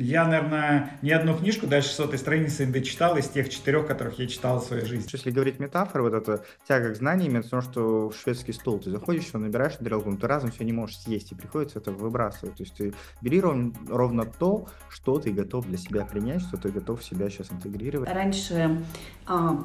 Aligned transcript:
Я, 0.00 0.24
наверное, 0.24 0.98
ни 1.02 1.10
одну 1.10 1.36
книжку 1.36 1.66
дальше 1.66 1.90
сотой 1.90 2.18
страницы 2.18 2.64
не 2.64 2.72
дочитал 2.72 3.18
из 3.18 3.28
тех 3.28 3.50
четырех, 3.50 3.86
которых 3.86 4.18
я 4.18 4.26
читал 4.26 4.58
в 4.58 4.64
своей 4.64 4.86
жизни. 4.86 5.06
Если 5.12 5.30
говорить 5.30 5.60
метафоры, 5.60 6.04
вот 6.04 6.14
это 6.14 6.42
тяга 6.66 6.94
к 6.94 6.96
знаниям, 6.96 7.36
это 7.36 7.50
то, 7.50 7.60
что 7.60 8.08
в 8.08 8.16
шведский 8.16 8.54
стол 8.54 8.78
ты 8.78 8.90
заходишь, 8.90 9.26
его 9.26 9.40
набираешь 9.40 9.74
тарелку, 9.74 10.10
но 10.10 10.16
ты 10.16 10.26
разом 10.26 10.52
все 10.52 10.64
не 10.64 10.72
можешь 10.72 11.00
съесть, 11.00 11.32
и 11.32 11.34
приходится 11.34 11.80
это 11.80 11.92
выбрасывать. 11.92 12.56
То 12.56 12.62
есть 12.62 12.74
ты 12.74 12.94
бери 13.20 13.42
ровно, 13.42 13.74
ровно 13.88 14.24
то, 14.24 14.68
что 14.88 15.18
ты 15.18 15.32
готов 15.32 15.66
для 15.66 15.76
себя 15.76 16.06
принять, 16.06 16.40
что 16.40 16.56
ты 16.56 16.70
готов 16.70 17.02
в 17.02 17.04
себя 17.04 17.28
сейчас 17.28 17.52
интегрировать. 17.52 18.08
Раньше 18.08 18.82
а, 19.26 19.62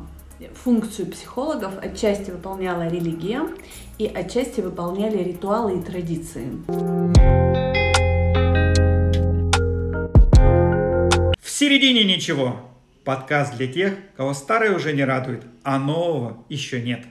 функцию 0.54 1.12
психологов 1.12 1.76
отчасти 1.82 2.32
выполняла 2.32 2.90
религия 2.90 3.48
и 3.98 4.06
отчасти 4.06 4.60
выполняли 4.60 5.24
ритуалы 5.24 5.80
и 5.80 5.82
традиции. 5.82 8.05
Середине 11.66 12.04
ничего. 12.04 12.70
Подкаст 13.04 13.58
для 13.58 13.66
тех, 13.66 13.96
кого 14.16 14.36
старое 14.36 14.76
уже 14.76 14.94
не 14.94 15.04
радует, 15.04 15.48
а 15.64 15.80
нового 15.80 16.46
еще 16.48 16.80
нет. 16.80 17.06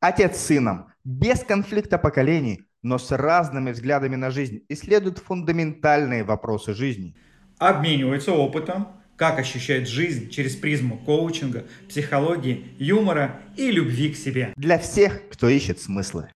Отец 0.00 0.38
с 0.38 0.46
сыном, 0.46 0.86
без 1.04 1.40
конфликта 1.40 1.98
поколений, 1.98 2.62
но 2.80 2.96
с 2.96 3.14
разными 3.14 3.72
взглядами 3.72 4.16
на 4.16 4.30
жизнь, 4.30 4.64
исследуют 4.70 5.18
фундаментальные 5.18 6.24
вопросы 6.24 6.72
жизни. 6.72 7.14
Обмениваются 7.58 8.32
опытом, 8.32 8.88
как 9.16 9.38
ощущает 9.38 9.86
жизнь 9.86 10.30
через 10.30 10.56
призму 10.56 10.96
коучинга, 10.96 11.66
психологии, 11.86 12.74
юмора 12.78 13.42
и 13.58 13.70
любви 13.70 14.14
к 14.14 14.16
себе. 14.16 14.54
Для 14.56 14.78
всех, 14.78 15.28
кто 15.28 15.46
ищет 15.50 15.78
смыслы. 15.78 16.30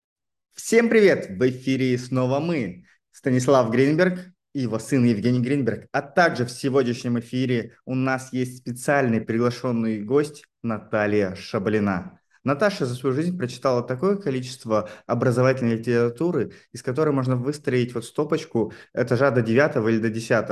Всем 0.54 0.90
привет! 0.90 1.30
В 1.30 1.48
эфире 1.48 1.96
снова 1.96 2.40
мы, 2.40 2.84
Станислав 3.10 3.70
Гринберг 3.70 4.33
и 4.54 4.60
его 4.60 4.78
сын 4.78 5.04
Евгений 5.04 5.40
Гринберг. 5.40 5.88
А 5.92 6.00
также 6.00 6.46
в 6.46 6.50
сегодняшнем 6.50 7.18
эфире 7.18 7.76
у 7.84 7.94
нас 7.94 8.32
есть 8.32 8.58
специальный 8.58 9.20
приглашенный 9.20 10.02
гость 10.02 10.44
Наталья 10.62 11.34
Шаблина. 11.34 12.20
Наташа 12.44 12.86
за 12.86 12.94
свою 12.94 13.14
жизнь 13.16 13.36
прочитала 13.36 13.82
такое 13.82 14.16
количество 14.16 14.88
образовательной 15.06 15.76
литературы, 15.76 16.52
из 16.72 16.82
которой 16.82 17.10
можно 17.10 17.36
выстроить 17.36 17.94
вот 17.94 18.04
стопочку 18.04 18.72
этажа 18.92 19.30
до 19.30 19.42
9 19.42 19.76
или 19.88 19.98
до 19.98 20.10
10. 20.10 20.46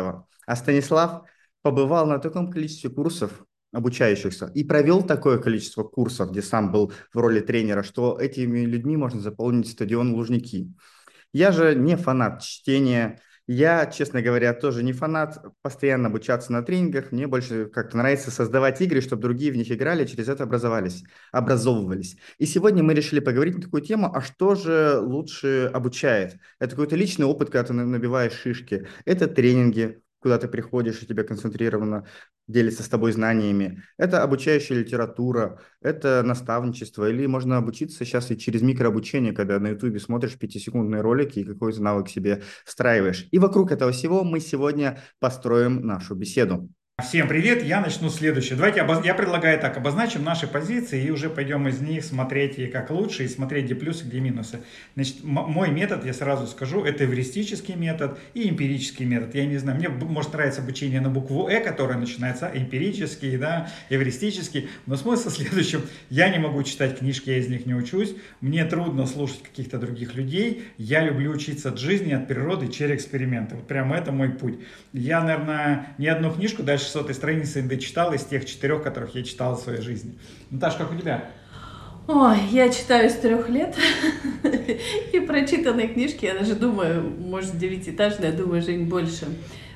А 0.47 0.57
Станислав 0.57 1.23
побывал 1.63 2.07
на 2.07 2.19
таком 2.19 2.51
количестве 2.51 2.91
курсов 2.91 3.45
обучающихся 3.73 4.51
и 4.55 4.65
провел 4.65 5.03
такое 5.03 5.39
количество 5.39 5.85
курсов, 5.85 6.31
где 6.31 6.43
сам 6.43 6.73
был 6.73 6.93
в 7.13 7.19
роли 7.19 7.41
тренера, 7.41 7.83
что 7.83 8.19
этими 8.19 8.65
людьми 8.65 8.97
можно 8.97 9.21
заполнить 9.21 9.71
стадион 9.71 10.13
Лужники. 10.13 10.75
Я 11.33 11.53
же 11.53 11.75
не 11.75 11.97
фанат 11.97 12.43
чтения, 12.43 13.21
я, 13.47 13.87
честно 13.87 14.23
говоря, 14.23 14.55
тоже 14.55 14.83
не 14.83 14.93
фанат 14.93 15.39
постоянно 15.63 16.09
обучаться 16.09 16.53
на 16.53 16.63
тренингах. 16.63 17.13
Мне 17.13 17.27
больше 17.27 17.67
как-то 17.67 17.97
нравится 17.97 18.31
создавать 18.31 18.81
игры, 18.81 19.01
чтобы 19.01 19.23
другие 19.23 19.53
в 19.53 19.57
них 19.57 19.71
играли, 19.71 20.05
через 20.05 20.29
это 20.29 20.45
образовались, 20.45 21.05
образовывались. 21.33 22.17
И 22.39 22.47
сегодня 22.47 22.83
мы 22.83 22.95
решили 22.95 23.21
поговорить 23.21 23.57
на 23.57 23.63
такую 23.63 23.83
тему, 23.83 24.15
а 24.15 24.21
что 24.21 24.55
же 24.55 24.99
лучше 25.01 25.71
обучает? 25.73 26.37
Это 26.59 26.71
какой-то 26.71 26.97
личный 26.97 27.27
опыт, 27.27 27.51
когда 27.51 27.65
ты 27.65 27.73
набиваешь 27.73 28.33
шишки. 28.35 28.87
Это 29.05 29.27
тренинги, 29.27 30.02
куда 30.23 30.39
ты 30.39 30.49
приходишь 30.49 31.03
и 31.03 31.07
тебя 31.07 31.25
концентрированно 31.25 32.07
делится 32.47 32.83
с 32.83 32.89
тобой 32.89 33.13
знаниями. 33.13 33.83
Это 33.99 34.23
обучающая 34.23 34.77
литература, 34.77 35.61
это 35.81 36.23
наставничество, 36.23 37.09
или 37.11 37.27
можно 37.27 37.59
обучиться 37.59 38.05
сейчас 38.05 38.31
и 38.31 38.39
через 38.39 38.63
микрообучение, 38.63 39.33
когда 39.33 39.59
на 39.59 39.69
ютубе 39.69 39.99
смотришь 39.99 40.39
пятисекундные 40.39 41.03
ролики 41.03 41.41
и 41.41 41.45
какой-то 41.45 41.83
навык 41.83 42.09
себе 42.09 42.43
встраиваешь. 42.65 43.27
И 43.31 43.39
вокруг 43.39 43.73
этого 43.73 43.93
всего 43.93 44.25
мы 44.25 44.41
сегодня 44.41 45.01
построим 45.19 45.85
нашу 45.87 46.15
беседу. 46.15 46.69
Всем 47.01 47.27
привет, 47.27 47.65
я 47.65 47.81
начну 47.81 48.11
следующее. 48.11 48.55
Давайте 48.55 48.83
обоз... 48.83 49.03
я 49.03 49.15
предлагаю 49.15 49.59
так, 49.59 49.79
обозначим 49.79 50.23
наши 50.25 50.47
позиции 50.47 51.03
и 51.03 51.11
уже 51.11 51.31
пойдем 51.31 51.67
из 51.67 51.81
них 51.81 52.05
смотреть 52.05 52.59
и 52.59 52.67
как 52.67 52.91
лучше, 52.91 53.25
и 53.25 53.29
смотреть 53.29 53.65
где 53.65 53.75
плюсы, 53.75 54.05
где 54.05 54.21
минусы. 54.21 54.61
Значит, 54.95 55.25
мой 55.25 55.71
метод, 55.71 56.05
я 56.05 56.13
сразу 56.13 56.47
скажу, 56.47 56.85
это 56.85 57.05
эвристический 57.05 57.77
метод 57.77 58.19
и 58.35 58.47
эмпирический 58.47 59.07
метод. 59.07 59.35
Я 59.35 59.47
не 59.47 59.57
знаю, 59.57 59.79
мне 59.79 59.89
может 59.89 60.35
нравится 60.35 60.61
обучение 60.61 61.01
на 61.01 61.09
букву 61.09 61.49
Э, 61.49 61.61
которое 61.61 61.99
начинается 61.99 62.51
эмпирический, 62.53 63.39
да, 63.39 63.71
эвристический, 63.89 64.69
но 64.85 64.97
смысл 64.97 65.29
в 65.31 65.33
следующем. 65.33 65.81
Я 66.11 66.29
не 66.29 66.39
могу 66.39 66.63
читать 66.63 66.99
книжки, 66.99 67.31
я 67.31 67.39
из 67.39 67.49
них 67.49 67.65
не 67.65 67.75
учусь, 67.75 68.15
мне 68.43 68.67
трудно 68.67 69.07
слушать 69.07 69.43
каких-то 69.43 69.79
других 69.79 70.15
людей, 70.15 70.65
я 70.77 71.03
люблю 71.03 71.31
учиться 71.31 71.71
от 71.71 71.79
жизни, 71.79 72.13
от 72.13 72.29
природы 72.29 72.69
через 72.69 72.97
эксперименты. 72.97 73.55
Вот 73.55 73.67
прямо 73.67 73.97
это 73.97 74.13
мой 74.13 74.29
путь. 74.29 74.59
Я, 74.93 75.23
наверное, 75.23 75.95
ни 75.97 76.07
одну 76.07 76.31
книжку 76.31 76.63
дальше 76.63 76.82
600 76.83 77.15
страницы 77.15 77.63
дочитал 77.63 78.13
из 78.13 78.25
тех 78.25 78.45
четырех, 78.45 78.83
которых 78.83 79.15
я 79.15 79.23
читал 79.23 79.57
в 79.57 79.61
своей 79.61 79.81
жизни. 79.81 80.19
Наташа, 80.51 80.79
как 80.79 80.93
у 80.93 80.97
тебя? 80.97 81.31
Ой, 82.09 82.37
я 82.51 82.69
читаю 82.69 83.09
с 83.09 83.15
трех 83.15 83.49
лет, 83.49 83.77
и 85.13 85.21
прочитанные 85.21 85.87
книжки, 85.87 86.25
я 86.25 86.35
даже 86.35 86.57
думаю, 86.57 87.03
может, 87.03 87.57
девятиэтажные, 87.57 88.33
я 88.33 88.37
думаю, 88.37 88.61
Жень, 88.61 88.87
больше. 88.87 89.27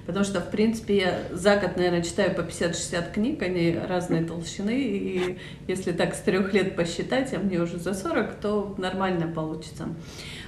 Потому 0.07 0.25
что, 0.25 0.41
в 0.41 0.51
принципе, 0.51 0.97
я 0.99 1.19
за 1.33 1.57
год, 1.57 1.77
наверное, 1.77 2.03
читаю 2.03 2.35
по 2.35 2.41
50-60 2.41 3.13
книг, 3.13 3.43
они 3.43 3.77
разной 3.89 4.25
толщины, 4.25 4.81
и 4.81 5.39
если 5.67 5.91
так 5.93 6.15
с 6.15 6.21
трех 6.21 6.55
лет 6.55 6.77
посчитать, 6.77 7.35
а 7.35 7.41
мне 7.41 7.59
уже 7.59 7.79
за 7.79 7.93
40, 7.93 8.35
то 8.37 8.75
нормально 8.79 9.27
получится. 9.27 9.89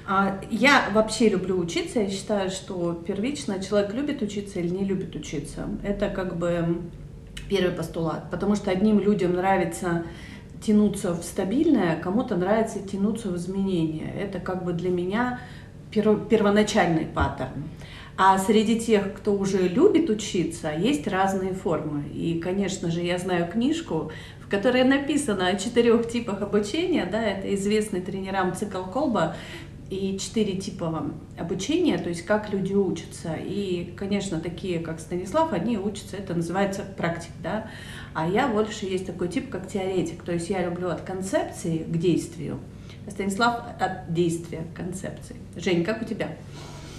А, 0.07 0.41
я 0.51 0.89
вообще 0.93 1.29
люблю 1.29 1.59
учиться, 1.59 2.01
я 2.01 2.09
считаю, 2.09 2.51
что 2.51 2.95
первично 2.95 3.63
человек 3.63 3.93
любит 3.95 4.23
учиться 4.23 4.61
или 4.61 4.69
не 4.69 4.85
любит 4.85 5.15
учиться. 5.17 5.69
Это 5.83 6.09
как 6.09 6.37
бы 6.37 6.81
первый 7.51 7.73
постулат, 7.73 8.31
потому 8.31 8.55
что 8.55 8.71
одним 8.71 9.01
людям 9.01 9.35
нравится 9.35 10.05
тянуться 10.63 11.15
в 11.15 11.23
стабильное, 11.23 11.97
кому-то 11.97 12.37
нравится 12.37 12.81
тянуться 12.81 13.29
в 13.29 13.37
изменения. 13.37 14.13
Это 14.19 14.39
как 14.39 14.65
бы 14.65 14.73
для 14.73 14.91
меня 14.91 15.41
первоначальный 15.91 17.07
паттерн. 17.07 17.65
А 18.21 18.37
среди 18.37 18.81
тех, 18.81 19.15
кто 19.15 19.33
уже 19.33 19.69
любит 19.69 20.11
учиться, 20.11 20.73
есть 20.77 21.07
разные 21.07 21.55
формы. 21.55 22.03
И, 22.13 22.41
конечно 22.41 22.91
же, 22.91 23.01
я 23.01 23.17
знаю 23.17 23.47
книжку, 23.47 24.11
в 24.45 24.51
которой 24.51 24.83
написано 24.83 25.47
о 25.47 25.55
четырех 25.55 26.09
типах 26.09 26.43
обучения. 26.43 27.07
Да, 27.07 27.23
это 27.23 27.55
известный 27.55 28.01
тренерам 28.01 28.57
цикл 28.57 28.83
Колба 28.83 29.37
и 29.89 30.19
четыре 30.19 30.57
типа 30.57 31.13
обучения, 31.39 31.97
то 31.97 32.09
есть 32.09 32.23
как 32.23 32.53
люди 32.53 32.75
учатся. 32.75 33.37
И, 33.41 33.93
конечно, 33.97 34.41
такие, 34.41 34.81
как 34.81 34.99
Станислав, 34.99 35.53
они 35.53 35.79
учатся, 35.79 36.17
это 36.17 36.35
называется 36.35 36.83
практик, 36.97 37.31
да. 37.41 37.71
А 38.15 38.29
я 38.29 38.49
больше 38.49 38.87
есть 38.87 39.07
такой 39.07 39.29
тип, 39.29 39.49
как 39.49 39.69
теоретик, 39.69 40.25
то 40.25 40.33
есть 40.33 40.51
я 40.51 40.65
люблю 40.65 40.89
от 40.89 41.03
концепции 41.03 41.85
к 41.87 41.97
действию, 41.97 42.59
Станислав 43.09 43.63
от 43.79 44.13
действия 44.13 44.65
к 44.75 44.77
концепции. 44.77 45.37
Жень, 45.57 45.85
как 45.85 46.03
у 46.03 46.05
тебя? 46.05 46.37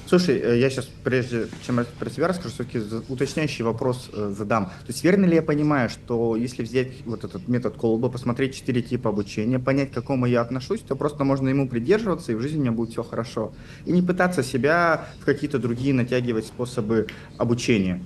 Слушай, 0.10 0.40
э, 0.40 0.58
я 0.58 0.72
сейчас, 0.72 0.90
прежде 1.04 1.46
чем 1.64 1.86
про 2.00 2.10
тебя 2.10 2.30
расскажу, 2.30 2.50
все-таки 2.50 2.82
уточняющий 3.10 3.64
вопрос 3.64 4.10
э, 4.12 4.34
задам. 4.36 4.66
То 4.66 4.88
есть 4.88 5.04
верно 5.04 5.26
ли 5.26 5.36
я 5.36 5.44
понимаю, 5.44 5.88
что 5.88 6.36
если 6.36 6.64
взять 6.64 7.06
вот 7.06 7.24
этот 7.24 7.48
метод 7.48 7.76
колба, 7.76 8.10
посмотреть 8.10 8.56
четыре 8.56 8.82
типа 8.82 9.12
обучения, 9.12 9.60
понять, 9.60 9.92
к 9.92 9.94
какому 9.94 10.26
я 10.26 10.42
отношусь, 10.42 10.80
то 10.80 10.96
просто 10.96 11.26
можно 11.26 11.48
ему 11.48 11.70
придерживаться, 11.70 12.32
и 12.32 12.36
в 12.36 12.42
жизни 12.42 12.58
у 12.58 12.62
меня 12.62 12.72
будет 12.72 12.90
все 12.90 13.04
хорошо. 13.04 13.54
И 13.86 13.92
не 13.92 14.02
пытаться 14.02 14.42
себя 14.42 15.06
в 15.22 15.26
какие-то 15.26 15.60
другие 15.60 15.94
натягивать 15.94 16.48
способы 16.48 17.06
обучения. 17.38 18.04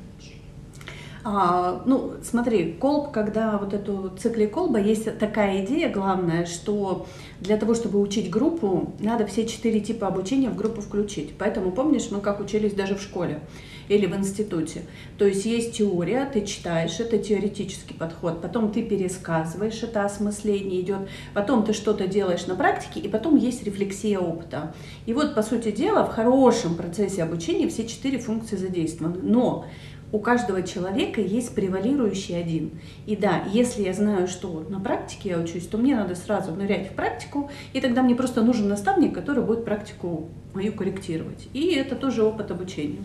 А, 1.25 1.81
ну, 1.85 2.15
смотри, 2.21 2.73
колб, 2.73 3.11
когда 3.11 3.57
вот 3.57 3.73
эту 3.73 4.11
цикле 4.17 4.47
колба, 4.47 4.79
есть 4.79 5.17
такая 5.19 5.63
идея 5.63 5.89
главная, 5.89 6.45
что 6.45 7.05
для 7.39 7.55
того, 7.55 7.75
чтобы 7.75 8.01
учить 8.01 8.29
группу, 8.29 8.93
надо 8.99 9.25
все 9.25 9.45
четыре 9.45 9.79
типа 9.79 10.07
обучения 10.07 10.49
в 10.49 10.57
группу 10.57 10.81
включить. 10.81 11.37
Поэтому 11.37 11.71
помнишь, 11.71 12.09
мы 12.11 12.19
как 12.19 12.41
учились 12.41 12.73
даже 12.73 12.95
в 12.95 13.01
школе 13.01 13.39
или 13.87 14.05
в 14.05 14.15
институте. 14.15 14.81
То 15.17 15.25
есть 15.25 15.45
есть 15.45 15.73
теория, 15.77 16.29
ты 16.31 16.45
читаешь, 16.45 16.99
это 16.99 17.17
теоретический 17.17 17.95
подход, 17.95 18.41
потом 18.41 18.71
ты 18.71 18.81
пересказываешь, 18.83 19.81
это 19.83 20.05
осмысление 20.05 20.81
идет, 20.81 21.07
потом 21.33 21.63
ты 21.63 21.73
что-то 21.73 22.07
делаешь 22.07 22.47
на 22.47 22.55
практике, 22.55 22.99
и 22.99 23.07
потом 23.07 23.35
есть 23.35 23.63
рефлексия 23.63 24.19
опыта. 24.19 24.73
И 25.05 25.13
вот, 25.13 25.35
по 25.35 25.43
сути 25.43 25.71
дела, 25.71 26.05
в 26.05 26.13
хорошем 26.13 26.75
процессе 26.75 27.23
обучения 27.23 27.67
все 27.67 27.85
четыре 27.85 28.19
функции 28.19 28.55
задействованы. 28.55 29.19
Но 29.21 29.65
у 30.13 30.19
каждого 30.19 30.61
человека 30.61 31.19
есть 31.19 31.53
превалирующий 31.55 32.39
один. 32.39 32.71
И 33.07 33.15
да, 33.15 33.43
если 33.51 33.81
я 33.81 33.93
знаю, 33.93 34.27
что 34.27 34.65
на 34.69 34.79
практике 34.79 35.29
я 35.29 35.39
учусь, 35.39 35.65
то 35.65 35.77
мне 35.79 35.95
надо 35.95 36.15
сразу 36.15 36.53
нырять 36.53 36.91
в 36.91 36.93
практику, 36.93 37.49
и 37.73 37.81
тогда 37.81 38.03
мне 38.03 38.13
просто 38.13 38.43
нужен 38.43 38.69
наставник, 38.69 39.13
который 39.13 39.43
будет 39.43 39.65
практику 39.65 40.29
мою 40.53 40.71
корректировать. 40.71 41.49
И 41.53 41.73
это 41.73 41.95
тоже 41.95 42.23
опыт 42.23 42.51
обучения. 42.51 43.01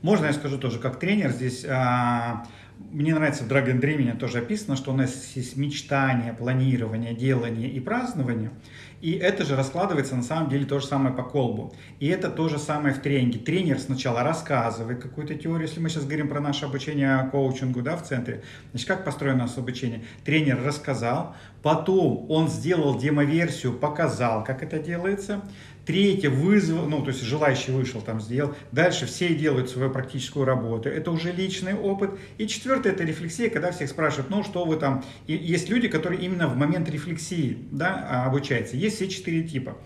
Можно 0.00 0.26
я 0.26 0.32
скажу 0.32 0.56
тоже 0.56 0.78
как 0.78 0.98
тренер 0.98 1.30
здесь? 1.30 1.66
А, 1.68 2.46
мне 2.78 3.14
нравится 3.14 3.44
в 3.44 3.48
Dragon 3.48 3.80
Dreaming 3.80 4.16
тоже 4.18 4.38
описано, 4.38 4.76
что 4.76 4.92
у 4.92 4.96
нас 4.96 5.32
есть 5.34 5.56
мечтание, 5.56 6.32
планирование, 6.32 7.14
делание 7.14 7.68
и 7.70 7.80
празднование. 7.80 8.50
И 9.00 9.12
это 9.12 9.44
же 9.44 9.56
раскладывается 9.56 10.16
на 10.16 10.22
самом 10.22 10.48
деле 10.48 10.64
то 10.64 10.78
же 10.78 10.86
самое 10.86 11.14
по 11.14 11.22
колбу. 11.22 11.74
И 12.00 12.06
это 12.06 12.30
то 12.30 12.48
же 12.48 12.58
самое 12.58 12.94
в 12.94 13.00
тренинге. 13.00 13.38
Тренер 13.38 13.78
сначала 13.78 14.22
рассказывает 14.22 15.02
какую-то 15.02 15.34
теорию, 15.34 15.68
если 15.68 15.80
мы 15.80 15.90
сейчас 15.90 16.04
говорим 16.04 16.28
про 16.28 16.40
наше 16.40 16.64
обучение 16.64 17.28
коучингу 17.30 17.82
да, 17.82 17.96
в 17.96 18.02
центре. 18.02 18.42
Значит, 18.70 18.88
как 18.88 19.04
построено 19.04 19.40
нас 19.40 19.58
обучение? 19.58 20.02
Тренер 20.24 20.62
рассказал, 20.64 21.36
потом 21.62 22.26
он 22.30 22.48
сделал 22.48 22.98
демоверсию, 22.98 23.74
показал, 23.74 24.44
как 24.44 24.62
это 24.62 24.78
делается. 24.78 25.42
Третье, 25.86 26.30
вызвал, 26.30 26.88
ну, 26.88 27.00
то 27.00 27.10
есть 27.10 27.22
желающий 27.22 27.70
вышел, 27.70 28.00
там 28.00 28.20
сделал. 28.20 28.56
Дальше 28.72 29.06
все 29.06 29.32
делают 29.36 29.70
свою 29.70 29.88
практическую 29.88 30.44
работу. 30.44 30.88
Это 30.88 31.12
уже 31.12 31.30
личный 31.30 31.74
опыт. 31.74 32.10
И 32.38 32.48
четвертое, 32.48 32.90
это 32.92 33.04
рефлексия, 33.04 33.48
когда 33.50 33.70
всех 33.70 33.88
спрашивают, 33.88 34.28
ну, 34.28 34.42
что 34.42 34.64
вы 34.64 34.78
там... 34.78 35.04
И 35.28 35.34
есть 35.34 35.68
люди, 35.68 35.86
которые 35.86 36.20
именно 36.20 36.48
в 36.48 36.56
момент 36.56 36.90
рефлексии 36.90 37.56
да, 37.70 38.24
обучаются. 38.26 38.76
Есть 38.76 38.96
все 38.96 39.08
четыре 39.08 39.44
типа. 39.44 39.76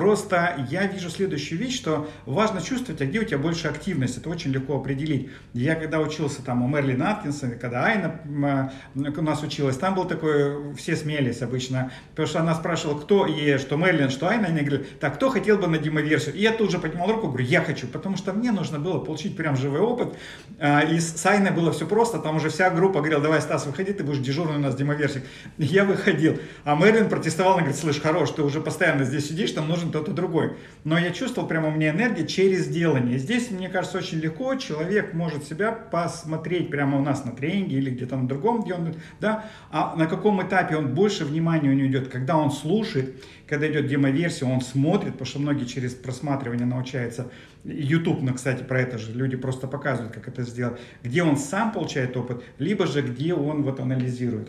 Просто 0.00 0.66
я 0.70 0.86
вижу 0.86 1.10
следующую 1.10 1.58
вещь, 1.58 1.76
что 1.76 2.08
важно 2.24 2.62
чувствовать, 2.62 3.02
а 3.02 3.04
где 3.04 3.20
у 3.20 3.24
тебя 3.24 3.36
больше 3.36 3.68
активность. 3.68 4.16
Это 4.16 4.30
очень 4.30 4.50
легко 4.50 4.78
определить. 4.78 5.28
Я 5.52 5.74
когда 5.74 6.00
учился 6.00 6.42
там 6.42 6.62
у 6.62 6.68
Мерлин 6.68 7.02
Аткинса, 7.02 7.50
когда 7.50 7.84
Айна 7.84 8.72
у 8.94 9.22
нас 9.22 9.42
училась, 9.42 9.76
там 9.76 9.94
был 9.94 10.06
такой, 10.06 10.72
все 10.72 10.96
смеялись 10.96 11.42
обычно, 11.42 11.92
потому 12.12 12.28
что 12.28 12.40
она 12.40 12.54
спрашивала, 12.54 12.98
кто 12.98 13.26
ей, 13.26 13.58
что 13.58 13.76
Мерлин, 13.76 14.08
что 14.08 14.26
Айна, 14.26 14.46
они 14.46 14.60
говорили, 14.62 14.86
так, 15.00 15.16
кто 15.16 15.28
хотел 15.28 15.58
бы 15.58 15.66
на 15.66 15.76
демоверсию? 15.76 16.34
И 16.34 16.40
я 16.40 16.52
тут 16.52 16.70
же 16.70 16.78
поднимал 16.78 17.12
руку, 17.12 17.28
говорю, 17.28 17.44
я 17.44 17.60
хочу, 17.60 17.86
потому 17.86 18.16
что 18.16 18.32
мне 18.32 18.52
нужно 18.52 18.78
было 18.78 19.00
получить 19.00 19.36
прям 19.36 19.54
живой 19.54 19.80
опыт. 19.80 20.14
А, 20.58 20.80
и 20.80 20.98
с 20.98 21.26
Айной 21.26 21.50
было 21.50 21.72
все 21.72 21.86
просто, 21.86 22.20
там 22.20 22.36
уже 22.36 22.48
вся 22.48 22.70
группа 22.70 23.00
говорила, 23.00 23.20
давай, 23.20 23.42
Стас, 23.42 23.66
выходи, 23.66 23.92
ты 23.92 24.02
будешь 24.02 24.20
дежурный 24.20 24.56
у 24.56 24.60
нас 24.60 24.74
демоверсик. 24.74 25.24
Я 25.58 25.84
выходил. 25.84 26.38
А 26.64 26.74
Мерлин 26.74 27.10
протестовал, 27.10 27.52
она 27.52 27.64
говорит, 27.64 27.78
слышь, 27.78 28.00
хорош, 28.00 28.30
ты 28.30 28.42
уже 28.42 28.62
постоянно 28.62 29.04
здесь 29.04 29.28
сидишь, 29.28 29.50
там 29.50 29.68
нужно 29.68 29.89
нужен 29.90 30.04
кто-то 30.04 30.12
другой. 30.12 30.56
Но 30.84 30.98
я 30.98 31.10
чувствовал 31.10 31.48
прямо 31.48 31.68
у 31.68 31.70
меня 31.70 31.90
энергия 31.90 32.26
через 32.26 32.68
делание. 32.68 33.18
Здесь, 33.18 33.50
мне 33.50 33.68
кажется, 33.68 33.98
очень 33.98 34.18
легко 34.18 34.54
человек 34.54 35.14
может 35.14 35.44
себя 35.44 35.72
посмотреть 35.72 36.70
прямо 36.70 36.98
у 36.98 37.02
нас 37.02 37.24
на 37.24 37.32
тренинге 37.32 37.78
или 37.78 37.90
где-то 37.90 38.16
на 38.16 38.28
другом, 38.28 38.62
где 38.62 38.74
он, 38.74 38.94
да, 39.20 39.44
а 39.70 39.94
на 39.96 40.06
каком 40.06 40.42
этапе 40.46 40.76
он 40.76 40.94
больше 40.94 41.24
внимания 41.24 41.70
у 41.70 41.74
него 41.74 41.88
идет, 41.88 42.08
когда 42.08 42.36
он 42.36 42.50
слушает, 42.50 43.22
когда 43.46 43.70
идет 43.70 43.88
демоверсия, 43.88 44.48
он 44.48 44.60
смотрит, 44.60 45.12
потому 45.12 45.26
что 45.26 45.38
многие 45.40 45.64
через 45.64 45.94
просматривание 45.94 46.66
научаются. 46.66 47.30
YouTube, 47.64 48.22
ну, 48.22 48.34
кстати, 48.34 48.62
про 48.62 48.80
это 48.80 48.96
же 48.96 49.12
люди 49.12 49.36
просто 49.36 49.66
показывают, 49.66 50.14
как 50.14 50.28
это 50.28 50.42
сделать. 50.42 50.80
Где 51.02 51.22
он 51.22 51.36
сам 51.36 51.72
получает 51.72 52.16
опыт, 52.16 52.42
либо 52.58 52.86
же 52.86 53.02
где 53.02 53.34
он 53.34 53.62
вот 53.62 53.80
анализирует. 53.80 54.48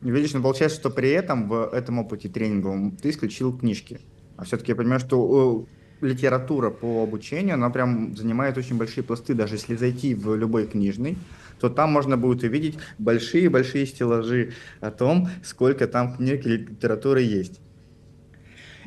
Видишь, 0.00 0.32
но 0.32 0.42
получается, 0.42 0.80
что 0.80 0.90
при 0.90 1.10
этом 1.10 1.48
в 1.48 1.72
этом 1.72 2.00
опыте 2.00 2.28
тренинговом 2.28 2.96
ты 2.96 3.10
исключил 3.10 3.56
книжки. 3.56 4.00
А 4.36 4.44
все-таки 4.44 4.72
я 4.72 4.76
понимаю, 4.76 5.00
что 5.00 5.66
э, 6.02 6.06
литература 6.06 6.70
по 6.70 7.02
обучению, 7.02 7.54
она 7.54 7.70
прям 7.70 8.16
занимает 8.16 8.58
очень 8.58 8.76
большие 8.76 9.04
пласты. 9.04 9.34
Даже 9.34 9.54
если 9.54 9.76
зайти 9.76 10.14
в 10.14 10.34
любой 10.36 10.66
книжный, 10.66 11.16
то 11.60 11.68
там 11.68 11.92
можно 11.92 12.16
будет 12.16 12.42
увидеть 12.42 12.78
большие-большие 12.98 13.86
стеллажи 13.86 14.52
о 14.80 14.90
том, 14.90 15.28
сколько 15.44 15.86
там 15.86 16.16
книг 16.16 16.44
и 16.44 16.50
литературы 16.50 17.22
есть. 17.22 17.61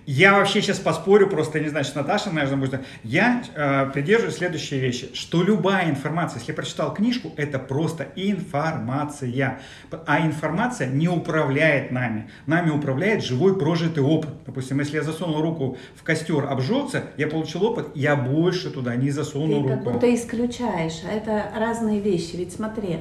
Я 0.06 0.34
вообще 0.34 0.62
сейчас 0.62 0.78
поспорю, 0.78 1.28
просто 1.30 1.60
не 1.60 1.70
знаю, 1.70 1.84
что 1.84 1.98
Наташа, 2.02 2.30
наверное, 2.30 2.58
будет. 2.58 2.82
Я 3.04 3.44
э, 3.56 3.90
придерживаюсь 3.92 4.36
следующей 4.36 4.80
вещи, 4.80 5.10
что 5.14 5.42
любая 5.42 5.90
информация, 5.90 6.40
если 6.40 6.52
я 6.52 6.56
прочитал 6.56 6.94
книжку, 6.94 7.32
это 7.38 7.58
просто 7.58 8.08
информация. 8.16 9.60
А 10.06 10.26
информация 10.26 10.88
не 10.88 11.08
управляет 11.08 11.92
нами. 11.92 12.30
Нами 12.46 12.70
управляет 12.70 13.24
живой 13.24 13.58
прожитый 13.58 14.04
опыт. 14.04 14.30
Допустим, 14.46 14.80
если 14.80 14.98
я 14.98 15.04
засунул 15.04 15.42
руку 15.42 15.78
в 15.96 16.04
костер, 16.04 16.46
обжегся, 16.46 17.06
я 17.18 17.28
получил 17.28 17.64
опыт, 17.64 17.88
я 17.96 18.16
больше 18.16 18.70
туда 18.70 18.96
не 18.96 19.10
засуну 19.10 19.48
Ты 19.48 19.70
руку. 19.70 19.70
как 19.70 19.94
будто 19.94 20.14
исключаешь. 20.14 21.02
А 21.10 21.14
это 21.14 21.46
разные 21.58 22.00
вещи. 22.00 22.36
Ведь 22.36 22.54
смотри, 22.54 23.00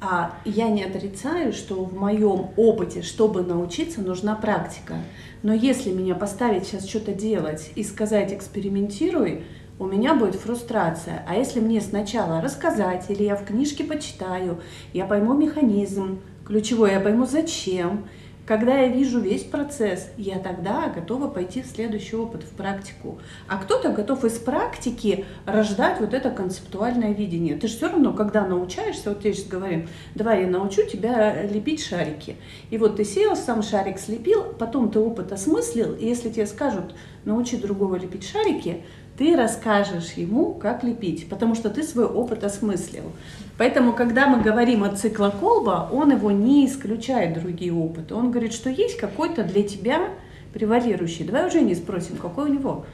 а 0.00 0.34
я 0.44 0.68
не 0.68 0.84
отрицаю, 0.84 1.52
что 1.52 1.82
в 1.84 1.94
моем 1.94 2.50
опыте, 2.56 3.02
чтобы 3.02 3.42
научиться, 3.42 4.02
нужна 4.02 4.34
практика. 4.34 4.96
Но 5.42 5.54
если 5.54 5.90
меня 5.90 6.14
поставить 6.14 6.66
сейчас 6.66 6.86
что-то 6.86 7.12
делать 7.12 7.70
и 7.74 7.82
сказать 7.82 8.32
экспериментируй, 8.32 9.44
у 9.78 9.86
меня 9.86 10.14
будет 10.14 10.36
фрустрация. 10.36 11.24
А 11.28 11.34
если 11.34 11.60
мне 11.60 11.80
сначала 11.80 12.40
рассказать, 12.40 13.06
или 13.10 13.24
я 13.24 13.36
в 13.36 13.44
книжке 13.44 13.84
почитаю, 13.84 14.60
я 14.92 15.04
пойму 15.04 15.34
механизм, 15.34 16.20
ключевой, 16.46 16.92
я 16.92 17.00
пойму 17.00 17.26
зачем, 17.26 18.06
когда 18.46 18.78
я 18.78 18.88
вижу 18.88 19.18
весь 19.18 19.42
процесс, 19.42 20.08
я 20.16 20.38
тогда 20.38 20.88
готова 20.88 21.26
пойти 21.26 21.62
в 21.62 21.66
следующий 21.66 22.14
опыт, 22.14 22.44
в 22.44 22.50
практику. 22.50 23.18
А 23.48 23.58
кто-то 23.58 23.90
готов 23.90 24.24
из 24.24 24.38
практики 24.38 25.24
рождать 25.46 25.98
вот 25.98 26.14
это 26.14 26.30
концептуальное 26.30 27.12
видение. 27.12 27.56
Ты 27.56 27.66
же 27.66 27.76
все 27.76 27.88
равно, 27.88 28.12
когда 28.12 28.46
научаешься, 28.46 29.10
вот 29.10 29.24
я 29.24 29.32
сейчас 29.32 29.48
говорим, 29.48 29.88
давай 30.14 30.42
я 30.42 30.46
научу 30.48 30.86
тебя 30.86 31.42
лепить 31.42 31.84
шарики. 31.84 32.36
И 32.70 32.78
вот 32.78 32.96
ты 32.96 33.04
сел, 33.04 33.34
сам 33.34 33.62
шарик 33.62 33.98
слепил, 33.98 34.44
потом 34.56 34.90
ты 34.90 35.00
опыт 35.00 35.32
осмыслил, 35.32 35.94
и 35.94 36.06
если 36.06 36.30
тебе 36.30 36.46
скажут, 36.46 36.94
научи 37.24 37.56
другого 37.56 37.96
лепить 37.96 38.28
шарики, 38.28 38.84
ты 39.18 39.34
расскажешь 39.34 40.12
ему, 40.12 40.54
как 40.54 40.84
лепить, 40.84 41.28
потому 41.28 41.54
что 41.54 41.70
ты 41.70 41.82
свой 41.82 42.04
опыт 42.04 42.44
осмыслил. 42.44 43.10
Поэтому, 43.58 43.94
когда 43.94 44.26
мы 44.26 44.42
говорим 44.42 44.84
о 44.84 44.94
циклоколба, 44.94 45.88
он 45.90 46.12
его 46.12 46.30
не 46.30 46.66
исключает 46.66 47.40
другие 47.40 47.72
опыты. 47.72 48.14
Он 48.14 48.30
говорит, 48.30 48.52
что 48.52 48.68
есть 48.68 48.98
какой-то 48.98 49.44
для 49.44 49.62
тебя 49.62 50.10
превалирующий. 50.52 51.24
Давай 51.24 51.46
уже 51.46 51.60
не 51.60 51.74
спросим, 51.74 52.16
какой 52.16 52.50
у 52.50 52.52
него. 52.52 52.86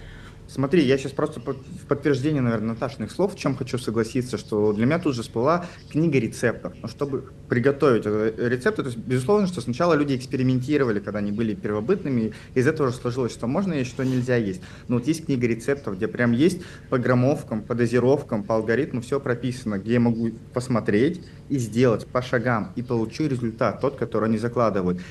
Смотри, 0.52 0.84
я 0.84 0.98
сейчас 0.98 1.12
просто 1.12 1.40
в 1.40 1.86
подтверждение, 1.88 2.42
наверное, 2.42 2.74
Наташиных 2.74 3.10
слов, 3.10 3.34
в 3.34 3.38
чем 3.38 3.56
хочу 3.56 3.78
согласиться, 3.78 4.36
что 4.36 4.74
для 4.74 4.84
меня 4.84 4.98
тут 4.98 5.14
же 5.14 5.22
всплыла 5.22 5.64
книга 5.90 6.18
рецептов. 6.18 6.74
Но 6.82 6.88
чтобы 6.88 7.30
приготовить 7.48 8.04
рецепты, 8.04 8.82
то 8.82 8.88
есть, 8.90 8.98
безусловно, 8.98 9.46
что 9.46 9.62
сначала 9.62 9.94
люди 9.94 10.14
экспериментировали, 10.14 11.00
когда 11.00 11.20
они 11.20 11.32
были 11.32 11.54
первобытными, 11.54 12.34
из 12.54 12.66
этого 12.66 12.88
уже 12.88 12.96
сложилось, 12.96 13.32
что 13.32 13.46
можно 13.46 13.72
есть, 13.72 13.88
что 13.88 14.04
нельзя 14.04 14.36
есть. 14.36 14.60
Но 14.88 14.96
вот 14.96 15.06
есть 15.06 15.24
книга 15.24 15.46
рецептов, 15.46 15.96
где 15.96 16.06
прям 16.06 16.32
есть 16.32 16.60
по 16.90 16.98
граммовкам, 16.98 17.62
по 17.62 17.74
дозировкам, 17.74 18.44
по 18.44 18.56
алгоритму 18.56 19.00
все 19.00 19.20
прописано, 19.20 19.78
где 19.78 19.94
я 19.94 20.00
могу 20.00 20.32
посмотреть 20.52 21.24
и 21.52 21.58
сделать 21.58 22.06
по 22.06 22.22
шагам, 22.22 22.72
и 22.76 22.82
получу 22.82 23.26
результат, 23.26 23.82
тот, 23.82 23.96
который 23.96 24.30
они 24.30 24.38
закладывают. 24.38 25.02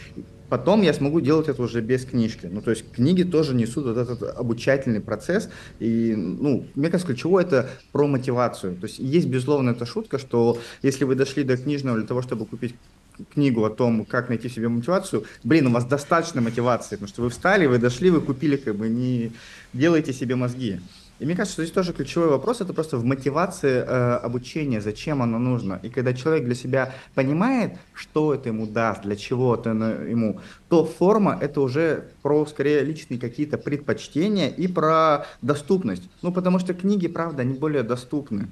Потом 0.49 0.81
я 0.81 0.91
смогу 0.91 1.21
делать 1.21 1.47
это 1.47 1.61
уже 1.61 1.81
без 1.81 2.03
книжки. 2.03 2.47
Ну, 2.51 2.61
то 2.61 2.71
есть 2.71 2.91
книги 2.91 3.21
тоже 3.21 3.53
несут 3.53 3.85
вот 3.85 3.97
этот 3.97 4.23
обучательный 4.23 5.01
процесс. 5.01 5.49
И, 5.79 6.15
ну, 6.15 6.65
мне 6.73 6.89
кажется, 6.89 7.13
ключевое 7.13 7.43
это 7.43 7.69
про 7.91 8.07
мотивацию. 8.07 8.75
То 8.75 8.87
есть 8.87 8.97
есть, 8.97 9.27
безусловно, 9.27 9.69
эта 9.69 9.85
шутка, 9.85 10.17
что 10.17 10.57
если 10.81 11.05
вы 11.05 11.13
дошли 11.13 11.43
до 11.43 11.57
книжного 11.57 11.99
для 11.99 12.07
того, 12.07 12.23
чтобы 12.23 12.47
купить 12.47 12.73
книгу 13.33 13.63
о 13.63 13.69
том, 13.69 14.03
как 14.03 14.29
найти 14.29 14.49
себе 14.49 14.67
мотивацию, 14.67 15.25
блин, 15.43 15.67
у 15.67 15.71
вас 15.71 15.85
достаточно 15.85 16.41
мотивации, 16.41 16.95
потому 16.95 17.07
что 17.07 17.21
вы 17.21 17.29
встали, 17.29 17.67
вы 17.67 17.77
дошли, 17.77 18.09
вы 18.09 18.19
купили, 18.19 18.55
как 18.57 18.75
бы 18.75 18.89
не 18.89 19.31
делайте 19.73 20.11
себе 20.11 20.35
мозги. 20.35 20.79
И 21.21 21.25
мне 21.25 21.35
кажется, 21.35 21.53
что 21.53 21.61
здесь 21.61 21.75
тоже 21.75 21.93
ключевой 21.93 22.29
вопрос, 22.29 22.61
это 22.61 22.73
просто 22.73 22.97
в 22.97 23.05
мотивации 23.05 23.85
э, 23.85 24.13
обучения, 24.23 24.81
зачем 24.81 25.21
оно 25.21 25.37
нужно. 25.37 25.79
И 25.83 25.89
когда 25.89 26.13
человек 26.13 26.45
для 26.45 26.55
себя 26.55 26.95
понимает, 27.13 27.73
что 27.93 28.33
это 28.33 28.49
ему 28.49 28.65
даст, 28.65 29.03
для 29.03 29.15
чего 29.15 29.53
это 29.53 29.69
ему, 29.69 30.39
то 30.67 30.83
форма 30.83 31.37
это 31.39 31.61
уже 31.61 32.07
про, 32.23 32.43
скорее, 32.47 32.81
личные 32.81 33.19
какие-то 33.19 33.59
предпочтения 33.59 34.49
и 34.49 34.67
про 34.67 35.27
доступность. 35.43 36.09
Ну, 36.23 36.31
потому 36.31 36.57
что 36.57 36.73
книги, 36.73 37.07
правда, 37.07 37.43
они 37.43 37.53
более 37.53 37.83
доступны. 37.83 38.47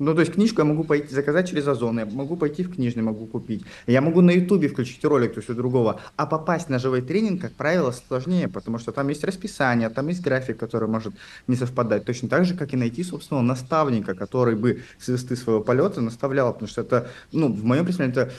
Ну, 0.00 0.14
то 0.14 0.20
есть 0.20 0.32
книжку 0.32 0.62
я 0.62 0.64
могу 0.64 0.84
пойти 0.84 1.14
заказать 1.14 1.50
через 1.50 1.68
Озон, 1.68 1.98
я 1.98 2.06
могу 2.06 2.34
пойти 2.34 2.64
в 2.64 2.74
книжный, 2.74 3.02
могу 3.02 3.26
купить. 3.26 3.64
Я 3.86 4.00
могу 4.00 4.22
на 4.22 4.30
Ютубе 4.30 4.68
включить 4.68 5.04
ролик, 5.04 5.34
то 5.34 5.40
есть 5.40 5.50
у 5.50 5.54
другого. 5.54 6.00
А 6.16 6.26
попасть 6.26 6.70
на 6.70 6.78
живой 6.78 7.02
тренинг, 7.02 7.42
как 7.42 7.52
правило, 7.52 7.92
сложнее, 7.92 8.48
потому 8.48 8.78
что 8.78 8.92
там 8.92 9.10
есть 9.10 9.22
расписание, 9.24 9.90
там 9.90 10.08
есть 10.08 10.22
график, 10.22 10.56
который 10.56 10.88
может 10.88 11.12
не 11.46 11.54
совпадать. 11.54 12.06
Точно 12.06 12.30
так 12.30 12.46
же, 12.46 12.56
как 12.56 12.72
и 12.72 12.78
найти, 12.78 13.04
собственно, 13.04 13.42
наставника, 13.42 14.14
который 14.14 14.56
бы 14.56 14.80
с 14.98 15.08
высоты 15.08 15.36
своего 15.36 15.60
полета 15.60 16.00
наставлял, 16.00 16.54
потому 16.54 16.68
что 16.70 16.80
это, 16.80 17.10
ну, 17.32 17.52
в 17.52 17.62
моем 17.62 17.84
представлении, 17.84 18.22
это 18.22 18.32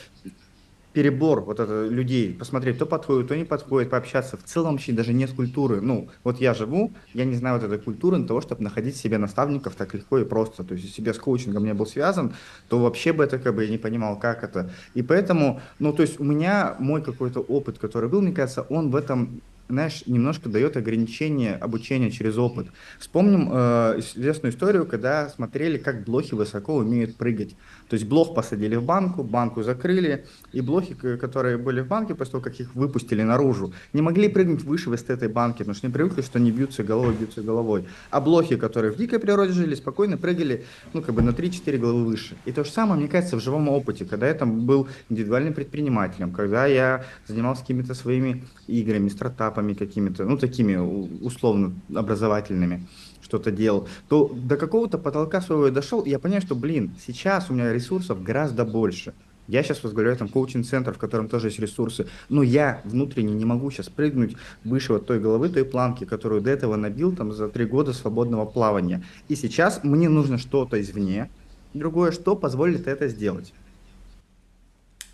перебор 0.94 1.42
вот 1.42 1.60
это 1.60 1.88
людей, 1.88 2.34
посмотреть, 2.34 2.76
кто 2.76 2.86
подходит, 2.86 3.26
кто 3.26 3.36
не 3.36 3.46
подходит, 3.46 3.90
пообщаться. 3.90 4.38
В 4.38 4.44
целом 4.44 4.74
вообще 4.74 4.92
даже 4.92 5.14
не 5.14 5.28
с 5.28 5.32
культуры. 5.32 5.82
Ну, 5.82 6.10
вот 6.24 6.42
я 6.42 6.54
живу, 6.54 6.94
я 7.14 7.26
не 7.26 7.36
знаю 7.36 7.60
вот 7.60 7.66
этой 7.66 7.80
культуры 7.80 8.18
для 8.18 8.28
того, 8.28 8.42
чтобы 8.42 8.64
находить 8.64 8.96
себе 8.96 9.18
наставников 9.18 9.76
так 9.76 9.94
легко 9.94 10.20
и 10.20 10.26
просто. 10.26 10.64
То 10.64 10.74
есть, 10.74 10.86
если 10.86 11.04
я 11.04 11.14
с 11.14 11.18
коучингом 11.18 11.66
не 11.66 11.74
был 11.74 11.86
связан, 11.86 12.34
то 12.68 12.80
вообще 12.80 13.14
бы 13.14 13.24
это 13.24 13.40
как 13.40 13.56
бы 13.56 13.64
я 13.64 13.70
не 13.70 13.78
понимал, 13.78 14.20
как 14.20 14.44
это. 14.44 14.72
И 14.94 15.02
поэтому, 15.02 15.62
ну, 15.80 15.94
то 15.94 16.02
есть 16.02 16.20
у 16.20 16.24
меня 16.24 16.76
мой 16.80 17.02
какой-то 17.02 17.40
опыт, 17.40 17.78
который 17.80 18.10
был, 18.10 18.22
мне 18.22 18.34
кажется, 18.34 18.64
он 18.64 18.92
в 18.92 18.96
этом 18.96 19.42
знаешь, 19.72 20.04
немножко 20.06 20.50
дает 20.50 20.78
ограничение 20.78 21.56
обучения 21.56 22.12
через 22.12 22.38
опыт. 22.38 22.68
Вспомним 23.00 23.50
э, 23.52 24.00
известную 24.00 24.52
историю, 24.52 24.86
когда 24.86 25.30
смотрели, 25.30 25.78
как 25.78 26.04
блохи 26.04 26.34
высоко 26.34 26.76
умеют 26.76 27.16
прыгать. 27.16 27.56
То 27.90 27.96
есть 27.96 28.06
блох 28.06 28.36
посадили 28.36 28.76
в 28.76 28.84
банку, 28.84 29.24
банку 29.24 29.64
закрыли, 29.64 30.26
и 30.52 30.62
блохи, 30.62 30.94
которые 30.94 31.58
были 31.58 31.82
в 31.82 31.88
банке, 31.88 32.16
после 32.16 32.32
того, 32.32 32.44
как 32.44 32.60
их 32.60 32.76
выпустили 32.76 33.24
наружу, 33.24 33.74
не 33.94 34.02
могли 34.02 34.28
прыгнуть 34.28 34.64
выше 34.64 34.90
вот 34.90 35.10
этой 35.10 35.28
банки, 35.28 35.60
потому 35.60 35.76
что 35.76 35.88
не 35.88 35.94
привыкли, 35.94 36.22
что 36.22 36.38
они 36.40 36.52
бьются 36.52 36.84
головой, 36.84 37.16
бьются 37.16 37.42
головой. 37.42 37.86
А 38.10 38.22
блохи, 38.22 38.58
которые 38.58 38.92
в 38.92 38.98
дикой 38.98 39.20
природе 39.20 39.54
жили, 39.54 39.76
спокойно 39.76 40.18
прыгали, 40.18 40.66
ну, 40.94 41.02
как 41.02 41.16
бы 41.16 41.22
на 41.22 41.30
3-4 41.30 41.78
головы 41.78 42.06
выше. 42.06 42.36
И 42.46 42.52
то 42.52 42.64
же 42.64 42.72
самое, 42.72 43.00
мне 43.00 43.08
кажется, 43.08 43.38
в 43.38 43.42
живом 43.42 43.70
опыте, 43.70 44.06
когда 44.06 44.28
я 44.28 44.34
там 44.34 44.66
был 44.66 44.88
индивидуальным 45.10 45.54
предпринимателем, 45.54 46.32
когда 46.32 46.66
я 46.66 47.06
занимался 47.28 47.62
какими-то 47.62 47.94
своими 47.94 48.44
играми, 48.68 49.10
стартапами 49.10 49.61
какими-то, 49.74 50.26
ну, 50.26 50.38
такими 50.38 50.76
условно 50.76 51.74
образовательными 51.94 52.88
что-то 53.22 53.52
делал, 53.52 53.88
то 54.10 54.28
до 54.34 54.58
какого-то 54.58 54.98
потолка 54.98 55.42
своего 55.42 55.68
я 55.68 55.72
дошел, 55.72 56.02
и 56.02 56.10
я 56.10 56.20
понимаю, 56.20 56.42
что, 56.42 56.56
блин, 56.56 56.92
сейчас 57.06 57.50
у 57.50 57.54
меня 57.54 57.72
ресурсов 57.72 58.22
гораздо 58.24 58.66
больше. 58.66 59.14
Я 59.48 59.64
сейчас 59.64 59.84
возглавляю 59.84 60.18
там 60.18 60.30
коучинг-центр, 60.30 60.94
в 60.94 60.98
котором 60.98 61.28
тоже 61.28 61.48
есть 61.48 61.60
ресурсы, 61.60 62.08
но 62.30 62.44
я 62.44 62.82
внутренне 62.86 63.34
не 63.34 63.46
могу 63.46 63.72
сейчас 63.72 63.90
прыгнуть 63.90 64.36
выше 64.64 64.94
вот 64.94 65.06
той 65.08 65.20
головы, 65.20 65.50
той 65.50 65.66
планки, 65.66 66.06
которую 66.06 66.42
до 66.42 66.52
этого 66.52 66.76
набил 66.76 67.16
там 67.16 67.34
за 67.34 67.50
три 67.50 67.66
года 67.66 67.92
свободного 67.92 68.46
плавания. 68.46 69.04
И 69.28 69.36
сейчас 69.36 69.84
мне 69.84 70.10
нужно 70.10 70.38
что-то 70.38 70.80
извне, 70.80 71.30
другое, 71.74 72.12
что 72.12 72.36
позволит 72.36 72.88
это 72.88 73.08
сделать. 73.08 73.54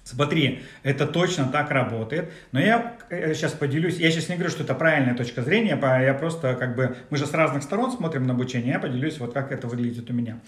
Смотри, 0.08 0.64
это 0.84 1.06
точно 1.06 1.50
так 1.50 1.70
работает. 1.70 2.32
Но 2.54 2.62
я 2.62 2.98
сейчас 3.10 3.54
э, 3.54 3.58
поделюсь, 3.58 3.98
я 3.98 4.10
сейчас 4.10 4.30
не 4.30 4.36
говорю, 4.36 4.50
что 4.50 4.64
это 4.64 4.74
правильная 4.74 5.16
точка 5.16 5.42
зрения, 5.42 5.78
я 5.82 6.14
просто 6.14 6.56
как 6.56 6.78
бы, 6.78 6.96
мы 7.10 7.18
же 7.18 7.26
с 7.26 7.34
разных 7.34 7.64
сторон 7.64 7.92
смотрим 7.92 8.26
на 8.26 8.34
обучение, 8.34 8.74
я 8.74 8.80
поделюсь, 8.80 9.20
вот 9.20 9.34
как 9.34 9.52
это 9.52 9.68
выглядит 9.68 10.10
у 10.10 10.14
меня. 10.14 10.40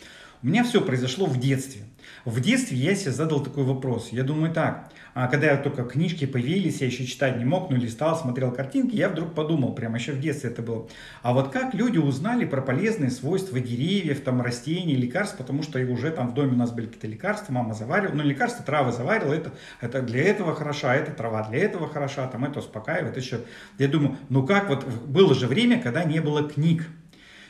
У 0.42 0.48
меня 0.48 0.64
все 0.64 0.80
произошло 0.80 1.26
в 1.26 1.38
детстве. 1.38 1.82
В 2.24 2.40
детстве 2.40 2.78
я 2.78 2.96
себе 2.96 3.12
задал 3.12 3.44
такой 3.44 3.66
вопрос. 3.66 4.10
Я 4.14 4.24
думаю 4.24 4.54
так, 4.54 4.90
когда 5.28 5.48
я 5.48 5.58
только 5.58 5.84
книжки 5.84 6.26
появились, 6.26 6.82
я 6.82 6.88
еще 6.88 7.06
читать 7.06 7.38
не 7.38 7.46
мог, 7.46 7.70
но 7.70 7.78
листал, 7.78 8.16
смотрел 8.16 8.52
картинки, 8.52 8.96
я 8.96 9.10
вдруг 9.10 9.34
подумал, 9.34 9.74
прямо 9.74 9.98
еще 9.98 10.12
в 10.12 10.20
детстве 10.20 10.52
это 10.52 10.62
было, 10.62 10.88
а 11.22 11.34
вот 11.34 11.52
как 11.52 11.74
люди 11.74 11.98
узнали 11.98 12.46
про 12.46 12.62
полезные 12.62 13.10
свойства 13.10 13.60
деревьев, 13.60 14.22
там, 14.22 14.42
растений, 14.42 14.96
лекарств, 14.96 15.38
потому 15.38 15.64
что 15.64 15.80
уже 15.80 16.12
там 16.12 16.30
в 16.30 16.34
доме 16.34 16.54
у 16.54 16.58
нас 16.58 16.72
были 16.72 16.86
какие-то 16.86 17.08
лекарства, 17.08 17.54
мама 17.54 17.74
заваривала, 17.74 18.16
ну, 18.16 18.24
лекарства, 18.24 18.64
травы 18.64 18.92
заварила, 18.92 19.34
это, 19.34 19.52
это 19.82 20.02
для 20.02 20.24
этого 20.24 20.56
хороша, 20.56 20.96
это 20.96 21.12
трава 21.12 21.48
для 21.50 21.60
этого 21.60 21.88
хороша, 21.88 22.28
там, 22.28 22.46
это 22.46 22.60
успокаивает, 22.60 23.18
еще. 23.18 23.42
Я 23.78 23.88
думаю, 23.88 24.18
ну 24.30 24.46
как 24.46 24.70
вот, 24.70 24.86
было 24.86 25.34
же 25.34 25.48
время, 25.48 25.82
когда 25.82 26.04
не 26.04 26.20
было 26.20 26.48
книг, 26.48 26.86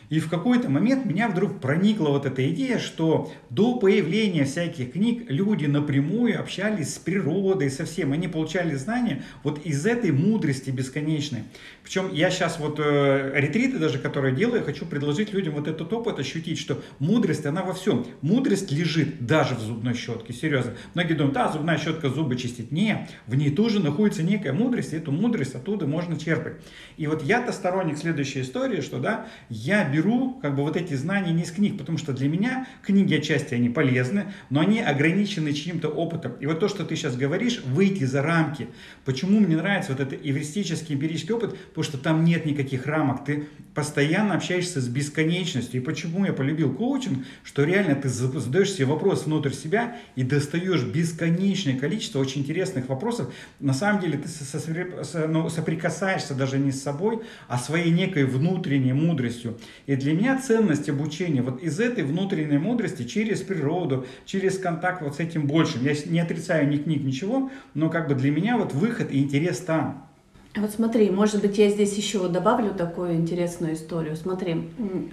и 0.10 0.20
в 0.20 0.30
какой-то 0.30 0.70
момент 0.70 1.06
меня 1.06 1.28
вдруг 1.28 1.60
проникла 1.60 2.10
вот 2.10 2.26
эта 2.26 2.50
идея, 2.50 2.80
что 2.80 3.32
до 3.50 3.76
появления 3.78 4.46
всяких 4.46 4.94
книг 4.94 5.26
люди 5.30 5.66
напрямую 5.66 6.40
общались 6.40 6.96
с 6.96 6.98
природой, 6.98 7.70
со 7.70 7.86
всем. 7.86 8.12
Они 8.12 8.28
получали 8.28 8.74
знания 8.76 9.24
вот 9.44 9.66
из 9.66 9.86
этой 9.86 10.12
мудрости 10.12 10.72
бесконечной. 10.72 11.44
Причем 11.84 12.12
я 12.12 12.32
сейчас 12.32 12.60
вот 12.60 12.80
э, 12.80 13.32
ретриты 13.36 13.78
даже, 13.78 14.00
которые 14.00 14.36
делаю, 14.36 14.64
хочу 14.64 14.86
предложить 14.86 15.32
людям 15.32 15.54
вот 15.54 15.68
этот 15.68 15.92
опыт 15.94 16.18
ощутить, 16.20 16.60
что 16.60 16.82
мудрость, 16.98 17.46
она 17.46 17.62
во 17.62 17.74
всем. 17.74 18.06
Мудрость 18.22 18.72
лежит 18.72 19.26
даже 19.26 19.56
в 19.56 19.60
зубной 19.60 19.94
щетке, 19.94 20.34
серьезно. 20.34 20.74
Многие 20.96 21.14
думают, 21.14 21.36
да, 21.36 21.52
зубная 21.52 21.78
щетка 21.78 22.10
зубы 22.10 22.36
чистит. 22.36 22.72
Не, 22.72 23.08
в 23.28 23.36
ней 23.36 23.52
тоже 23.52 23.80
находится 23.80 24.24
некая 24.24 24.54
мудрость, 24.54 24.94
и 24.94 24.98
эту 24.98 25.12
мудрость 25.12 25.54
оттуда 25.54 25.86
можно 25.86 26.20
черпать. 26.20 26.54
И 26.98 27.06
вот 27.06 27.24
я-то 27.24 27.52
сторонник 27.52 27.98
следующей 27.98 28.42
истории, 28.42 28.82
что 28.82 29.00
да, 29.00 29.28
я 29.50 29.88
беру 29.88 29.99
беру 30.00 30.40
как 30.42 30.56
бы 30.56 30.64
вот 30.64 30.78
эти 30.78 30.94
знания 30.94 31.32
не 31.34 31.44
из 31.44 31.52
книг, 31.52 31.78
потому 31.78 31.98
что 31.98 32.14
для 32.14 32.30
меня 32.30 32.68
книги 32.84 33.16
отчасти 33.16 33.54
они 33.54 33.70
полезны, 33.70 34.34
но 34.50 34.62
они 34.62 34.80
ограничены 34.80 35.54
чьим-то 35.54 35.90
опытом. 35.90 36.34
И 36.40 36.46
вот 36.46 36.60
то, 36.60 36.68
что 36.68 36.86
ты 36.86 36.96
сейчас 36.96 37.16
говоришь, 37.16 37.62
выйти 37.66 38.06
за 38.06 38.22
рамки. 38.22 38.68
Почему 39.06 39.40
мне 39.40 39.58
нравится 39.58 39.92
вот 39.92 40.02
этот 40.02 40.26
эвристический, 40.26 40.96
эмпирический 40.96 41.34
опыт? 41.34 41.58
Потому 41.70 41.84
что 41.84 41.98
там 41.98 42.24
нет 42.24 42.46
никаких 42.46 42.86
рамок. 42.86 43.26
Ты 43.26 43.48
постоянно 43.74 44.36
общаешься 44.36 44.82
с 44.82 44.88
бесконечностью. 44.88 45.82
И 45.82 45.84
почему 45.84 46.26
я 46.26 46.34
полюбил 46.34 46.74
коучинг? 46.74 47.26
Что 47.44 47.64
реально 47.64 47.96
ты 47.96 48.10
задаешь 48.10 48.72
себе 48.72 48.86
вопрос 48.86 49.26
внутрь 49.26 49.52
себя 49.52 49.98
и 50.16 50.24
достаешь 50.24 50.84
бесконечное 50.84 51.78
количество 51.78 52.20
очень 52.20 52.42
интересных 52.42 52.88
вопросов. 52.90 53.34
На 53.60 53.74
самом 53.74 54.02
деле 54.02 54.18
ты 54.18 55.28
ну, 55.28 55.50
соприкасаешься 55.50 56.34
даже 56.34 56.58
не 56.58 56.72
с 56.72 56.82
собой, 56.82 57.22
а 57.48 57.58
своей 57.58 57.92
некой 57.92 58.26
внутренней 58.26 58.94
мудростью. 58.94 59.58
И 59.90 59.96
для 59.96 60.14
меня 60.14 60.38
ценность 60.38 60.88
обучения 60.88 61.42
вот 61.42 61.64
из 61.64 61.80
этой 61.80 62.04
внутренней 62.04 62.60
мудрости 62.60 63.08
через 63.08 63.42
природу, 63.42 64.06
через 64.24 64.60
контакт 64.60 65.02
вот 65.02 65.16
с 65.16 65.20
этим 65.20 65.48
большим. 65.48 65.84
Я 65.84 65.96
не 66.06 66.20
отрицаю 66.20 66.70
ни 66.70 66.78
книг, 66.78 67.04
ничего, 67.04 67.50
но 67.74 67.90
как 67.90 68.08
бы 68.08 68.14
для 68.14 68.30
меня 68.30 68.60
вот 68.60 68.72
выход 68.72 69.10
и 69.10 69.18
интерес 69.18 69.58
там. 69.62 70.08
Вот 70.56 70.70
смотри, 70.70 71.10
может 71.10 71.42
быть, 71.42 71.58
я 71.58 71.70
здесь 71.70 71.98
еще 71.98 72.28
добавлю 72.28 72.76
такую 72.76 73.16
интересную 73.16 73.74
историю. 73.74 74.16
Смотри, 74.16 74.70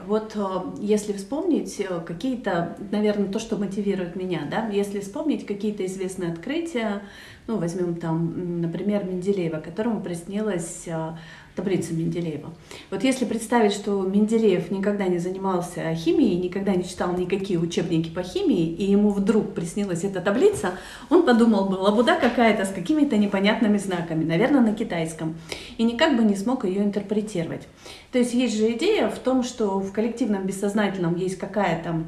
вот 0.06 0.33
э, 0.35 0.45
если 0.83 1.14
вспомнить 1.14 1.80
э, 1.80 2.00
какие-то, 2.06 2.76
наверное, 2.90 3.28
то, 3.28 3.38
что 3.38 3.56
мотивирует 3.56 4.14
меня, 4.14 4.47
да, 4.50 4.68
если 4.68 5.00
вспомнить 5.00 5.47
какие-то 5.47 5.87
известные 5.87 6.33
открытия, 6.33 7.02
ну, 7.47 7.56
возьмем 7.56 7.97
там, 7.97 8.61
например, 8.61 9.04
Менделеева, 9.04 9.61
которому 9.61 10.02
приснилось 10.02 10.85
э, 10.87 11.12
таблица 11.56 11.94
Менделеева. 11.94 12.52
Вот 12.90 13.02
если 13.02 13.25
представить, 13.25 13.72
что 13.72 14.02
Менделеев 14.02 14.70
никогда 14.70 15.06
не 15.08 15.18
занимался 15.18 15.94
химией, 15.94 16.36
никогда 16.36 16.75
не 16.75 16.84
читал 16.84 17.16
никакие 17.16 17.58
учебники 17.58 18.10
по 18.10 18.22
химии, 18.22 18.68
и 18.68 18.84
ему 18.84 19.10
вдруг 19.10 19.54
приснилась 19.54 20.04
эта 20.04 20.20
таблица, 20.20 20.72
он 21.08 21.25
подумал 21.25 21.68
бы, 21.68 21.76
лабуда 21.76 22.16
какая-то 22.16 22.66
с 22.66 22.68
какими-то 22.68 23.16
непонятными 23.16 23.78
знаками, 23.78 24.22
наверное, 24.25 24.60
на 24.60 24.75
китайском, 24.75 25.36
и 25.78 25.84
никак 25.84 26.16
бы 26.16 26.22
не 26.22 26.36
смог 26.36 26.66
ее 26.66 26.84
интерпретировать. 26.84 27.66
То 28.12 28.18
есть 28.18 28.34
есть 28.34 28.56
же 28.56 28.72
идея 28.72 29.08
в 29.08 29.18
том, 29.18 29.42
что 29.42 29.80
в 29.80 29.92
коллективном 29.92 30.46
бессознательном 30.46 31.16
есть 31.16 31.38
какая-то 31.38 32.04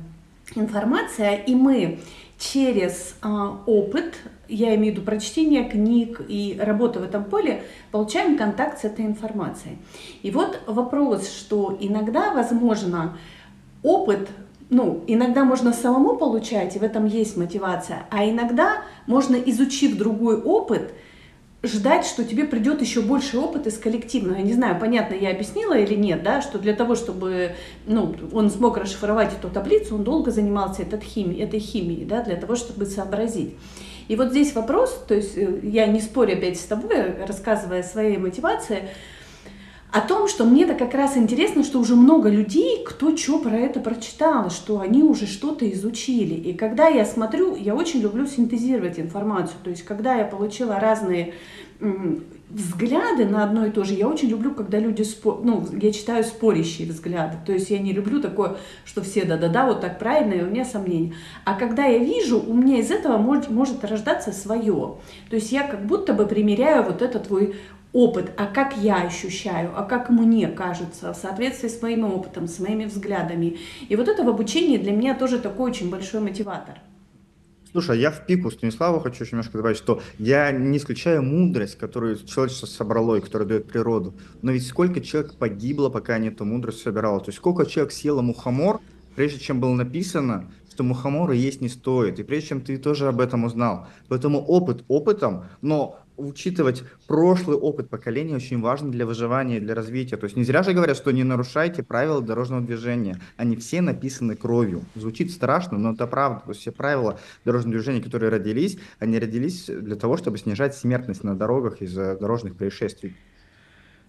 информация, 0.54 1.34
и 1.34 1.54
мы 1.54 2.00
через 2.38 3.16
а, 3.22 3.60
опыт 3.66 4.14
я 4.48 4.74
имею 4.74 4.92
в 4.92 4.96
виду 4.96 5.06
прочтение 5.06 5.64
книг 5.68 6.20
и 6.26 6.58
работа 6.60 7.00
в 7.00 7.02
этом 7.02 7.24
поле, 7.24 7.62
получаем 7.90 8.36
контакт 8.36 8.80
с 8.80 8.84
этой 8.84 9.04
информацией. 9.04 9.78
И 10.22 10.30
вот 10.30 10.60
вопрос, 10.66 11.28
что 11.28 11.76
иногда, 11.80 12.32
возможно, 12.32 13.16
опыт, 13.82 14.28
ну, 14.70 15.02
иногда 15.06 15.44
можно 15.44 15.72
самому 15.72 16.16
получать, 16.16 16.76
и 16.76 16.78
в 16.78 16.82
этом 16.82 17.06
есть 17.06 17.36
мотивация, 17.36 18.06
а 18.10 18.28
иногда 18.28 18.82
можно, 19.06 19.36
изучив 19.36 19.96
другой 19.96 20.40
опыт, 20.40 20.92
ждать, 21.62 22.06
что 22.06 22.24
тебе 22.24 22.44
придет 22.44 22.80
еще 22.80 23.00
больше 23.00 23.38
опыта 23.38 23.68
из 23.68 23.78
коллективного. 23.78 24.36
Я 24.36 24.44
не 24.44 24.52
знаю, 24.52 24.78
понятно 24.78 25.14
я 25.14 25.30
объяснила 25.30 25.76
или 25.76 25.94
нет, 25.94 26.22
да, 26.22 26.40
что 26.40 26.58
для 26.58 26.74
того, 26.74 26.94
чтобы 26.94 27.52
ну, 27.86 28.14
он 28.32 28.50
смог 28.50 28.76
расшифровать 28.76 29.32
эту 29.32 29.48
таблицу, 29.48 29.96
он 29.96 30.04
долго 30.04 30.30
занимался 30.30 30.82
этой 30.82 31.00
химией, 31.00 31.42
этой 31.42 31.58
химией 31.58 32.04
да, 32.04 32.22
для 32.22 32.36
того, 32.36 32.54
чтобы 32.54 32.86
сообразить. 32.86 33.54
И 34.08 34.16
вот 34.16 34.30
здесь 34.30 34.54
вопрос, 34.54 35.04
то 35.06 35.14
есть 35.14 35.36
э, 35.36 35.60
я 35.62 35.86
не 35.86 36.00
спорю 36.00 36.32
опять 36.32 36.58
с 36.58 36.64
тобой, 36.64 37.24
рассказывая 37.26 37.80
о 37.80 37.84
своей 37.84 38.16
мотивации, 38.16 38.88
о 39.92 40.00
том, 40.02 40.28
что 40.28 40.44
мне-то 40.44 40.74
как 40.74 40.92
раз 40.94 41.16
интересно, 41.16 41.64
что 41.64 41.78
уже 41.78 41.94
много 41.94 42.28
людей, 42.28 42.84
кто 42.84 43.16
что 43.16 43.38
про 43.38 43.56
это 43.56 43.80
прочитал, 43.80 44.50
что 44.50 44.80
они 44.80 45.02
уже 45.02 45.26
что-то 45.26 45.70
изучили. 45.72 46.34
И 46.34 46.54
когда 46.54 46.88
я 46.88 47.06
смотрю, 47.06 47.56
я 47.56 47.74
очень 47.74 48.00
люблю 48.00 48.26
синтезировать 48.26 48.98
информацию. 48.98 49.56
То 49.64 49.70
есть, 49.70 49.84
когда 49.84 50.14
я 50.16 50.24
получила 50.24 50.78
разные 50.78 51.34
взгляды 51.80 53.24
на 53.26 53.44
одно 53.44 53.66
и 53.66 53.70
то 53.70 53.84
же. 53.84 53.94
Я 53.94 54.08
очень 54.08 54.28
люблю, 54.28 54.52
когда 54.52 54.78
люди 54.78 55.02
спор... 55.02 55.40
ну, 55.44 55.66
я 55.80 55.92
читаю 55.92 56.24
спорящие 56.24 56.88
взгляды. 56.88 57.36
То 57.44 57.52
есть 57.52 57.70
я 57.70 57.78
не 57.78 57.92
люблю 57.92 58.20
такое, 58.20 58.56
что 58.84 59.02
все 59.02 59.24
да-да-да, 59.24 59.66
вот 59.66 59.80
так 59.80 59.98
правильно, 59.98 60.34
и 60.34 60.42
у 60.42 60.46
меня 60.46 60.64
сомнения. 60.64 61.14
А 61.44 61.54
когда 61.54 61.84
я 61.84 61.98
вижу, 61.98 62.40
у 62.40 62.54
меня 62.54 62.78
из 62.78 62.90
этого 62.90 63.18
может, 63.18 63.50
может 63.50 63.84
рождаться 63.84 64.32
свое. 64.32 64.94
То 65.28 65.36
есть 65.36 65.52
я 65.52 65.62
как 65.62 65.86
будто 65.86 66.14
бы 66.14 66.26
примеряю 66.26 66.84
вот 66.84 67.02
этот 67.02 67.28
твой 67.28 67.54
опыт, 67.92 68.32
а 68.36 68.46
как 68.46 68.76
я 68.76 69.02
ощущаю, 69.02 69.72
а 69.76 69.82
как 69.82 70.10
мне 70.10 70.48
кажется, 70.48 71.12
в 71.12 71.16
соответствии 71.16 71.68
с 71.68 71.80
моим 71.80 72.04
опытом, 72.04 72.46
с 72.48 72.58
моими 72.58 72.84
взглядами. 72.84 73.58
И 73.88 73.96
вот 73.96 74.08
это 74.08 74.24
в 74.24 74.28
обучении 74.28 74.78
для 74.78 74.92
меня 74.92 75.14
тоже 75.14 75.38
такой 75.38 75.70
очень 75.70 75.90
большой 75.90 76.20
мотиватор. 76.20 76.80
Слушай, 77.70 78.00
я 78.00 78.10
в 78.10 78.24
пику 78.24 78.50
Станиславу 78.50 78.98
хочу 78.98 79.24
еще 79.24 79.32
немножко 79.32 79.58
добавить, 79.58 79.76
что 79.76 80.00
я 80.18 80.50
не 80.52 80.78
исключаю 80.78 81.22
мудрость, 81.22 81.76
которую 81.76 82.16
человечество 82.16 82.66
собрало 82.66 83.16
и 83.16 83.20
которую 83.20 83.48
дает 83.48 83.66
природу. 83.66 84.14
Но 84.40 84.52
ведь 84.52 84.66
сколько 84.66 85.02
человек 85.02 85.34
погибло, 85.34 85.90
пока 85.90 86.14
они 86.14 86.28
эту 86.28 86.46
мудрость 86.46 86.80
собирало. 86.80 87.20
То 87.20 87.28
есть 87.28 87.38
сколько 87.38 87.66
человек 87.66 87.92
съело 87.92 88.22
мухомор, 88.22 88.80
прежде 89.16 89.38
чем 89.40 89.60
было 89.60 89.74
написано, 89.74 90.50
что 90.72 90.82
мухомора 90.82 91.34
есть 91.34 91.60
не 91.60 91.68
стоит. 91.68 92.18
И 92.18 92.22
прежде 92.22 92.48
чем 92.50 92.60
ты 92.62 92.78
тоже 92.78 93.08
об 93.08 93.20
этом 93.20 93.44
узнал. 93.44 93.86
Поэтому 94.08 94.40
опыт 94.40 94.84
опытом, 94.88 95.44
но 95.60 95.98
учитывать 96.18 96.82
прошлый 97.06 97.56
опыт 97.56 97.88
поколения 97.88 98.36
очень 98.36 98.60
важно 98.60 98.90
для 98.90 99.06
выживания, 99.06 99.60
для 99.60 99.74
развития. 99.74 100.16
То 100.16 100.24
есть 100.24 100.36
не 100.36 100.44
зря 100.44 100.62
же 100.62 100.72
говорят, 100.72 100.96
что 100.96 101.10
не 101.10 101.24
нарушайте 101.24 101.82
правила 101.82 102.20
дорожного 102.20 102.60
движения. 102.62 103.20
Они 103.36 103.56
все 103.56 103.80
написаны 103.80 104.36
кровью. 104.36 104.82
Звучит 104.94 105.30
страшно, 105.30 105.78
но 105.78 105.92
это 105.92 106.06
правда. 106.06 106.42
То 106.44 106.50
есть 106.50 106.60
все 106.60 106.72
правила 106.72 107.18
дорожного 107.44 107.76
движения, 107.76 108.02
которые 108.02 108.30
родились, 108.30 108.78
они 108.98 109.18
родились 109.18 109.66
для 109.66 109.96
того, 109.96 110.16
чтобы 110.16 110.38
снижать 110.38 110.74
смертность 110.74 111.24
на 111.24 111.36
дорогах 111.36 111.80
из-за 111.80 112.16
дорожных 112.16 112.56
происшествий. 112.56 113.16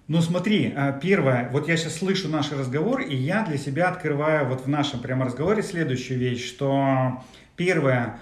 Ну 0.10 0.22
смотри, 0.22 0.74
а, 0.76 0.92
первое, 0.92 1.50
вот 1.52 1.68
я 1.68 1.78
сейчас 1.78 1.98
слышу 1.98 2.30
наш 2.30 2.52
разговор, 2.52 3.02
и 3.02 3.16
я 3.16 3.46
для 3.46 3.58
себя 3.58 3.90
открываю 3.90 4.48
вот 4.48 4.62
в 4.62 4.68
нашем 4.68 5.02
прямо 5.02 5.26
разговоре 5.26 5.62
следующую 5.62 6.18
вещь, 6.18 6.48
что 6.48 7.22
первое, 7.56 8.18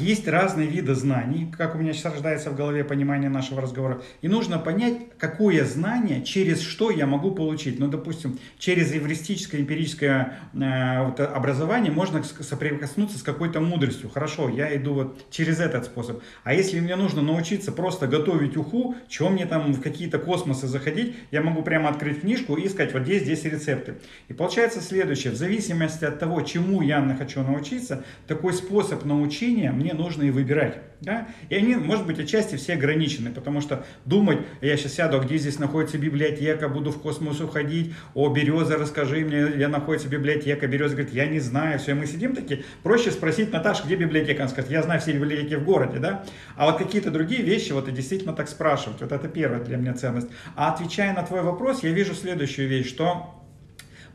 есть 0.00 0.26
разные 0.26 0.66
виды 0.66 0.94
знаний, 0.94 1.52
как 1.56 1.74
у 1.74 1.78
меня 1.78 1.92
сейчас 1.92 2.14
рождается 2.14 2.48
в 2.48 2.56
голове 2.56 2.82
понимание 2.82 3.28
нашего 3.28 3.60
разговора, 3.60 4.00
и 4.22 4.28
нужно 4.28 4.58
понять, 4.58 4.96
какое 5.18 5.64
знание, 5.64 6.24
через 6.24 6.62
что 6.62 6.90
я 6.90 7.06
могу 7.06 7.30
получить. 7.32 7.78
Ну, 7.78 7.88
допустим, 7.88 8.38
через 8.58 8.92
эвристическое, 8.92 9.60
эмпирическое 9.60 10.38
э, 10.54 11.24
образование 11.24 11.92
можно 11.92 12.22
соприкоснуться 12.22 13.18
с 13.18 13.22
какой-то 13.22 13.60
мудростью. 13.60 14.08
Хорошо, 14.08 14.48
я 14.48 14.74
иду 14.76 14.94
вот 14.94 15.30
через 15.30 15.60
этот 15.60 15.84
способ. 15.84 16.22
А 16.42 16.54
если 16.54 16.80
мне 16.80 16.96
нужно 16.96 17.20
научиться 17.20 17.70
просто 17.70 18.06
готовить 18.06 18.56
уху, 18.56 18.94
чего 19.08 19.28
мне 19.28 19.44
там 19.44 19.72
в 19.74 19.82
какие-то 19.82 20.18
космосы 20.18 20.68
заходить, 20.68 21.16
я 21.30 21.42
могу 21.42 21.62
прямо 21.62 21.90
открыть 21.90 22.22
книжку 22.22 22.54
и 22.56 22.66
сказать, 22.66 22.94
вот 22.94 23.02
здесь, 23.02 23.24
здесь 23.24 23.44
рецепты. 23.44 23.96
И 24.28 24.32
получается 24.32 24.80
следующее, 24.80 25.34
в 25.34 25.36
зависимости 25.36 26.06
от 26.06 26.18
того, 26.18 26.40
чему 26.40 26.80
я 26.80 27.04
хочу 27.18 27.42
научиться, 27.42 28.04
такой 28.26 28.54
способ 28.54 29.04
научиться 29.04 29.33
обучения 29.34 29.72
мне 29.72 29.94
нужно 29.94 30.22
и 30.22 30.30
выбирать. 30.30 30.78
Да? 31.00 31.28
И 31.50 31.54
они, 31.54 31.74
может 31.74 32.06
быть, 32.06 32.18
отчасти 32.18 32.56
все 32.56 32.74
ограничены, 32.74 33.30
потому 33.30 33.60
что 33.60 33.84
думать, 34.06 34.38
я 34.62 34.76
сейчас 34.76 34.94
сяду, 34.94 35.18
а 35.18 35.20
где 35.20 35.36
здесь 35.36 35.58
находится 35.58 35.98
библиотека, 35.98 36.68
буду 36.68 36.90
в 36.90 37.02
космос 37.02 37.40
уходить, 37.40 37.92
о, 38.14 38.30
Береза, 38.30 38.78
расскажи 38.78 39.16
мне, 39.24 39.48
где 39.48 39.68
находится 39.68 40.08
библиотека. 40.08 40.66
Береза 40.66 40.94
говорит, 40.94 41.12
я 41.12 41.26
не 41.26 41.40
знаю. 41.40 41.78
Все, 41.78 41.90
и 41.90 41.94
мы 41.94 42.06
сидим 42.06 42.34
такие, 42.34 42.64
проще 42.82 43.10
спросить 43.10 43.52
Наташу, 43.52 43.84
где 43.84 43.96
библиотека. 43.96 44.44
Она 44.44 44.50
скажет, 44.50 44.70
я 44.70 44.82
знаю 44.82 45.00
все 45.00 45.12
библиотеки 45.12 45.54
в 45.54 45.64
городе, 45.64 45.98
да? 45.98 46.24
А 46.56 46.66
вот 46.66 46.78
какие-то 46.78 47.10
другие 47.10 47.42
вещи, 47.42 47.72
вот 47.72 47.88
и 47.88 47.92
действительно 47.92 48.32
так 48.32 48.48
спрашивать, 48.48 49.00
вот 49.00 49.12
это 49.12 49.28
первая 49.28 49.62
для 49.62 49.76
меня 49.76 49.92
ценность. 49.94 50.28
А 50.56 50.72
отвечая 50.72 51.14
на 51.14 51.22
твой 51.22 51.42
вопрос, 51.42 51.82
я 51.82 51.90
вижу 51.90 52.14
следующую 52.14 52.68
вещь, 52.68 52.88
что 52.88 53.30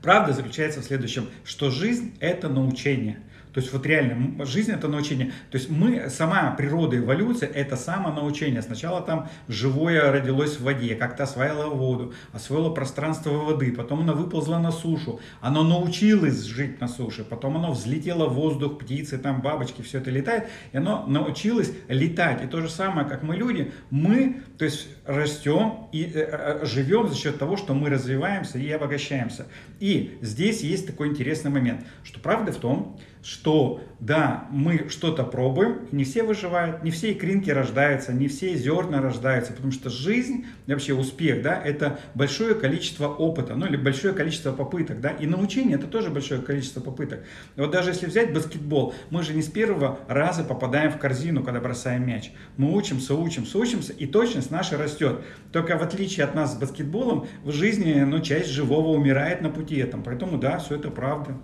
Правда 0.01 0.31
заключается 0.31 0.79
в 0.79 0.85
следующем, 0.85 1.27
что 1.43 1.69
жизнь– 1.69 2.15
это 2.21 2.47
научение. 2.47 3.19
То 3.53 3.59
есть 3.59 3.73
вот 3.73 3.85
реально 3.85 4.45
жизнь 4.45 4.71
это 4.71 4.87
научение. 4.87 5.31
То 5.49 5.57
есть 5.57 5.69
мы, 5.69 6.09
сама 6.09 6.51
природа 6.51 6.97
эволюция 6.97 7.49
это 7.49 7.75
самонаучение. 7.75 8.61
Сначала 8.61 9.01
там 9.01 9.29
живое 9.47 10.11
родилось 10.11 10.57
в 10.57 10.63
воде, 10.63 10.95
как-то 10.95 11.23
осваивало 11.23 11.73
воду, 11.73 12.13
освоило 12.31 12.69
пространство 12.69 13.31
воды, 13.31 13.71
потом 13.71 14.01
оно 14.01 14.13
выползло 14.13 14.57
на 14.59 14.71
сушу, 14.71 15.19
оно 15.41 15.63
научилось 15.63 16.43
жить 16.43 16.79
на 16.79 16.87
суше, 16.87 17.23
потом 17.23 17.57
оно 17.57 17.71
взлетело 17.71 18.27
в 18.27 18.33
воздух, 18.33 18.79
птицы, 18.79 19.17
там 19.17 19.41
бабочки, 19.41 19.81
все 19.81 19.97
это 19.99 20.11
летает, 20.11 20.47
и 20.71 20.77
оно 20.77 21.05
научилось 21.07 21.71
летать. 21.87 22.43
И 22.43 22.47
то 22.47 22.61
же 22.61 22.69
самое, 22.69 23.07
как 23.07 23.23
мы 23.23 23.35
люди, 23.35 23.71
мы, 23.89 24.41
то 24.57 24.65
есть 24.65 24.87
растем 25.05 25.87
и 25.91 26.03
э, 26.03 26.09
э, 26.13 26.65
живем 26.65 27.07
за 27.07 27.15
счет 27.15 27.39
того, 27.39 27.57
что 27.57 27.73
мы 27.73 27.89
развиваемся 27.89 28.59
и 28.59 28.69
обогащаемся. 28.69 29.47
И 29.79 30.17
здесь 30.21 30.61
есть 30.61 30.87
такой 30.87 31.07
интересный 31.07 31.51
момент, 31.51 31.85
что 32.03 32.19
правда 32.19 32.51
в 32.51 32.57
том, 32.57 32.99
что 33.21 33.81
да, 33.99 34.47
мы 34.49 34.87
что-то 34.89 35.23
пробуем, 35.23 35.79
не 35.91 36.05
все 36.05 36.23
выживают, 36.23 36.83
не 36.83 36.91
все 36.91 37.11
икринки 37.11 37.49
рождаются, 37.49 38.13
не 38.13 38.29
все 38.29 38.55
зерна 38.55 39.01
рождаются, 39.01 39.51
потому 39.51 39.73
что 39.73 39.89
жизнь, 39.89 40.45
вообще 40.67 40.93
успех, 40.93 41.41
да, 41.41 41.61
это 41.61 41.99
большое 42.15 42.55
количество 42.55 43.07
опыта, 43.07 43.55
ну 43.55 43.65
или 43.65 43.75
большое 43.75 44.13
количество 44.13 44.53
попыток, 44.53 45.01
да, 45.01 45.09
и 45.09 45.25
научение 45.25 45.77
это 45.77 45.87
тоже 45.87 46.09
большое 46.09 46.41
количество 46.41 46.79
попыток. 46.79 47.25
Вот 47.57 47.71
даже 47.71 47.89
если 47.89 48.05
взять 48.05 48.33
баскетбол, 48.33 48.93
мы 49.09 49.23
же 49.23 49.33
не 49.33 49.41
с 49.41 49.47
первого 49.47 49.99
раза 50.07 50.43
попадаем 50.43 50.91
в 50.91 50.97
корзину, 50.97 51.43
когда 51.43 51.59
бросаем 51.59 52.07
мяч. 52.07 52.31
Мы 52.55 52.73
учимся, 52.73 53.15
учимся, 53.15 53.57
учимся, 53.57 53.91
и 53.91 54.05
точность 54.05 54.49
наша 54.49 54.77
растет. 54.77 55.19
Только 55.51 55.77
в 55.77 55.83
отличие 55.83 56.25
от 56.25 56.35
нас 56.35 56.53
с 56.53 56.57
баскетболом, 56.57 57.27
в 57.43 57.51
жизни, 57.51 58.01
ну, 58.01 58.21
часть 58.21 58.49
живого 58.49 58.89
умирает 58.89 59.41
на 59.41 59.49
пути 59.49 59.75
этом, 59.75 60.03
поэтому 60.03 60.37
да, 60.37 60.59
все 60.59 60.75
это 60.75 60.89
правда. 60.89 61.35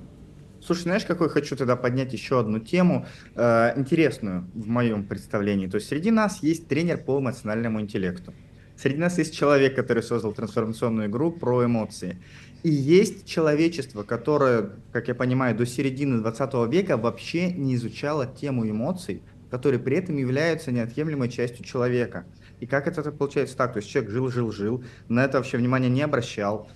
Слушай, 0.65 0.83
знаешь, 0.83 1.05
какой 1.05 1.29
хочу 1.29 1.55
тогда 1.55 1.75
поднять 1.75 2.11
еще 2.11 2.39
одну 2.39 2.59
тему, 2.59 3.05
э, 3.35 3.73
интересную 3.77 4.49
в 4.55 4.67
моем 4.67 5.05
представлении. 5.05 5.67
То 5.67 5.75
есть 5.75 5.87
среди 5.87 6.09
нас 6.09 6.41
есть 6.41 6.67
тренер 6.67 6.97
по 6.97 7.19
эмоциональному 7.19 7.81
интеллекту. 7.81 8.33
Среди 8.75 8.97
нас 8.97 9.19
есть 9.19 9.35
человек, 9.35 9.75
который 9.75 10.01
создал 10.01 10.33
трансформационную 10.33 11.07
игру 11.07 11.31
про 11.31 11.65
эмоции. 11.65 12.17
И 12.63 12.69
есть 12.69 13.27
человечество, 13.27 14.01
которое, 14.01 14.71
как 14.91 15.07
я 15.07 15.13
понимаю, 15.13 15.55
до 15.55 15.67
середины 15.67 16.19
20 16.19 16.53
века 16.71 16.97
вообще 16.97 17.51
не 17.51 17.75
изучало 17.75 18.25
тему 18.25 18.67
эмоций, 18.67 19.21
которые 19.51 19.79
при 19.79 19.97
этом 19.97 20.17
являются 20.17 20.71
неотъемлемой 20.71 21.29
частью 21.29 21.63
человека. 21.63 22.25
И 22.59 22.65
как 22.65 22.87
это 22.87 23.11
получается 23.11 23.55
так? 23.55 23.73
То 23.73 23.77
есть 23.77 23.89
человек 23.89 24.11
жил, 24.11 24.31
жил, 24.31 24.51
жил, 24.51 24.83
на 25.09 25.23
это 25.23 25.37
вообще 25.37 25.57
внимания 25.57 25.89
не 25.89 26.01
обращал, 26.01 26.69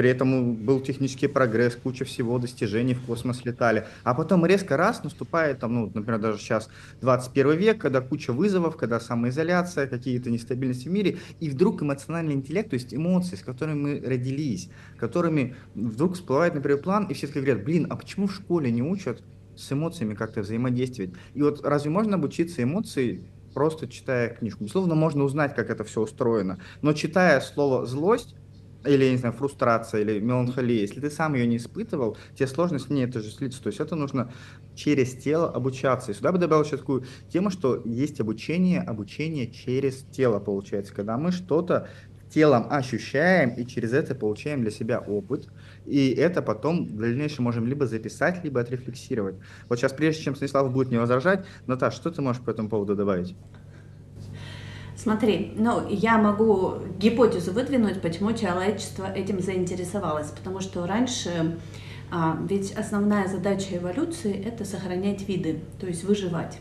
при 0.00 0.08
этом 0.08 0.54
был 0.54 0.80
технический 0.80 1.26
прогресс, 1.26 1.76
куча 1.76 2.06
всего, 2.06 2.38
достижений 2.38 2.94
в 2.94 3.02
космос 3.02 3.44
летали. 3.44 3.84
А 4.02 4.14
потом 4.14 4.46
резко 4.46 4.78
раз 4.78 5.04
наступает, 5.04 5.58
там, 5.58 5.74
ну, 5.74 5.90
например, 5.92 6.18
даже 6.18 6.38
сейчас 6.38 6.70
21 7.02 7.58
век, 7.58 7.78
когда 7.82 8.00
куча 8.00 8.32
вызовов, 8.32 8.78
когда 8.78 8.98
самоизоляция, 8.98 9.86
какие-то 9.86 10.30
нестабильности 10.30 10.88
в 10.88 10.90
мире, 10.90 11.18
и 11.38 11.50
вдруг 11.50 11.82
эмоциональный 11.82 12.32
интеллект, 12.32 12.70
то 12.70 12.74
есть 12.76 12.94
эмоции, 12.94 13.36
с 13.36 13.42
которыми 13.42 13.74
мы 13.74 14.00
родились, 14.00 14.70
которыми 14.96 15.54
вдруг 15.74 16.14
всплывает 16.14 16.54
первый 16.54 16.78
план, 16.78 17.04
и 17.04 17.12
все 17.12 17.26
таки 17.26 17.40
говорят, 17.40 17.62
блин, 17.62 17.86
а 17.90 17.96
почему 17.96 18.26
в 18.26 18.34
школе 18.34 18.70
не 18.70 18.82
учат 18.82 19.22
с 19.54 19.70
эмоциями 19.70 20.14
как-то 20.14 20.40
взаимодействовать? 20.40 21.10
И 21.34 21.42
вот 21.42 21.62
разве 21.62 21.90
можно 21.90 22.14
обучиться 22.14 22.62
эмоции 22.62 23.28
просто 23.52 23.86
читая 23.86 24.30
книжку? 24.30 24.64
Безусловно, 24.64 24.94
можно 24.94 25.24
узнать, 25.24 25.54
как 25.54 25.68
это 25.68 25.84
все 25.84 26.00
устроено, 26.00 26.58
но 26.80 26.94
читая 26.94 27.42
слово 27.42 27.84
«злость», 27.84 28.34
или, 28.84 29.04
я 29.04 29.12
не 29.12 29.18
знаю, 29.18 29.34
фрустрация, 29.34 30.00
или 30.00 30.20
меланхолия, 30.20 30.80
если 30.80 31.00
ты 31.00 31.10
сам 31.10 31.34
ее 31.34 31.46
не 31.46 31.58
испытывал, 31.58 32.16
тебе 32.34 32.46
сложно 32.46 32.78
с 32.78 32.88
ней 32.88 33.04
это 33.04 33.20
же 33.20 33.30
слиться. 33.30 33.62
То 33.62 33.68
есть 33.68 33.80
это 33.80 33.96
нужно 33.96 34.32
через 34.74 35.14
тело 35.14 35.50
обучаться. 35.50 36.12
И 36.12 36.14
сюда 36.14 36.32
бы 36.32 36.38
добавил 36.38 36.64
еще 36.64 36.76
такую 36.76 37.04
тему, 37.28 37.50
что 37.50 37.82
есть 37.84 38.20
обучение, 38.20 38.80
обучение 38.80 39.50
через 39.50 40.04
тело, 40.10 40.38
получается, 40.38 40.94
когда 40.94 41.18
мы 41.18 41.32
что-то 41.32 41.88
телом 42.30 42.66
ощущаем 42.70 43.50
и 43.50 43.66
через 43.66 43.92
это 43.92 44.14
получаем 44.14 44.62
для 44.62 44.70
себя 44.70 45.00
опыт, 45.00 45.48
и 45.84 46.10
это 46.10 46.42
потом 46.42 46.86
в 46.86 46.96
дальнейшем 46.96 47.44
можем 47.44 47.66
либо 47.66 47.86
записать, 47.86 48.42
либо 48.44 48.60
отрефлексировать. 48.60 49.36
Вот 49.68 49.78
сейчас, 49.78 49.92
прежде 49.92 50.22
чем 50.22 50.36
Станислав 50.36 50.72
будет 50.72 50.88
мне 50.88 51.00
возражать, 51.00 51.44
Наташ, 51.66 51.94
что 51.94 52.10
ты 52.10 52.22
можешь 52.22 52.42
по 52.42 52.50
этому 52.50 52.68
поводу 52.68 52.94
добавить? 52.94 53.36
Смотри, 55.02 55.54
ну, 55.56 55.88
я 55.88 56.18
могу 56.18 56.74
гипотезу 56.98 57.52
выдвинуть, 57.52 58.02
почему 58.02 58.34
человечество 58.34 59.10
этим 59.10 59.40
заинтересовалось. 59.40 60.26
Потому 60.26 60.60
что 60.60 60.86
раньше, 60.86 61.56
а, 62.10 62.36
ведь 62.46 62.72
основная 62.72 63.26
задача 63.26 63.78
эволюции– 63.78 64.44
это 64.46 64.66
сохранять 64.66 65.26
виды, 65.26 65.60
то 65.80 65.86
есть 65.86 66.04
выживать. 66.04 66.58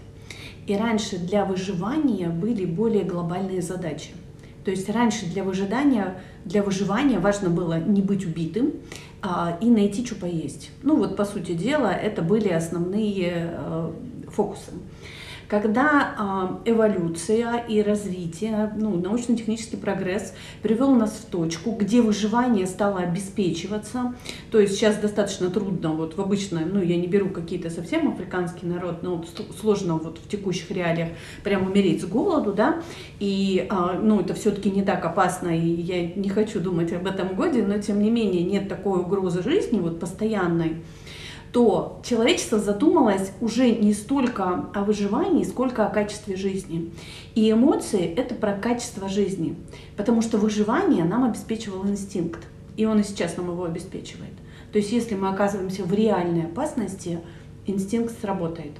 И 0.67 0.73
раньше 0.73 1.17
для 1.17 1.43
выживания 1.43 2.29
были 2.29 2.63
более 2.63 3.03
глобальные 3.03 3.61
задачи. 3.61 4.11
То 4.63 4.71
есть 4.71 4.87
раньше 4.87 5.25
для 5.25 5.43
выжидания, 5.43 6.21
для 6.45 6.63
выживания 6.63 7.19
важно 7.19 7.49
было 7.49 7.77
не 7.77 8.01
быть 8.01 8.25
убитым 8.25 8.71
а, 9.21 9.57
и 9.59 9.65
найти, 9.69 10.05
что 10.05 10.15
поесть. 10.15 10.71
Ну 10.81 10.95
вот, 10.95 11.17
по 11.17 11.25
сути 11.25 11.51
дела, 11.51 11.91
это 11.91 12.21
были 12.21 12.47
основные 12.47 13.49
а, 13.51 13.93
фокусы 14.29 14.71
когда 15.49 16.59
э, 16.63 16.69
эволюция 16.69 17.57
и 17.67 17.81
развитие, 17.81 18.71
ну, 18.77 18.95
научно-технический 18.95 19.77
прогресс 19.77 20.33
привел 20.61 20.91
нас 20.91 21.11
в 21.13 21.25
точку, 21.25 21.71
где 21.71 22.01
выживание 22.01 22.67
стало 22.67 22.99
обеспечиваться. 22.99 24.13
То 24.51 24.59
есть 24.59 24.75
сейчас 24.75 24.97
достаточно 24.97 25.49
трудно, 25.49 25.93
вот 25.93 26.15
в 26.15 26.21
обычной, 26.21 26.65
ну, 26.65 26.81
я 26.81 26.97
не 26.97 27.07
беру 27.07 27.29
какие-то 27.29 27.71
совсем 27.71 28.09
африканский 28.09 28.67
народ, 28.67 29.01
но 29.01 29.15
вот 29.15 29.27
сложно 29.59 29.95
вот 29.95 30.19
в 30.19 30.29
текущих 30.29 30.69
реалиях 30.69 31.09
прям 31.43 31.65
умереть 31.65 32.03
с 32.03 32.05
голоду, 32.05 32.53
да, 32.53 32.83
и, 33.19 33.67
э, 33.69 33.99
ну, 33.99 34.21
это 34.21 34.35
все-таки 34.35 34.69
не 34.69 34.83
так 34.83 35.03
опасно, 35.03 35.49
и 35.49 35.67
я 35.67 36.05
не 36.13 36.29
хочу 36.29 36.59
думать 36.59 36.93
об 36.93 37.07
этом 37.07 37.35
годе, 37.35 37.63
но 37.63 37.79
тем 37.79 38.03
не 38.03 38.11
менее 38.11 38.43
нет 38.43 38.69
такой 38.69 38.99
угрозы 38.99 39.41
жизни, 39.41 39.79
вот 39.79 39.99
постоянной 39.99 40.83
то 41.51 41.99
человечество 42.03 42.59
задумалось 42.59 43.31
уже 43.41 43.71
не 43.71 43.93
столько 43.93 44.65
о 44.73 44.83
выживании, 44.83 45.43
сколько 45.43 45.85
о 45.85 45.89
качестве 45.89 46.35
жизни. 46.35 46.91
И 47.35 47.51
эмоции— 47.51 48.05
это 48.17 48.35
про 48.35 48.53
качество 48.53 49.09
жизни, 49.09 49.55
потому 49.97 50.21
что 50.21 50.37
выживание 50.37 51.03
нам 51.03 51.23
обеспечивал 51.23 51.87
инстинкт, 51.87 52.45
и 52.77 52.85
он 52.85 52.99
и 52.99 53.03
сейчас 53.03 53.37
нам 53.37 53.49
его 53.49 53.63
обеспечивает. 53.63 54.33
То 54.71 54.77
есть 54.77 54.91
если 54.91 55.15
мы 55.15 55.29
оказываемся 55.29 55.83
в 55.83 55.93
реальной 55.93 56.45
опасности, 56.45 57.19
инстинкт 57.65 58.13
сработает. 58.21 58.73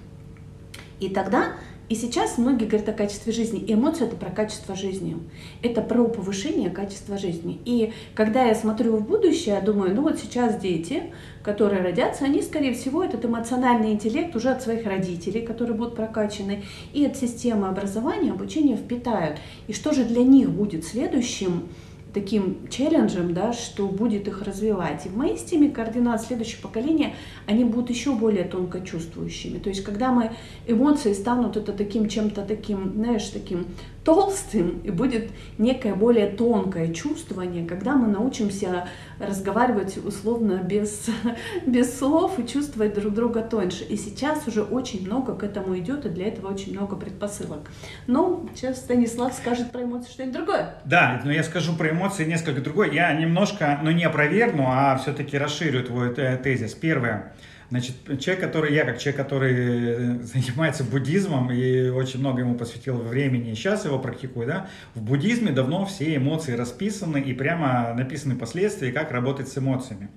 И 1.00 1.10
тогда 1.10 1.54
и 1.90 1.96
сейчас 1.96 2.38
многие 2.38 2.66
говорят 2.66 2.88
о 2.90 2.94
качестве 2.94 3.34
жизни. 3.34 3.60
И 3.60 3.74
эмоции 3.74 4.06
это 4.06 4.16
про 4.16 4.30
качество 4.30 4.76
жизни. 4.76 5.18
Это 5.64 5.82
про 5.82 6.06
повышение 6.06 6.70
качества 6.70 7.18
жизни. 7.18 7.60
И 7.66 7.94
когда 8.14 8.46
я 8.46 8.54
смотрю 8.54 8.96
в 8.98 9.08
будущее, 9.08 9.56
я 9.56 9.62
думаю, 9.62 9.96
ну 9.96 10.04
вот 10.04 10.20
сейчас 10.20 10.60
дети, 10.60 11.12
которые 11.44 11.82
родятся, 11.82 12.26
они, 12.26 12.44
скорее 12.44 12.76
всего, 12.76 13.04
этот 13.04 13.26
эмоциональный 13.26 13.92
интеллект 13.92 14.36
уже 14.36 14.50
от 14.50 14.62
своих 14.62 14.86
родителей, 14.86 15.42
которые 15.42 15.76
будут 15.76 15.96
прокачаны, 15.96 16.64
и 16.94 17.06
от 17.06 17.18
системы 17.18 17.68
образования, 17.68 18.32
обучения 18.32 18.76
впитают. 18.76 19.40
И 19.68 19.74
что 19.74 19.92
же 19.92 20.06
для 20.06 20.24
них 20.24 20.52
будет 20.52 20.86
следующим? 20.86 21.70
Таким 22.14 22.68
челленджем, 22.70 23.34
да, 23.34 23.54
что 23.54 23.88
будет 23.88 24.28
их 24.28 24.42
развивать. 24.42 25.06
И 25.06 25.10
в 25.10 25.18
моей 25.18 25.38
системе 25.38 25.70
координат 25.70 26.22
следующего 26.22 26.62
поколения, 26.62 27.16
они 27.46 27.64
будут 27.64 27.90
еще 27.90 28.14
более 28.14 28.44
тонко 28.44 28.82
чувствующими. 28.82 29.60
То 29.60 29.70
есть, 29.70 29.84
когда 29.84 30.12
мы 30.12 30.32
эмоции 30.68 31.14
станут 31.14 31.58
это 31.58 31.74
таким 31.74 32.10
чем-то 32.10 32.44
таким, 32.44 32.94
знаешь, 32.94 33.28
таким 33.28 33.68
толстым, 34.04 34.80
и 34.84 34.92
будет 34.92 35.32
некое 35.58 35.94
более 35.94 36.28
тонкое 36.28 36.94
чувствование, 36.94 37.66
когда 37.66 37.96
мы 37.96 38.08
научимся 38.08 38.88
разговаривать 39.20 39.98
условно 39.98 40.62
без, 40.64 41.08
без 41.66 41.98
слов 41.98 42.40
и 42.40 42.48
чувствовать 42.48 42.94
друг 42.94 43.14
друга 43.14 43.42
тоньше. 43.42 43.84
И 43.84 43.98
сейчас 43.98 44.48
уже 44.48 44.64
очень 44.64 45.06
много 45.06 45.36
к 45.36 45.44
этому 45.44 45.78
идет, 45.78 46.06
и 46.06 46.10
для 46.10 46.28
этого 46.28 46.52
очень 46.52 46.74
много 46.74 46.96
предпосылок. 46.96 47.70
Но 48.08 48.48
сейчас 48.56 48.78
Станислав 48.78 49.34
скажет 49.34 49.72
про 49.72 49.84
эмоции 49.84 50.12
что-нибудь 50.12 50.36
другое. 50.36 50.76
Да, 50.86 51.22
но 51.24 51.32
я 51.32 51.44
скажу 51.44 51.74
про 51.76 51.90
эмоции 51.90 52.26
несколько 52.26 52.62
другое. 52.62 52.92
Я 52.92 53.14
немножко, 53.14 53.80
ну 53.84 53.92
не 53.92 54.06
опровергну, 54.06 54.66
а 54.68 54.98
все-таки 54.98 55.38
расширю 55.38 55.84
твой 55.84 56.14
тезис. 56.14 56.74
Первое. 56.74 57.34
Значит, 57.70 57.96
человек, 58.20 58.44
который, 58.44 58.74
я 58.74 58.84
как 58.84 58.98
человек, 58.98 59.22
который 59.22 59.54
э, 59.56 60.20
занимается 60.24 60.84
буддизмом 60.84 61.52
и 61.52 61.90
очень 61.90 62.20
много 62.20 62.42
ему 62.42 62.56
посвятил 62.56 62.98
времени, 62.98 63.54
сейчас 63.54 63.86
его 63.86 64.00
практикую, 64.00 64.48
да, 64.48 64.70
в 64.96 65.02
буддизме 65.02 65.52
давно 65.52 65.86
все 65.86 66.16
эмоции 66.16 66.54
расписаны 66.54 67.20
и 67.20 67.34
прямо 67.34 67.94
написаны 67.94 68.36
последствия, 68.36 68.92
как 68.92 69.12
работать 69.12 69.50
с 69.50 69.58
эмоциями. 69.58 70.10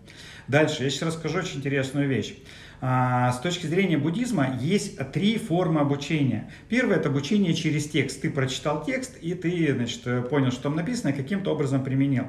Дальше, 0.48 0.84
я 0.84 0.90
сейчас 0.90 1.14
расскажу 1.14 1.38
очень 1.38 1.58
интересную 1.58 2.08
вещь. 2.08 2.34
А, 2.84 3.30
с 3.30 3.38
точки 3.38 3.68
зрения 3.68 3.96
буддизма 3.96 4.58
есть 4.60 4.98
три 5.12 5.38
формы 5.38 5.80
обучения. 5.80 6.50
Первое– 6.68 6.96
это 6.98 7.10
обучение 7.10 7.54
через 7.54 7.88
текст. 7.88 8.22
Ты 8.22 8.28
прочитал 8.28 8.84
текст, 8.84 9.16
и 9.22 9.34
ты 9.34 9.72
значит, 9.72 10.28
понял, 10.28 10.50
что 10.50 10.64
там 10.64 10.74
написано, 10.74 11.10
и 11.10 11.12
каким-то 11.12 11.52
образом 11.52 11.84
применил. 11.84 12.24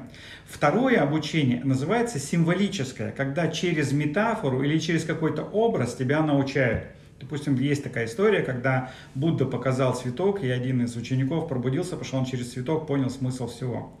Второе 0.46 1.02
обучение 1.02 1.60
называется 1.64 2.20
символическое, 2.20 3.10
когда 3.10 3.48
через 3.48 3.90
метафору 3.90 4.62
или 4.62 4.78
через 4.78 5.04
какой-то 5.04 5.42
образ 5.42 5.96
тебя 5.96 6.22
научают. 6.22 6.84
Допустим, 7.18 7.56
есть 7.56 7.82
такая 7.82 8.06
история, 8.06 8.42
когда 8.42 8.92
Будда 9.16 9.46
показал 9.46 9.96
цветок, 9.96 10.44
и 10.44 10.48
один 10.48 10.84
из 10.84 10.94
учеников 10.94 11.48
пробудился, 11.48 11.96
потому 11.96 12.06
что 12.06 12.18
он 12.18 12.24
через 12.26 12.52
цветок 12.52 12.86
понял 12.86 13.10
смысл 13.10 13.48
всего. 13.48 13.98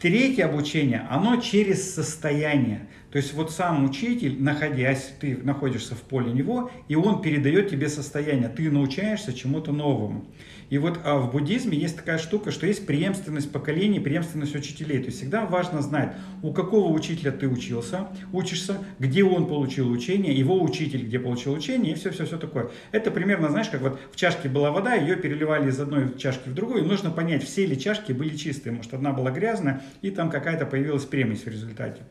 Третье 0.00 0.44
обучение, 0.44 1.04
оно 1.10 1.40
через 1.40 1.92
состояние. 1.92 2.88
То 3.10 3.16
есть 3.16 3.32
вот 3.32 3.50
сам 3.50 3.84
учитель, 3.84 4.42
находясь, 4.42 5.14
ты 5.18 5.38
находишься 5.42 5.94
в 5.94 6.02
поле 6.02 6.30
него, 6.30 6.70
и 6.88 6.94
он 6.94 7.22
передает 7.22 7.70
тебе 7.70 7.88
состояние, 7.88 8.48
ты 8.48 8.70
научаешься 8.70 9.32
чему-то 9.32 9.72
новому. 9.72 10.26
И 10.70 10.76
вот 10.76 11.00
а 11.04 11.16
в 11.16 11.32
буддизме 11.32 11.78
есть 11.78 11.96
такая 11.96 12.18
штука, 12.18 12.50
что 12.50 12.66
есть 12.66 12.86
преемственность 12.86 13.50
поколений, 13.50 14.00
преемственность 14.00 14.54
учителей. 14.54 14.98
То 14.98 15.06
есть 15.06 15.18
всегда 15.18 15.46
важно 15.46 15.80
знать, 15.80 16.14
у 16.42 16.52
какого 16.52 16.92
учителя 16.92 17.32
ты 17.32 17.48
учился, 17.48 18.08
учишься, 18.32 18.78
где 18.98 19.24
он 19.24 19.46
получил 19.46 19.90
учение, 19.90 20.34
его 20.34 20.62
учитель 20.62 21.06
где 21.06 21.18
получил 21.18 21.54
учение, 21.54 21.92
и 21.92 21.94
все-все-все 21.94 22.36
такое. 22.36 22.70
Это 22.92 23.10
примерно, 23.10 23.48
знаешь, 23.48 23.68
как 23.68 23.80
вот 23.80 23.98
в 24.12 24.16
чашке 24.16 24.50
была 24.50 24.70
вода, 24.70 24.94
ее 24.94 25.16
переливали 25.16 25.70
из 25.70 25.80
одной 25.80 26.18
чашки 26.18 26.50
в 26.50 26.54
другую, 26.54 26.84
и 26.84 26.86
нужно 26.86 27.10
понять, 27.10 27.42
все 27.42 27.64
ли 27.64 27.78
чашки 27.78 28.12
были 28.12 28.36
чистые, 28.36 28.74
может 28.74 28.92
одна 28.92 29.12
была 29.12 29.30
грязная, 29.30 29.82
и 30.02 30.10
там 30.10 30.30
какая-то 30.30 30.66
появилась 30.66 31.04
примесь 31.04 31.44
в 31.44 31.48
результате. 31.48 32.02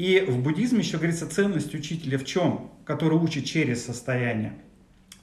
И 0.00 0.24
в 0.26 0.38
буддизме 0.38 0.78
еще 0.78 0.96
говорится 0.96 1.28
ценность 1.28 1.74
учителя 1.74 2.16
в 2.16 2.24
чем? 2.24 2.70
Который 2.86 3.18
учит 3.18 3.44
через 3.44 3.84
состояние. 3.84 4.54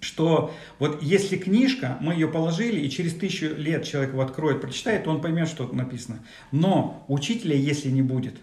Что 0.01 0.53
вот 0.77 1.01
если 1.01 1.35
книжка, 1.35 1.97
мы 1.99 2.13
ее 2.13 2.27
положили, 2.27 2.81
и 2.81 2.91
через 2.91 3.15
тысячу 3.15 3.55
лет 3.55 3.85
человек 3.85 4.11
его 4.11 4.21
откроет, 4.21 4.61
прочитает, 4.61 5.05
то 5.05 5.09
он 5.09 5.19
поймет, 5.19 5.47
что 5.47 5.63
тут 5.65 5.73
написано. 5.73 6.19
Но 6.51 7.03
учителя, 7.07 7.55
если 7.55 7.89
не 7.89 8.03
будет, 8.03 8.35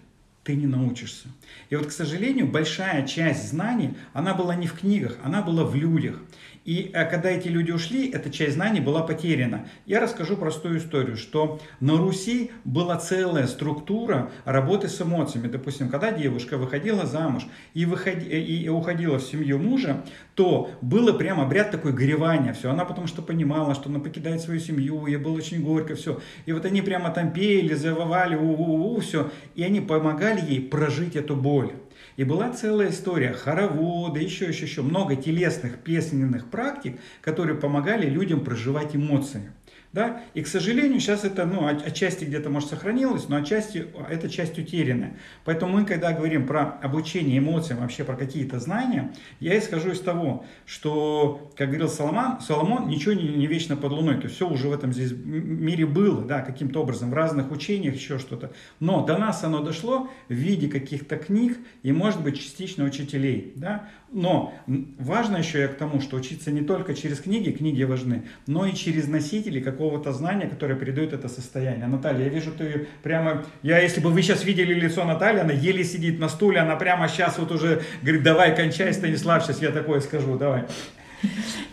ты 0.43 0.57
не 0.57 0.67
научишься. 0.67 1.29
И 1.69 1.77
вот, 1.77 1.85
к 1.85 1.91
сожалению, 1.93 2.47
большая 2.47 3.07
часть 3.07 3.47
знаний, 3.47 3.93
она 4.11 4.33
была 4.33 4.57
не 4.57 4.67
в 4.67 4.73
книгах, 4.73 5.17
она 5.23 5.41
была 5.41 5.63
в 5.63 5.73
людях. 5.73 6.19
И 6.65 6.89
э, 6.93 7.05
когда 7.05 7.29
эти 7.29 7.47
люди 7.47 7.71
ушли, 7.71 8.09
эта 8.09 8.31
часть 8.31 8.55
знаний 8.55 8.81
была 8.81 9.03
потеряна. 9.03 9.67
Я 9.85 9.99
расскажу 9.99 10.35
простую 10.35 10.79
историю, 10.79 11.15
что 11.15 11.59
на 11.79 11.95
Руси 11.97 12.51
была 12.63 12.97
целая 12.97 13.45
структура 13.45 14.31
работы 14.45 14.89
с 14.89 14.99
эмоциями. 14.99 15.47
Допустим, 15.47 15.89
когда 15.89 16.11
девушка 16.11 16.57
выходила 16.57 17.05
замуж 17.05 17.45
и, 17.75 17.85
выходи, 17.85 18.27
э, 18.27 18.39
и 18.39 18.67
уходила 18.67 19.19
в 19.19 19.23
семью 19.23 19.59
мужа, 19.59 20.03
то 20.33 20.71
было 20.81 21.13
прям 21.13 21.39
обряд 21.39 21.69
такой 21.69 21.93
горевания. 21.93 22.53
Все. 22.53 22.71
Она 22.71 22.83
потому 22.83 23.05
что 23.05 23.21
понимала, 23.21 23.75
что 23.75 23.89
она 23.89 23.99
покидает 23.99 24.41
свою 24.41 24.59
семью, 24.59 25.05
ей 25.05 25.17
было 25.17 25.33
очень 25.33 25.61
горько, 25.61 25.95
все. 25.95 26.19
И 26.47 26.51
вот 26.51 26.65
они 26.65 26.81
прямо 26.81 27.11
там 27.11 27.31
пели, 27.31 27.75
завывали, 27.75 28.35
у-у-у, 28.35 28.99
все. 29.01 29.29
И 29.53 29.63
они 29.63 29.81
помогали 29.81 30.41
ей 30.41 30.61
прожить 30.61 31.15
эту 31.15 31.35
боль. 31.35 31.73
И 32.15 32.23
была 32.23 32.51
целая 32.51 32.91
история 32.91 33.33
хоровода, 33.33 34.19
еще, 34.19 34.47
еще, 34.47 34.65
еще 34.65 34.81
много 34.81 35.15
телесных 35.15 35.79
песенных 35.79 36.49
практик, 36.49 36.99
которые 37.21 37.57
помогали 37.57 38.07
людям 38.09 38.43
проживать 38.43 38.95
эмоции. 38.95 39.51
Да? 39.95 40.21
И, 40.33 40.41
к 40.41 40.47
сожалению, 40.47 40.99
сейчас 40.99 41.23
это 41.23 41.45
ну, 41.45 41.65
отчасти 41.65 42.25
где-то, 42.25 42.49
может, 42.49 42.67
сохранилось, 42.67 43.29
но 43.29 43.37
отчасти 43.37 43.87
эта 44.09 44.27
часть 44.27 44.59
утеряна. 44.59 45.13
Поэтому 45.45 45.71
мы, 45.71 45.85
когда 45.85 46.11
говорим 46.11 46.45
про 46.45 46.77
обучение 46.81 47.37
эмоциям, 47.37 47.79
вообще 47.79 48.03
про 48.03 48.17
какие-то 48.17 48.59
знания, 48.59 49.13
я 49.39 49.57
исхожу 49.57 49.91
из 49.91 50.01
того, 50.01 50.43
что, 50.65 51.49
как 51.55 51.69
говорил 51.69 51.87
Соломон, 51.87 52.41
Соломон 52.41 52.89
ничего 52.89 53.13
не, 53.13 53.29
не 53.29 53.47
вечно 53.47 53.77
под 53.77 53.93
луной. 53.93 54.15
То 54.15 54.23
есть 54.23 54.35
все 54.35 54.49
уже 54.49 54.67
в 54.67 54.73
этом 54.73 54.91
здесь 54.91 55.13
мире 55.13 55.85
было, 55.85 56.25
да, 56.25 56.41
каким-то 56.41 56.81
образом, 56.81 57.11
в 57.11 57.13
разных 57.13 57.49
учениях, 57.51 57.95
еще 57.95 58.19
что-то. 58.19 58.51
Но 58.81 59.05
до 59.05 59.17
нас 59.17 59.45
оно 59.45 59.63
дошло 59.63 60.09
в 60.27 60.33
виде 60.33 60.67
каких-то 60.67 61.15
книг 61.15 61.57
и, 61.83 61.93
может 61.93 62.21
быть, 62.21 62.37
частично 62.37 62.83
учителей. 62.83 63.53
Да? 63.55 63.87
Но 64.11 64.53
важно 64.67 65.37
еще 65.37 65.59
я 65.59 65.67
к 65.67 65.77
тому, 65.77 66.01
что 66.01 66.17
учиться 66.17 66.51
не 66.51 66.61
только 66.61 66.93
через 66.93 67.19
книги, 67.19 67.51
книги 67.51 67.83
важны, 67.83 68.23
но 68.45 68.65
и 68.65 68.73
через 68.73 69.07
носители 69.07 69.59
какого-то 69.85 70.11
знания, 70.11 70.47
которое 70.47 70.75
передает 70.75 71.13
это 71.13 71.29
состояние. 71.29 71.85
Наталья, 71.87 72.23
я 72.23 72.29
вижу, 72.29 72.51
ты 72.51 72.87
прямо, 73.03 73.45
я, 73.61 73.79
если 73.79 74.01
бы 74.01 74.09
вы 74.09 74.21
сейчас 74.23 74.43
видели 74.43 74.73
лицо 74.73 75.05
Натальи, 75.05 75.39
она 75.39 75.53
еле 75.53 75.83
сидит 75.83 76.19
на 76.19 76.27
стуле, 76.27 76.59
она 76.59 76.75
прямо 76.75 77.07
сейчас 77.07 77.37
вот 77.37 77.51
уже 77.51 77.83
говорит, 78.01 78.23
давай, 78.23 78.55
кончай, 78.55 78.93
Станислав, 78.93 79.43
сейчас 79.43 79.61
я 79.61 79.71
такое 79.71 79.99
скажу, 79.99 80.37
давай. 80.37 80.63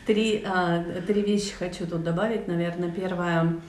Три, 0.07 0.45
а, 0.47 0.85
три 1.07 1.23
вещи 1.23 1.53
хочу 1.59 1.87
тут 1.87 2.03
добавить, 2.03 2.49
наверное. 2.49 2.91
Первое, 2.91 3.61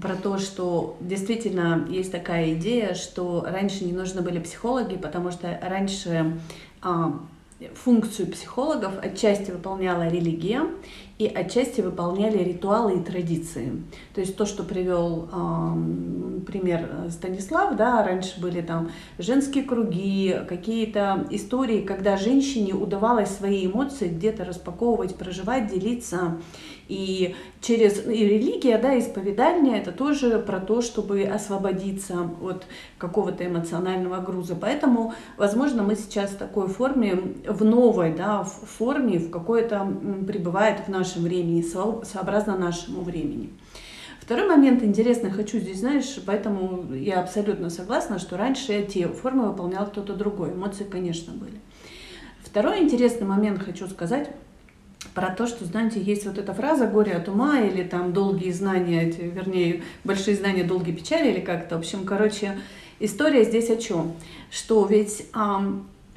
про 0.00 0.16
то, 0.16 0.38
что 0.38 0.96
действительно 1.00 1.86
есть 1.88 2.10
такая 2.10 2.54
идея, 2.54 2.94
что 2.94 3.46
раньше 3.46 3.84
не 3.84 3.92
нужны 3.92 4.20
были 4.20 4.40
психологи, 4.40 4.96
потому 4.96 5.30
что 5.30 5.58
раньше 5.62 6.32
а, 6.82 7.20
функцию 7.74 8.28
психологов 8.32 8.92
отчасти 9.02 9.50
выполняла 9.52 10.08
религия 10.08 10.62
и 11.22 11.34
отчасти 11.34 11.80
выполняли 11.80 12.42
ритуалы 12.42 12.98
и 12.98 13.02
традиции. 13.02 13.82
То 14.14 14.20
есть 14.20 14.36
то, 14.36 14.44
что 14.44 14.64
привел 14.64 15.28
э, 15.32 16.40
пример 16.46 16.88
Станислав, 17.10 17.76
да, 17.76 18.02
раньше 18.02 18.40
были 18.40 18.60
там 18.60 18.90
женские 19.18 19.64
круги, 19.64 20.34
какие-то 20.48 21.26
истории, 21.30 21.82
когда 21.82 22.16
женщине 22.16 22.74
удавалось 22.74 23.30
свои 23.30 23.66
эмоции 23.66 24.08
где-то 24.08 24.44
распаковывать, 24.44 25.14
проживать, 25.16 25.68
делиться. 25.72 26.38
И 26.88 27.34
через 27.60 28.06
и 28.06 28.26
религия, 28.26 28.76
да, 28.78 28.98
исповедание, 28.98 29.78
это 29.78 29.92
тоже 29.92 30.38
про 30.38 30.60
то, 30.60 30.82
чтобы 30.82 31.22
освободиться 31.22 32.30
от 32.42 32.64
какого-то 32.98 33.46
эмоционального 33.46 34.20
груза. 34.20 34.56
Поэтому, 34.60 35.14
возможно, 35.36 35.82
мы 35.82 35.94
сейчас 35.96 36.30
в 36.30 36.36
такой 36.36 36.68
форме, 36.68 37.14
в 37.46 37.64
новой 37.64 38.14
да, 38.14 38.42
в 38.42 38.66
форме, 38.66 39.18
в 39.18 39.30
какой-то 39.30 39.86
пребывает 40.26 40.80
в 40.80 40.88
нашем 40.88 41.22
времени, 41.22 41.62
сообразно 41.62 42.58
нашему 42.58 43.02
времени. 43.02 43.50
Второй 44.20 44.46
момент 44.46 44.82
интересный 44.82 45.30
хочу 45.30 45.58
здесь, 45.58 45.80
знаешь, 45.80 46.18
поэтому 46.24 46.94
я 46.94 47.20
абсолютно 47.20 47.70
согласна, 47.70 48.18
что 48.18 48.36
раньше 48.36 48.72
эти 48.72 49.06
формы 49.06 49.48
выполнял 49.48 49.86
кто-то 49.86 50.14
другой. 50.14 50.52
Эмоции, 50.52 50.84
конечно, 50.84 51.32
были. 51.32 51.60
Второй 52.42 52.82
интересный 52.82 53.26
момент 53.26 53.62
хочу 53.62 53.86
сказать– 53.88 54.30
про 55.14 55.30
то, 55.30 55.46
что, 55.46 55.64
знаете, 55.64 56.00
есть 56.00 56.26
вот 56.26 56.38
эта 56.38 56.54
фраза 56.54 56.86
«горе 56.86 57.12
от 57.12 57.28
ума» 57.28 57.60
или 57.60 57.82
там 57.82 58.12
«долгие 58.12 58.50
знания», 58.50 59.08
эти, 59.08 59.20
вернее, 59.20 59.82
«большие 60.04 60.36
знания, 60.36 60.64
долгие 60.64 60.92
печали» 60.92 61.30
или 61.30 61.40
как-то. 61.40 61.76
В 61.76 61.80
общем, 61.80 62.04
короче, 62.04 62.58
история 63.00 63.44
здесь 63.44 63.70
о 63.70 63.76
чем? 63.76 64.12
Что 64.50 64.86
ведь 64.86 65.26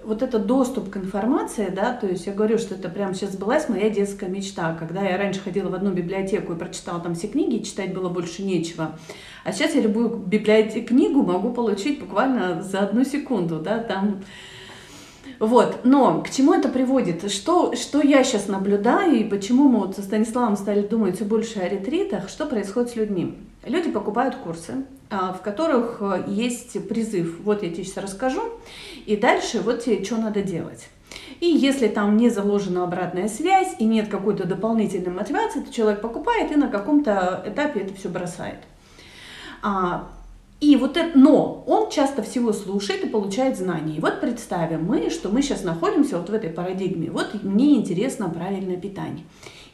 вот 0.03 0.21
этот 0.21 0.45
доступ 0.45 0.91
к 0.91 0.97
информации, 0.97 1.69
да, 1.75 1.91
то 1.93 2.05
есть 2.05 2.27
я 2.27 2.33
говорю, 2.33 2.59
что 2.59 2.75
это 2.75 2.89
прямо 2.89 3.15
сейчас 3.15 3.31
сбылась 3.31 3.67
моя 3.69 3.89
детская 3.89 4.29
мечта, 4.29 4.75
когда 4.77 5.01
я 5.01 5.17
раньше 5.17 5.39
ходила 5.39 5.69
в 5.69 5.73
одну 5.73 5.91
библиотеку 5.91 6.53
и 6.53 6.57
прочитала 6.57 6.99
там 7.01 7.15
все 7.15 7.27
книги, 7.27 7.63
читать 7.63 7.91
было 7.93 8.07
больше 8.07 8.43
нечего. 8.43 8.99
А 9.43 9.51
сейчас 9.51 9.73
я 9.73 9.81
любую 9.81 10.09
библиотеку, 10.09 10.89
книгу 10.89 11.23
могу 11.23 11.51
получить 11.51 11.99
буквально 11.99 12.61
за 12.61 12.81
одну 12.81 13.03
секунду, 13.03 13.59
да, 13.59 13.79
там 13.79 14.21
вот, 15.39 15.81
но 15.83 16.21
к 16.21 16.29
чему 16.29 16.53
это 16.53 16.69
приводит? 16.69 17.31
Что, 17.31 17.75
что 17.75 18.01
я 18.01 18.23
сейчас 18.23 18.47
наблюдаю 18.47 19.15
и 19.15 19.23
почему 19.23 19.67
мы 19.67 19.79
вот 19.79 19.95
со 19.95 20.01
Станиславом 20.01 20.55
стали 20.55 20.81
думать 20.81 21.15
все 21.15 21.25
больше 21.25 21.59
о 21.59 21.67
ретритах, 21.67 22.29
что 22.29 22.45
происходит 22.45 22.91
с 22.91 22.95
людьми? 22.95 23.37
Люди 23.65 23.91
покупают 23.91 24.35
курсы, 24.35 24.85
а, 25.09 25.33
в 25.33 25.41
которых 25.41 25.97
э, 25.99 26.23
есть 26.27 26.87
призыв, 26.87 27.39
вот 27.43 27.63
я 27.63 27.69
тебе 27.69 27.83
сейчас 27.83 28.03
расскажу, 28.03 28.41
и 29.05 29.17
дальше 29.17 29.59
вот 29.59 29.83
тебе 29.83 30.03
что 30.03 30.17
надо 30.17 30.41
делать. 30.41 30.87
И 31.39 31.47
если 31.47 31.87
там 31.87 32.17
не 32.17 32.29
заложена 32.29 32.83
обратная 32.83 33.27
связь 33.27 33.75
и 33.79 33.85
нет 33.85 34.07
какой-то 34.07 34.47
дополнительной 34.47 35.11
мотивации, 35.11 35.61
то 35.61 35.73
человек 35.73 36.01
покупает 36.01 36.51
и 36.51 36.55
на 36.55 36.69
каком-то 36.69 37.43
этапе 37.45 37.81
это 37.81 37.93
все 37.93 38.09
бросает. 38.09 38.59
И 40.61 40.77
вот 40.77 40.95
это, 40.95 41.17
но 41.17 41.63
он 41.67 41.89
часто 41.89 42.23
всего 42.23 42.53
слушает 42.53 43.03
и 43.03 43.09
получает 43.09 43.57
знания. 43.57 43.97
И 43.97 43.99
вот 43.99 44.21
представим 44.21 44.85
мы, 44.85 45.09
что 45.09 45.29
мы 45.29 45.41
сейчас 45.41 45.63
находимся 45.63 46.17
вот 46.17 46.29
в 46.29 46.33
этой 46.33 46.49
парадигме. 46.49 47.11
Вот 47.11 47.43
мне 47.43 47.75
интересно 47.75 48.29
правильное 48.29 48.77
питание. 48.77 49.25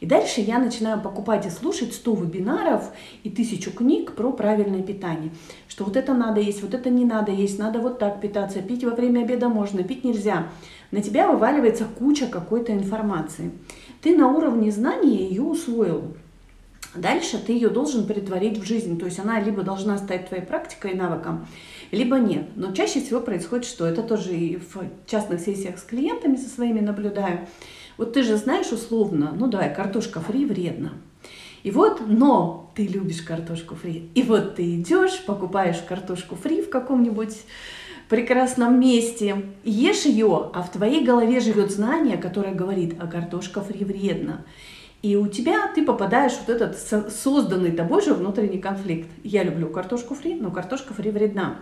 И 0.02 0.08
дальше 0.08 0.42
я 0.42 0.58
начинаю 0.58 1.00
покупать 1.00 1.46
и 1.46 1.52
слушать 1.52 1.94
100 1.94 2.16
вебинаров 2.16 2.92
и 3.24 3.30
тысячу 3.30 3.72
книг 3.72 4.14
про 4.14 4.32
правильное 4.32 4.82
питание. 4.82 5.32
Что 5.68 5.84
вот 5.84 5.96
это 5.96 6.16
надо 6.16 6.42
есть, 6.42 6.64
вот 6.64 6.74
это 6.74 6.90
не 6.90 7.06
надо 7.06 7.32
есть, 7.32 7.60
надо 7.60 7.78
вот 7.78 8.00
так 8.00 8.20
питаться, 8.20 8.64
пить 8.64 8.84
во 8.84 8.96
время 8.96 9.22
обеда 9.22 9.48
можно, 9.48 9.84
пить 9.84 10.04
нельзя. 10.04 10.48
На 10.90 11.04
тебя 11.04 11.32
вываливается 11.32 11.86
куча 11.86 12.26
какой-то 12.26 12.74
информации. 12.74 13.52
Ты 14.02 14.18
на 14.18 14.28
уровне 14.30 14.72
знания 14.72 15.30
ее 15.30 15.44
усвоил. 15.44 16.16
Дальше 16.96 17.38
ты 17.38 17.54
ее 17.54 17.70
должен 17.70 18.06
притворить 18.06 18.58
в 18.58 18.66
жизнь. 18.66 19.00
То 19.00 19.06
есть 19.06 19.20
она 19.20 19.40
либо 19.40 19.64
должна 19.64 19.98
стать 19.98 20.28
твоей 20.28 20.44
практикой 20.44 20.92
и 20.92 20.96
навыком, 20.96 21.48
либо 21.92 22.18
нет. 22.18 22.50
Но 22.56 22.74
чаще 22.74 23.02
всего 23.02 23.22
происходит 23.22 23.66
что? 23.66 23.86
Это 23.86 24.04
тоже 24.04 24.36
и 24.36 24.58
в 24.58 24.84
частных 25.06 25.40
сессиях 25.40 25.78
с 25.78 25.84
клиентами 25.84 26.36
со 26.36 26.50
своими 26.50 26.80
наблюдаю. 26.80 27.48
Вот 27.98 28.14
ты 28.14 28.24
же 28.24 28.36
знаешь 28.36 28.72
условно, 28.72 29.34
ну 29.38 29.48
давай, 29.48 29.74
картошка 29.74 30.20
фри 30.20 30.46
вредно. 30.46 30.94
И 31.64 31.72
вот, 31.72 32.02
но 32.08 32.72
ты 32.76 32.88
любишь 32.88 33.22
картошку 33.22 33.76
фри. 33.76 34.10
И 34.16 34.24
вот 34.24 34.56
ты 34.56 34.76
идешь, 34.76 35.24
покупаешь 35.26 35.82
картошку 35.88 36.36
фри 36.36 36.62
в 36.62 36.70
каком-нибудь 36.70 37.38
прекрасном 38.10 38.80
месте, 38.80 39.46
ешь 39.64 40.06
ее, 40.06 40.50
а 40.54 40.64
в 40.64 40.72
твоей 40.72 41.06
голове 41.06 41.40
живет 41.40 41.72
знание, 41.72 42.18
которое 42.18 42.54
говорит, 42.54 42.96
а 43.00 43.08
картошка 43.08 43.62
фри 43.62 43.86
вредно. 43.86 44.44
И 45.02 45.16
у 45.16 45.28
тебя 45.28 45.68
ты 45.74 45.84
попадаешь 45.84 46.34
вот 46.46 46.50
этот 46.50 46.78
созданный 47.12 47.72
тобой 47.72 48.02
же 48.04 48.14
внутренний 48.14 48.60
конфликт. 48.60 49.10
Я 49.24 49.44
люблю 49.44 49.70
картошку 49.70 50.14
фри, 50.14 50.36
но 50.36 50.52
картошка 50.52 50.94
фри 50.94 51.10
вредна. 51.10 51.60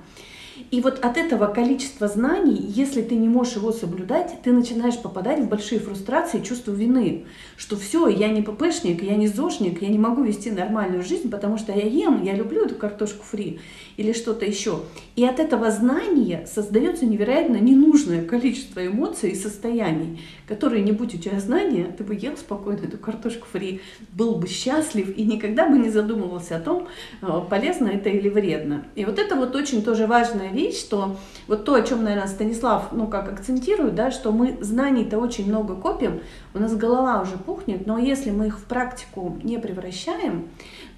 И 0.72 0.82
вот 0.82 1.00
от 1.00 1.18
этого 1.18 1.48
количества 1.48 2.08
знаний, 2.08 2.58
если 2.58 3.02
ты 3.02 3.16
не 3.16 3.28
можешь 3.28 3.56
его 3.56 3.72
соблюдать, 3.72 4.42
ты 4.44 4.52
начинаешь 4.52 4.98
попадать 5.00 5.40
в 5.40 5.48
большие 5.48 5.80
фрустрации, 5.80 6.42
чувство 6.42 6.72
вины, 6.72 7.26
что 7.58 7.78
все, 7.78 8.08
я 8.08 8.30
не 8.30 8.42
ППшник, 8.42 9.04
я 9.04 9.16
не 9.16 9.28
ЗОшник, 9.28 9.82
я 9.82 9.90
не 9.90 9.98
могу 9.98 10.24
вести 10.24 10.52
нормальную 10.52 11.04
жизнь, 11.04 11.30
потому 11.30 11.58
что 11.58 11.72
я 11.72 11.86
ем, 11.86 12.24
я 12.24 12.34
люблю 12.34 12.66
эту 12.66 12.76
картошку 12.76 13.24
фри 13.24 13.60
или 13.98 14.14
что-то 14.14 14.46
еще. 14.46 14.82
И 15.16 15.26
от 15.26 15.40
этого 15.40 15.72
знания 15.72 16.48
создается 16.52 17.06
невероятно 17.06 17.58
ненужное 17.58 18.24
количество 18.24 18.86
эмоций 18.86 19.32
и 19.32 19.36
состояний, 19.36 20.22
которые, 20.48 20.84
не 20.84 20.92
будь 20.92 21.16
у 21.16 21.18
тебя 21.18 21.40
знания, 21.40 21.94
ты 21.98 22.04
бы 22.04 22.16
ел 22.16 22.38
спокойно 22.38 22.86
эту 22.86 22.98
картошку 22.98 23.48
фри, 23.52 23.82
был 24.14 24.36
бы 24.36 24.48
счастлив 24.48 25.18
и 25.18 25.24
никогда 25.24 25.68
бы 25.68 25.78
не 25.78 25.90
задумывался 25.90 26.58
о 26.58 26.60
том, 26.60 26.88
э, 27.22 27.42
полезно 27.50 27.88
это 27.88 28.10
или 28.10 28.30
вредно. 28.30 28.86
И 28.96 29.06
вот 29.06 29.20
это 29.20 29.36
вот 29.36 29.56
очень 29.56 29.84
тоже 29.84 30.08
важная 30.08 30.49
вещь, 30.50 30.80
что 30.80 31.16
вот 31.48 31.66
то, 31.66 31.76
о 31.76 31.82
чем, 31.82 32.04
наверное, 32.04 32.28
Станислав, 32.28 32.90
ну, 32.92 33.08
как 33.08 33.32
акцентирует, 33.32 33.96
да, 33.96 34.12
что 34.12 34.32
мы 34.32 34.58
знаний-то 34.62 35.18
очень 35.18 35.48
много 35.48 35.76
копим, 35.76 36.22
у 36.54 36.60
нас 36.60 36.76
голова 36.76 37.22
уже 37.22 37.38
пухнет, 37.38 37.86
но 37.88 37.98
если 37.98 38.32
мы 38.32 38.48
их 38.48 38.60
в 38.60 38.64
практику 38.64 39.38
не 39.44 39.58
превращаем, 39.58 40.50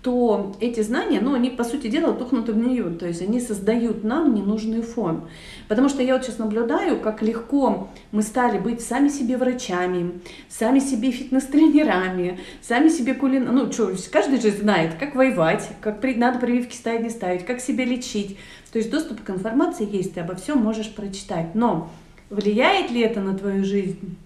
то 0.01 0.55
эти 0.59 0.81
знания, 0.81 1.21
ну, 1.21 1.35
они, 1.35 1.51
по 1.51 1.63
сути 1.63 1.87
дела, 1.87 2.13
тухнут 2.13 2.49
и 2.49 2.53
гниют, 2.53 2.99
то 2.99 3.07
есть 3.07 3.21
они 3.21 3.39
создают 3.39 4.03
нам 4.03 4.33
ненужный 4.33 4.81
фон. 4.81 5.27
Потому 5.67 5.89
что 5.89 6.01
я 6.01 6.15
вот 6.15 6.25
сейчас 6.25 6.39
наблюдаю, 6.39 6.99
как 6.99 7.21
легко 7.21 7.89
мы 8.11 8.23
стали 8.23 8.57
быть 8.57 8.81
сами 8.81 9.09
себе 9.09 9.37
врачами, 9.37 10.19
сами 10.49 10.79
себе 10.79 11.11
фитнес-тренерами, 11.11 12.39
сами 12.61 12.89
себе 12.89 13.13
кулин... 13.13 13.47
Ну, 13.51 13.71
что, 13.71 13.93
каждый 14.11 14.41
же 14.41 14.49
знает, 14.49 14.95
как 14.99 15.13
воевать, 15.13 15.69
как 15.81 16.01
при... 16.01 16.15
надо 16.15 16.39
прививки 16.39 16.75
ставить, 16.75 17.03
не 17.03 17.09
ставить, 17.09 17.45
как 17.45 17.59
себя 17.59 17.85
лечить. 17.85 18.37
То 18.71 18.79
есть 18.79 18.89
доступ 18.89 19.21
к 19.21 19.29
информации 19.29 19.87
есть, 19.89 20.15
ты 20.15 20.21
обо 20.21 20.33
всем 20.33 20.57
можешь 20.57 20.91
прочитать. 20.95 21.53
Но 21.53 21.91
влияет 22.31 22.89
ли 22.89 23.01
это 23.01 23.19
на 23.19 23.37
твою 23.37 23.63
жизнь? 23.63 24.17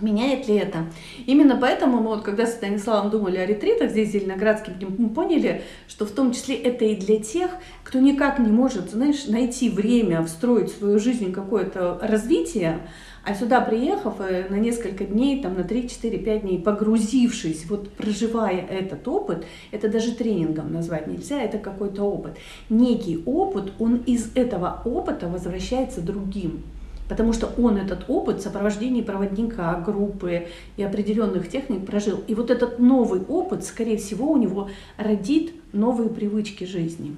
Меняет 0.00 0.48
ли 0.48 0.56
это? 0.56 0.86
Именно 1.26 1.56
поэтому 1.56 1.98
мы 1.98 2.08
вот 2.08 2.22
когда 2.22 2.46
с 2.46 2.52
Станиславом 2.52 3.10
думали 3.10 3.36
о 3.36 3.46
ретритах 3.46 3.90
здесь, 3.90 4.10
в 4.10 4.12
Зеленоградске, 4.12 4.72
мы 4.98 5.10
поняли, 5.10 5.62
что 5.88 6.06
в 6.06 6.10
том 6.10 6.32
числе 6.32 6.56
это 6.56 6.84
и 6.84 6.96
для 6.96 7.20
тех, 7.20 7.50
кто 7.84 7.98
никак 7.98 8.38
не 8.38 8.50
может, 8.50 8.90
знаешь, 8.90 9.26
найти 9.26 9.68
время, 9.68 10.24
встроить 10.24 10.72
в 10.72 10.78
свою 10.78 10.98
жизнь 10.98 11.32
какое-то 11.32 11.98
развитие, 12.00 12.80
а 13.22 13.34
сюда 13.34 13.60
приехав 13.60 14.14
э, 14.20 14.46
на 14.48 14.54
несколько 14.54 15.04
дней, 15.04 15.42
там 15.42 15.54
на 15.54 15.64
3, 15.64 15.88
4, 15.88 16.18
5 16.18 16.42
дней, 16.42 16.58
погрузившись, 16.58 17.66
вот 17.68 17.90
проживая 17.90 18.64
этот 18.66 19.06
опыт, 19.06 19.44
это 19.70 19.88
даже 19.88 20.12
тренингом 20.12 20.72
назвать 20.72 21.06
нельзя, 21.06 21.42
это 21.42 21.58
какой-то 21.58 22.02
опыт. 22.04 22.38
Некий 22.70 23.22
опыт, 23.26 23.72
он 23.78 23.96
из 24.06 24.30
этого 24.34 24.80
опыта 24.84 25.28
возвращается 25.28 26.00
другим. 26.00 26.62
Потому 27.10 27.32
что 27.32 27.48
он 27.58 27.76
этот 27.76 28.04
опыт 28.06 28.40
сопровождения 28.40 29.02
проводника, 29.02 29.74
группы 29.80 30.46
и 30.76 30.82
определенных 30.84 31.48
техник 31.48 31.84
прожил. 31.84 32.22
И 32.28 32.36
вот 32.36 32.52
этот 32.52 32.78
новый 32.78 33.20
опыт, 33.22 33.64
скорее 33.64 33.96
всего, 33.96 34.30
у 34.30 34.36
него 34.36 34.70
родит 34.96 35.52
новые 35.72 36.08
привычки 36.08 36.62
жизни. 36.62 37.16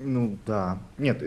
Ну 0.00 0.36
да. 0.44 0.80
Нет, 0.98 1.22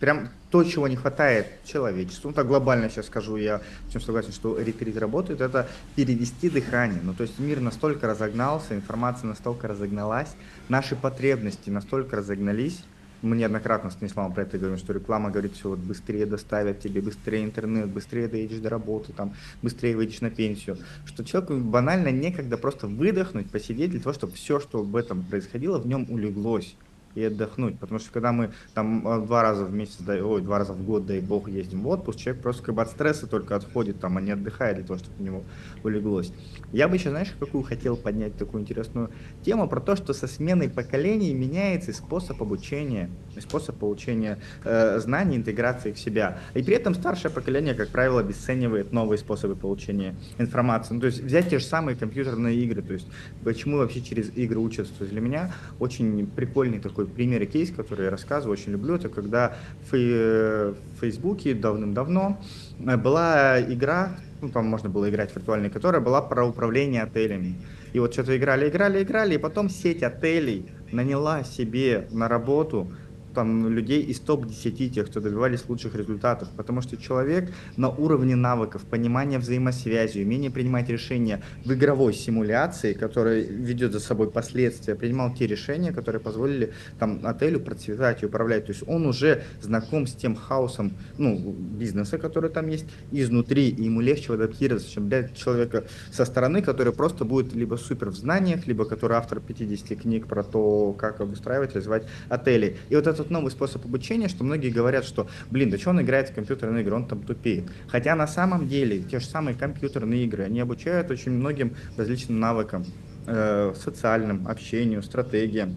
прям 0.00 0.30
то, 0.50 0.64
чего 0.64 0.88
не 0.88 0.96
хватает 0.96 1.46
человечеству, 1.64 2.30
ну 2.30 2.34
так 2.34 2.48
глобально 2.48 2.90
сейчас 2.90 3.06
скажу, 3.06 3.36
я 3.36 3.60
в 3.86 3.92
чем 3.92 4.00
согласен, 4.00 4.32
что 4.32 4.58
ретрит 4.58 4.96
работает, 4.96 5.40
это 5.40 5.68
перевести 5.94 6.50
дыхание. 6.50 7.00
Ну 7.00 7.14
то 7.14 7.22
есть 7.22 7.38
мир 7.38 7.60
настолько 7.60 8.08
разогнался, 8.08 8.74
информация 8.74 9.28
настолько 9.28 9.68
разогналась, 9.68 10.34
наши 10.68 10.96
потребности 10.96 11.70
настолько 11.70 12.16
разогнались, 12.16 12.82
мы 13.24 13.36
неоднократно 13.36 13.90
с 13.90 13.94
Станиславом 13.94 14.32
про 14.32 14.42
это 14.42 14.58
говорим, 14.58 14.78
что 14.78 14.92
реклама 14.92 15.30
говорит, 15.30 15.54
все 15.54 15.70
вот 15.70 15.78
быстрее 15.78 16.26
доставят 16.26 16.80
тебе, 16.80 17.00
быстрее 17.00 17.44
интернет, 17.44 17.88
быстрее 17.88 18.28
доедешь 18.28 18.58
до 18.58 18.70
работы, 18.70 19.12
там, 19.12 19.34
быстрее 19.62 19.96
выйдешь 19.96 20.20
на 20.20 20.30
пенсию. 20.30 20.78
Что 21.06 21.24
человеку 21.24 21.56
банально 21.56 22.08
некогда 22.08 22.56
просто 22.56 22.86
выдохнуть, 22.86 23.50
посидеть 23.50 23.90
для 23.90 24.00
того, 24.00 24.12
чтобы 24.12 24.34
все, 24.34 24.60
что 24.60 24.82
в 24.82 24.94
этом 24.96 25.24
происходило, 25.24 25.78
в 25.78 25.86
нем 25.86 26.06
улеглось 26.10 26.76
и 27.14 27.24
отдохнуть. 27.24 27.78
Потому 27.78 28.00
что 28.00 28.12
когда 28.12 28.32
мы 28.32 28.52
там 28.74 29.06
э, 29.06 29.24
два 29.24 29.42
раза 29.42 29.64
в 29.64 29.72
месяц, 29.72 29.98
ой, 30.06 30.42
два 30.42 30.58
раза 30.58 30.72
в 30.72 30.84
год, 30.84 31.06
дай 31.06 31.20
бог, 31.20 31.48
ездим 31.48 31.82
в 31.82 31.88
отпуск, 31.88 32.18
человек 32.18 32.42
просто 32.42 32.62
как 32.62 32.74
бы 32.74 32.82
от 32.82 32.90
стресса 32.90 33.26
только 33.26 33.56
отходит, 33.56 34.00
там, 34.00 34.16
а 34.18 34.20
не 34.20 34.32
отдыхает 34.32 34.76
для 34.76 34.86
того, 34.86 34.98
чтобы 34.98 35.14
у 35.18 35.22
него 35.22 35.44
улеглось. 35.84 36.32
Я 36.72 36.88
бы 36.88 36.96
еще, 36.96 37.10
знаешь, 37.10 37.32
какую 37.38 37.62
хотел 37.62 37.96
поднять 37.96 38.36
такую 38.36 38.62
интересную 38.62 39.10
тему 39.42 39.68
про 39.68 39.80
то, 39.80 39.96
что 39.96 40.12
со 40.12 40.26
сменой 40.26 40.68
поколений 40.68 41.32
меняется 41.34 41.90
и 41.90 41.94
способ 41.94 42.40
обучения, 42.42 43.10
и 43.36 43.40
способ 43.40 43.76
получения 43.76 44.38
э, 44.64 44.98
знаний, 44.98 45.36
интеграции 45.36 45.92
в 45.92 45.98
себя. 45.98 46.38
И 46.54 46.62
при 46.62 46.74
этом 46.74 46.94
старшее 46.94 47.30
поколение, 47.30 47.74
как 47.74 47.88
правило, 47.90 48.20
обесценивает 48.20 48.92
новые 48.92 49.18
способы 49.18 49.56
получения 49.56 50.16
информации. 50.38 50.94
Ну, 50.94 51.00
то 51.00 51.06
есть 51.06 51.22
взять 51.22 51.50
те 51.50 51.58
же 51.58 51.64
самые 51.64 51.96
компьютерные 51.96 52.56
игры, 52.56 52.82
то 52.82 52.92
есть 52.92 53.06
почему 53.44 53.78
вообще 53.78 54.00
через 54.00 54.36
игры 54.36 54.58
учатся. 54.58 54.92
То 54.94 55.04
есть 55.04 55.12
для 55.12 55.20
меня 55.20 55.52
очень 55.78 56.26
прикольный 56.26 56.80
такой 56.80 57.06
пример 57.06 57.42
и 57.42 57.46
кейс, 57.46 57.70
который 57.70 58.06
я 58.06 58.10
рассказываю, 58.10 58.52
очень 58.52 58.72
люблю, 58.72 58.96
это 58.96 59.08
когда 59.08 59.56
в 59.90 60.74
Фейсбуке 61.00 61.54
давным-давно 61.54 62.40
э, 62.80 62.96
была 62.96 63.60
игра, 63.60 64.18
ну 64.44 64.50
там 64.50 64.66
можно 64.66 64.90
было 64.90 65.08
играть 65.08 65.32
в 65.32 65.36
виртуальной, 65.36 65.70
которая 65.70 66.02
была 66.02 66.20
про 66.20 66.44
управление 66.44 67.02
отелями. 67.02 67.54
И 67.94 67.98
вот 67.98 68.12
что-то 68.12 68.36
играли, 68.36 68.68
играли, 68.68 69.02
играли, 69.02 69.34
и 69.34 69.38
потом 69.38 69.70
сеть 69.70 70.02
отелей 70.02 70.70
наняла 70.92 71.44
себе 71.44 72.06
на 72.10 72.28
работу 72.28 72.92
там 73.34 73.68
людей 73.68 74.02
из 74.02 74.20
топ-10 74.20 74.88
тех, 74.88 75.06
кто 75.08 75.20
добивались 75.20 75.68
лучших 75.68 75.94
результатов, 75.94 76.48
потому 76.56 76.80
что 76.80 76.96
человек 76.96 77.52
на 77.76 77.88
уровне 77.88 78.36
навыков, 78.36 78.82
понимания 78.88 79.38
взаимосвязи, 79.38 80.20
умения 80.20 80.50
принимать 80.50 80.88
решения 80.88 81.42
в 81.64 81.72
игровой 81.72 82.14
симуляции, 82.14 82.92
которая 82.92 83.40
ведет 83.42 83.92
за 83.92 84.00
собой 84.00 84.30
последствия, 84.30 84.94
принимал 84.94 85.34
те 85.34 85.46
решения, 85.46 85.92
которые 85.92 86.20
позволили 86.20 86.72
там 86.98 87.20
отелю 87.24 87.60
процветать 87.60 88.22
и 88.22 88.26
управлять. 88.26 88.66
То 88.66 88.72
есть 88.72 88.84
он 88.86 89.06
уже 89.06 89.42
знаком 89.60 90.06
с 90.06 90.12
тем 90.12 90.36
хаосом 90.36 90.92
ну, 91.18 91.52
бизнеса, 91.52 92.18
который 92.18 92.50
там 92.50 92.68
есть, 92.68 92.86
изнутри, 93.12 93.68
и 93.68 93.84
ему 93.84 94.00
легче 94.00 94.34
адаптироваться, 94.34 94.90
чем 94.90 95.08
для 95.08 95.28
человека 95.28 95.84
со 96.12 96.24
стороны, 96.24 96.62
который 96.62 96.92
просто 96.92 97.24
будет 97.24 97.54
либо 97.54 97.76
супер 97.76 98.10
в 98.10 98.16
знаниях, 98.16 98.66
либо 98.66 98.84
который 98.84 99.16
автор 99.16 99.40
50 99.40 99.98
книг 99.98 100.26
про 100.26 100.42
то, 100.42 100.92
как 100.92 101.20
обустраивать, 101.20 101.74
развивать 101.74 102.04
отели. 102.28 102.76
И 102.88 102.96
вот 102.96 103.06
этот 103.24 103.30
новый 103.30 103.50
способ 103.50 103.84
обучения, 103.84 104.28
что 104.28 104.44
многие 104.44 104.70
говорят, 104.70 105.04
что, 105.04 105.26
блин, 105.50 105.70
да 105.70 105.78
что 105.78 105.90
он 105.90 106.02
играет 106.02 106.30
в 106.30 106.34
компьютерные 106.34 106.82
игры, 106.82 106.94
он 106.94 107.06
там 107.06 107.22
тупеет. 107.22 107.64
Хотя 107.88 108.14
на 108.14 108.26
самом 108.26 108.68
деле 108.68 109.02
те 109.02 109.18
же 109.18 109.26
самые 109.26 109.56
компьютерные 109.56 110.24
игры, 110.24 110.44
они 110.44 110.60
обучают 110.60 111.10
очень 111.10 111.32
многим 111.32 111.74
различным 111.96 112.38
навыкам, 112.38 112.84
э, 113.26 113.74
социальным, 113.82 114.46
общению, 114.46 115.02
стратегиям, 115.02 115.76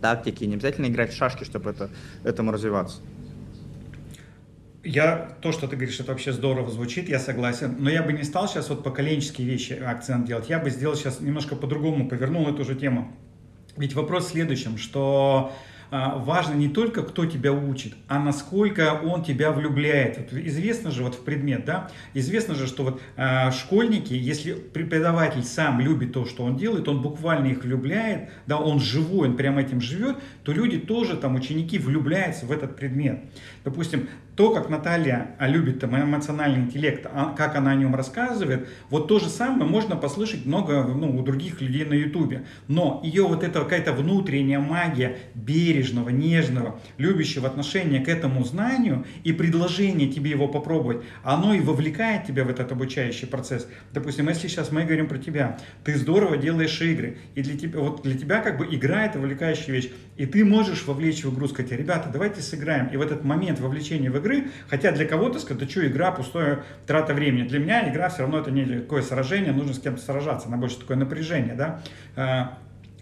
тактике. 0.00 0.46
Не 0.46 0.54
обязательно 0.54 0.86
играть 0.86 1.12
в 1.12 1.16
шашки, 1.16 1.44
чтобы 1.44 1.70
это, 1.70 1.90
этому 2.24 2.52
развиваться. 2.52 2.98
Я, 4.82 5.36
то, 5.42 5.52
что 5.52 5.68
ты 5.68 5.76
говоришь, 5.76 6.00
это 6.00 6.12
вообще 6.12 6.32
здорово 6.32 6.70
звучит, 6.70 7.10
я 7.10 7.18
согласен. 7.18 7.76
Но 7.78 7.90
я 7.90 8.02
бы 8.02 8.14
не 8.14 8.22
стал 8.22 8.48
сейчас 8.48 8.70
вот 8.70 8.82
поколенческие 8.82 9.46
вещи 9.46 9.74
акцент 9.74 10.26
делать. 10.26 10.48
Я 10.48 10.58
бы 10.58 10.70
сделал 10.70 10.96
сейчас 10.96 11.20
немножко 11.20 11.54
по-другому, 11.54 12.08
повернул 12.08 12.48
эту 12.48 12.64
же 12.64 12.74
тему. 12.74 13.14
Ведь 13.76 13.94
вопрос 13.94 14.26
в 14.26 14.30
следующем, 14.30 14.78
что 14.78 15.52
важно 15.90 16.54
не 16.54 16.68
только, 16.68 17.02
кто 17.02 17.26
тебя 17.26 17.52
учит, 17.52 17.94
а 18.08 18.18
насколько 18.18 19.00
он 19.02 19.24
тебя 19.24 19.52
влюбляет. 19.52 20.18
Вот 20.18 20.32
известно 20.32 20.90
же 20.90 21.02
вот 21.02 21.14
в 21.14 21.24
предмет, 21.24 21.64
да, 21.64 21.90
известно 22.14 22.54
же, 22.54 22.66
что 22.66 22.84
вот 22.84 23.02
э, 23.16 23.50
школьники, 23.50 24.12
если 24.12 24.52
преподаватель 24.52 25.44
сам 25.44 25.80
любит 25.80 26.12
то, 26.12 26.26
что 26.26 26.44
он 26.44 26.56
делает, 26.56 26.88
он 26.88 27.02
буквально 27.02 27.48
их 27.48 27.64
влюбляет, 27.64 28.30
да, 28.46 28.58
он 28.58 28.80
живой, 28.80 29.28
он 29.28 29.36
прямо 29.36 29.60
этим 29.60 29.80
живет, 29.80 30.16
то 30.44 30.52
люди 30.52 30.78
тоже, 30.78 31.16
там, 31.16 31.34
ученики 31.34 31.78
влюбляются 31.78 32.46
в 32.46 32.52
этот 32.52 32.76
предмет. 32.76 33.20
Допустим, 33.64 34.08
то, 34.40 34.52
как 34.52 34.70
Наталья 34.70 35.36
любит 35.38 35.80
там, 35.80 35.94
эмоциональный 35.94 36.60
интеллект, 36.60 37.06
а, 37.12 37.34
как 37.36 37.56
она 37.56 37.72
о 37.72 37.74
нем 37.74 37.94
рассказывает, 37.94 38.70
вот 38.88 39.06
то 39.06 39.18
же 39.18 39.28
самое 39.28 39.68
можно 39.68 39.96
послышать 39.96 40.46
много 40.46 40.82
ну, 40.84 41.14
у 41.14 41.22
других 41.22 41.60
людей 41.60 41.84
на 41.84 41.92
ютубе. 41.92 42.46
Но 42.66 43.02
ее 43.04 43.24
вот 43.24 43.44
эта 43.44 43.60
какая-то 43.60 43.92
внутренняя 43.92 44.58
магия 44.58 45.18
бережного, 45.34 46.08
нежного, 46.08 46.80
любящего 46.96 47.48
отношения 47.48 48.00
к 48.00 48.08
этому 48.08 48.42
знанию 48.42 49.04
и 49.24 49.34
предложение 49.34 50.10
тебе 50.10 50.30
его 50.30 50.48
попробовать, 50.48 51.02
оно 51.22 51.52
и 51.52 51.60
вовлекает 51.60 52.24
тебя 52.24 52.44
в 52.44 52.48
этот 52.48 52.72
обучающий 52.72 53.26
процесс. 53.26 53.68
Допустим, 53.92 54.26
если 54.30 54.48
сейчас 54.48 54.72
мы 54.72 54.84
говорим 54.84 55.06
про 55.06 55.18
тебя, 55.18 55.58
ты 55.84 55.98
здорово 55.98 56.38
делаешь 56.38 56.80
игры, 56.80 57.18
и 57.34 57.42
для 57.42 57.58
тебя, 57.58 57.80
вот 57.80 58.04
для 58.04 58.16
тебя 58.16 58.40
как 58.40 58.56
бы 58.56 58.66
игра 58.70 59.04
это 59.04 59.18
вовлекающая 59.18 59.74
вещь, 59.74 59.90
и 60.16 60.24
ты 60.24 60.46
можешь 60.46 60.86
вовлечь 60.86 61.24
в 61.24 61.34
игру, 61.34 61.46
сказать, 61.46 61.72
ребята, 61.72 62.08
давайте 62.10 62.40
сыграем, 62.40 62.86
и 62.86 62.96
в 62.96 63.02
этот 63.02 63.22
момент 63.22 63.60
вовлечения 63.60 64.10
в 64.10 64.16
игры 64.16 64.29
игры, 64.30 64.50
хотя 64.68 64.92
для 64.92 65.06
кого-то 65.06 65.38
сказать, 65.38 65.62
да 65.62 65.68
что, 65.68 65.86
игра, 65.86 66.10
пустое 66.12 66.64
трата 66.86 67.14
времени. 67.14 67.46
Для 67.46 67.58
меня 67.58 67.90
игра 67.90 68.08
все 68.08 68.22
равно 68.22 68.38
это 68.38 68.50
не 68.50 68.64
такое 68.64 69.02
сражение, 69.02 69.52
нужно 69.52 69.74
с 69.74 69.80
кем-то 69.80 70.00
сражаться, 70.00 70.48
она 70.48 70.56
больше 70.56 70.78
такое 70.78 70.96
напряжение, 70.96 71.54
да. 71.54 72.58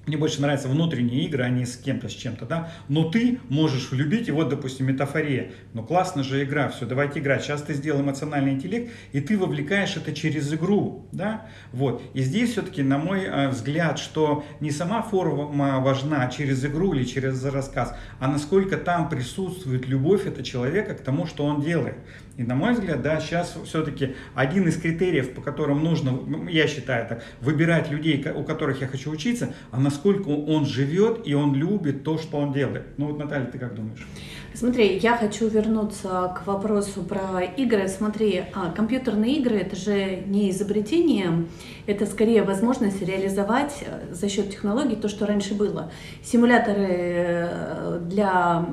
Мне 0.08 0.16
больше 0.16 0.40
нравятся 0.40 0.68
внутренние 0.68 1.26
игры, 1.26 1.44
а 1.44 1.50
не 1.50 1.66
с 1.66 1.76
кем-то, 1.76 2.08
с 2.08 2.12
чем-то, 2.12 2.46
да. 2.46 2.72
Но 2.88 3.10
ты 3.10 3.40
можешь 3.50 3.90
влюбить, 3.90 4.28
и 4.28 4.32
вот, 4.32 4.48
допустим, 4.48 4.86
метафория. 4.86 5.52
Ну, 5.74 5.84
классно 5.84 6.24
же 6.24 6.42
игра, 6.42 6.70
все, 6.70 6.86
давайте 6.86 7.20
играть. 7.20 7.42
Сейчас 7.42 7.60
ты 7.60 7.74
сделал 7.74 8.00
эмоциональный 8.00 8.52
интеллект, 8.52 8.90
и 9.12 9.20
ты 9.20 9.36
вовлекаешь 9.36 9.96
это 9.98 10.14
через 10.14 10.50
игру, 10.54 11.06
да. 11.12 11.46
Вот. 11.72 12.02
И 12.14 12.22
здесь 12.22 12.52
все-таки, 12.52 12.82
на 12.82 12.96
мой 12.96 13.24
э, 13.24 13.48
взгляд, 13.50 13.98
что 13.98 14.46
не 14.60 14.70
сама 14.70 15.02
форма 15.02 15.78
важна 15.80 16.26
через 16.28 16.64
игру 16.64 16.94
или 16.94 17.04
через 17.04 17.44
рассказ, 17.44 17.94
а 18.18 18.28
насколько 18.28 18.78
там 18.78 19.10
присутствует 19.10 19.86
любовь 19.86 20.26
этого 20.26 20.42
человека 20.42 20.94
к 20.94 21.02
тому, 21.02 21.26
что 21.26 21.44
он 21.44 21.60
делает. 21.60 21.96
И 22.38 22.44
на 22.44 22.54
мой 22.54 22.72
взгляд, 22.72 23.02
да, 23.02 23.18
сейчас 23.18 23.56
все-таки 23.64 24.14
один 24.32 24.68
из 24.68 24.76
критериев, 24.80 25.34
по 25.34 25.40
которым 25.40 25.82
нужно, 25.82 26.20
я 26.48 26.68
считаю 26.68 27.04
так, 27.08 27.24
выбирать 27.40 27.90
людей, 27.90 28.24
у 28.32 28.44
которых 28.44 28.80
я 28.80 28.86
хочу 28.86 29.10
учиться, 29.10 29.52
а 29.72 29.80
насколько 29.80 30.28
он 30.28 30.64
живет 30.64 31.26
и 31.26 31.34
он 31.34 31.52
любит 31.56 32.04
то, 32.04 32.16
что 32.16 32.36
он 32.36 32.52
делает. 32.52 32.84
Ну 32.96 33.06
вот, 33.08 33.18
Наталья, 33.18 33.46
ты 33.46 33.58
как 33.58 33.74
думаешь? 33.74 34.06
Смотри, 34.54 34.98
я 34.98 35.16
хочу 35.16 35.48
вернуться 35.48 36.32
к 36.36 36.46
вопросу 36.46 37.02
про 37.02 37.42
игры. 37.42 37.88
Смотри, 37.88 38.44
а, 38.54 38.70
компьютерные 38.70 39.38
игры 39.38 39.56
это 39.56 39.74
же 39.74 40.22
не 40.26 40.50
изобретение, 40.52 41.46
это 41.86 42.06
скорее 42.06 42.44
возможность 42.44 43.02
реализовать 43.02 43.82
э, 43.84 44.14
за 44.14 44.28
счет 44.28 44.50
технологий 44.50 44.94
то, 44.94 45.08
что 45.08 45.26
раньше 45.26 45.54
было. 45.54 45.90
Симуляторы 46.22 46.86
э, 46.88 48.00
для 48.08 48.64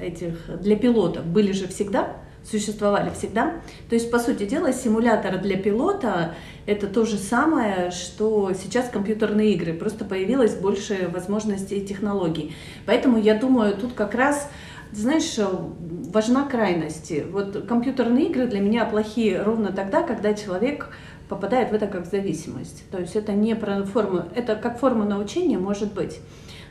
этих 0.00 0.60
для 0.60 0.76
пилотов 0.76 1.26
были 1.26 1.50
же 1.50 1.66
всегда, 1.66 2.16
существовали 2.48 3.10
всегда. 3.10 3.54
То 3.88 3.94
есть, 3.94 4.10
по 4.10 4.18
сути 4.18 4.46
дела, 4.46 4.72
симулятор 4.72 5.38
для 5.38 5.56
пилота– 5.56 6.34
это 6.66 6.86
то 6.86 7.04
же 7.04 7.16
самое, 7.16 7.90
что 7.90 8.52
сейчас 8.52 8.88
компьютерные 8.88 9.54
игры. 9.54 9.72
Просто 9.72 10.04
появилось 10.04 10.54
больше 10.54 11.10
возможностей 11.12 11.78
и 11.78 11.86
технологий. 11.86 12.54
Поэтому 12.86 13.18
я 13.18 13.34
думаю, 13.34 13.76
тут 13.76 13.92
как 13.92 14.14
раз 14.14 14.48
знаешь, 14.92 15.38
важна 15.38 16.46
крайность. 16.46 17.12
Вот 17.30 17.66
компьютерные 17.68 18.26
игры 18.26 18.46
для 18.46 18.60
меня 18.60 18.84
плохие 18.84 19.40
ровно 19.40 19.72
тогда, 19.72 20.02
когда 20.02 20.34
человек 20.34 20.88
попадает 21.28 21.70
в 21.70 21.74
это 21.74 21.86
как 21.86 22.06
зависимость. 22.06 22.82
То 22.90 22.98
есть 22.98 23.14
это 23.14 23.32
не 23.32 23.54
про 23.54 23.84
форму, 23.84 24.24
это 24.34 24.56
как 24.56 24.80
форма 24.80 25.04
научения 25.04 25.58
может 25.58 25.94
быть. 25.94 26.18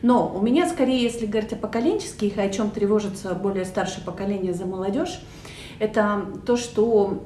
Но 0.01 0.33
у 0.33 0.41
меня 0.41 0.67
скорее, 0.67 1.01
если 1.01 1.25
говорить 1.25 1.53
о 1.53 1.55
поколенческих, 1.55 2.37
о 2.37 2.49
чем 2.49 2.71
тревожится 2.71 3.33
более 3.33 3.65
старшее 3.65 4.03
поколение 4.03 4.53
за 4.53 4.65
молодежь, 4.65 5.21
это 5.79 6.25
то, 6.45 6.57
что 6.57 7.23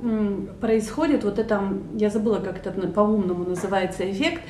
происходит, 0.61 1.23
вот 1.23 1.39
это, 1.39 1.61
я 1.95 2.09
забыла, 2.09 2.39
как 2.39 2.65
это 2.65 2.71
по-умному 2.87 3.43
называется 3.43 4.09
эффект, 4.09 4.41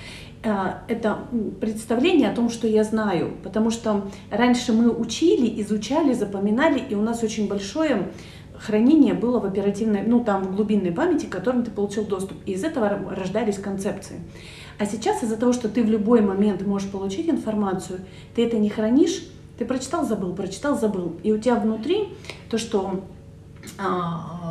э, 0.44 0.54
это 0.88 1.20
представление 1.62 2.30
о 2.30 2.36
том, 2.36 2.50
что 2.50 2.68
я 2.68 2.84
знаю. 2.84 3.34
Потому 3.44 3.72
что 3.72 4.06
раньше 4.30 4.74
мы 4.74 4.92
учили, 4.92 5.62
изучали, 5.62 6.14
запоминали, 6.14 6.80
и 6.80 6.96
у 6.96 7.02
нас 7.02 7.24
очень 7.24 7.48
большое 7.48 8.10
хранение 8.58 9.14
было 9.14 9.40
в 9.40 9.46
оперативной, 9.46 10.04
ну 10.06 10.24
там 10.24 10.44
в 10.44 10.56
глубинной 10.56 10.92
памяти, 10.92 11.26
к 11.26 11.30
которым 11.30 11.64
ты 11.64 11.72
получил 11.72 12.06
доступ. 12.06 12.38
И 12.46 12.54
из 12.54 12.64
этого 12.64 12.90
рождались 13.16 13.58
концепции. 13.58 14.20
А 14.80 14.86
сейчас 14.86 15.24
из-за 15.24 15.38
того, 15.38 15.54
что 15.54 15.70
ты 15.70 15.84
в 15.84 15.90
любой 15.90 16.22
момент 16.22 16.66
можешь 16.66 16.90
получить 16.90 17.30
информацию, 17.30 18.00
ты 18.36 18.46
это 18.46 18.58
не 18.58 18.70
хранишь, 18.70 19.24
ты 19.58 19.66
прочитал, 19.66 20.06
забыл, 20.06 20.34
прочитал, 20.34 20.78
забыл. 20.78 21.16
И 21.24 21.32
у 21.32 21.38
тебя 21.38 21.56
внутри 21.56 22.10
то, 22.50 22.58
что 22.58 23.02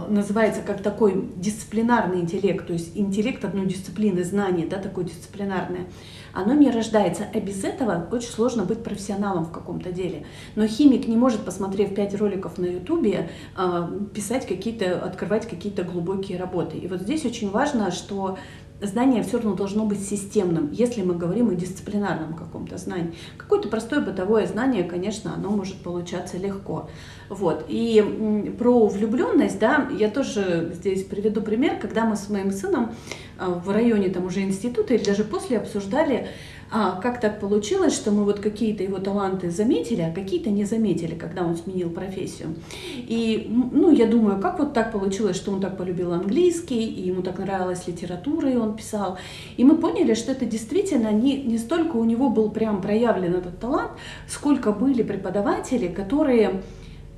называется 0.08 0.62
как 0.62 0.82
такой 0.82 1.30
дисциплинарный 1.36 2.20
интеллект, 2.20 2.66
то 2.66 2.72
есть 2.72 2.96
интеллект 2.96 3.44
одной 3.44 3.66
дисциплины, 3.66 4.24
знание, 4.24 4.66
да, 4.66 4.78
такое 4.78 5.04
дисциплинарное, 5.04 5.86
оно 6.32 6.54
не 6.54 6.70
рождается. 6.70 7.24
А 7.32 7.40
без 7.40 7.62
этого 7.64 8.08
очень 8.10 8.30
сложно 8.30 8.64
быть 8.64 8.82
профессионалом 8.82 9.44
в 9.44 9.52
каком-то 9.52 9.92
деле. 9.92 10.26
Но 10.56 10.66
химик 10.66 11.06
не 11.06 11.16
может, 11.16 11.44
посмотрев 11.44 11.94
пять 11.94 12.14
роликов 12.14 12.58
на 12.58 12.66
ютубе, 12.66 13.30
а, 13.54 13.90
писать 14.14 14.46
какие-то, 14.46 15.04
открывать 15.04 15.48
какие-то 15.48 15.84
глубокие 15.84 16.38
работы. 16.38 16.78
И 16.78 16.88
вот 16.88 17.02
здесь 17.02 17.24
очень 17.24 17.50
важно, 17.50 17.90
что 17.90 18.38
знание 18.82 19.22
все 19.22 19.38
равно 19.38 19.54
должно 19.54 19.84
быть 19.84 20.02
системным, 20.06 20.70
если 20.72 21.02
мы 21.02 21.14
говорим 21.14 21.50
о 21.50 21.54
дисциплинарном 21.54 22.34
каком-то 22.34 22.78
знании. 22.78 23.14
Какое-то 23.36 23.68
простое 23.68 24.00
бытовое 24.00 24.46
знание, 24.46 24.84
конечно, 24.84 25.34
оно 25.34 25.50
может 25.50 25.76
получаться 25.76 26.36
легко. 26.36 26.88
Вот. 27.28 27.64
И 27.68 28.54
про 28.58 28.86
влюбленность, 28.86 29.58
да, 29.58 29.88
я 29.98 30.10
тоже 30.10 30.72
здесь 30.74 31.04
приведу 31.04 31.40
пример, 31.40 31.78
когда 31.78 32.04
мы 32.04 32.16
с 32.16 32.28
моим 32.28 32.50
сыном 32.50 32.92
а, 33.38 33.50
в 33.50 33.70
районе 33.70 34.08
там 34.08 34.26
уже 34.26 34.42
института 34.42 34.94
или 34.94 35.04
даже 35.04 35.24
после 35.24 35.58
обсуждали, 35.58 36.28
а 36.74 36.98
как 37.02 37.20
так 37.20 37.38
получилось, 37.38 37.94
что 37.94 38.10
мы 38.10 38.24
вот 38.24 38.40
какие-то 38.40 38.82
его 38.82 38.98
таланты 38.98 39.50
заметили, 39.50 40.00
а 40.00 40.10
какие-то 40.10 40.48
не 40.48 40.64
заметили, 40.64 41.14
когда 41.14 41.44
он 41.44 41.54
сменил 41.54 41.90
профессию. 41.90 42.54
И, 42.96 43.46
ну, 43.72 43.92
я 43.92 44.06
думаю, 44.06 44.40
как 44.40 44.58
вот 44.58 44.72
так 44.72 44.90
получилось, 44.90 45.36
что 45.36 45.52
он 45.52 45.60
так 45.60 45.76
полюбил 45.76 46.12
английский, 46.12 46.82
и 46.82 47.08
ему 47.08 47.20
так 47.22 47.38
нравилась 47.38 47.86
литература, 47.86 48.50
и 48.50 48.56
он 48.56 48.74
писал. 48.74 49.18
И 49.58 49.64
мы 49.64 49.76
поняли, 49.76 50.14
что 50.14 50.32
это 50.32 50.46
действительно 50.46 51.12
не, 51.12 51.42
не 51.42 51.58
столько 51.58 51.96
у 51.96 52.04
него 52.04 52.30
был 52.30 52.50
прям 52.50 52.80
проявлен 52.80 53.34
этот 53.34 53.58
талант, 53.58 53.92
сколько 54.26 54.72
были 54.72 55.02
преподаватели, 55.02 55.88
которые 55.88 56.62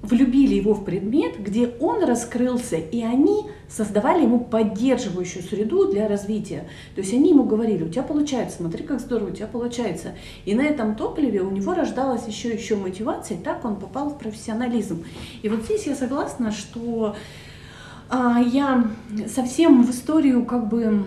влюбили 0.05 0.55
его 0.55 0.75
в 0.75 0.85
предмет, 0.85 1.39
где 1.39 1.69
он 1.81 2.05
раскрылся, 2.05 2.77
и 2.77 3.03
они 3.03 3.47
создавали 3.69 4.23
ему 4.23 4.41
поддерживающую 4.41 5.43
среду 5.43 5.91
для 5.91 6.07
развития. 6.07 6.69
То 6.95 7.01
есть 7.01 7.13
они 7.13 7.31
ему 7.31 7.45
говорили, 7.45 7.85
у 7.85 7.89
тебя 7.89 8.03
получается, 8.03 8.59
смотри, 8.59 8.85
как 8.85 9.01
здорово, 9.01 9.31
у 9.31 9.33
тебя 9.33 9.47
получается. 9.47 10.13
И 10.45 10.55
на 10.55 10.63
этом 10.63 10.95
топливе 10.95 11.41
у 11.41 11.51
него 11.51 11.75
рождалась 11.75 12.27
еще 12.29 12.51
еще 12.51 12.77
мотивация, 12.77 13.39
и 13.39 13.41
так 13.41 13.65
он 13.65 13.77
попал 13.77 14.11
в 14.11 14.19
профессионализм. 14.19 15.05
И 15.43 15.49
вот 15.49 15.65
здесь 15.65 15.87
я 15.87 15.95
согласна, 15.95 16.53
что 16.53 17.17
а, 18.09 18.41
я 18.41 18.87
совсем 19.27 19.83
в 19.83 19.91
историю 19.91 20.45
как 20.45 20.69
бы 20.69 21.05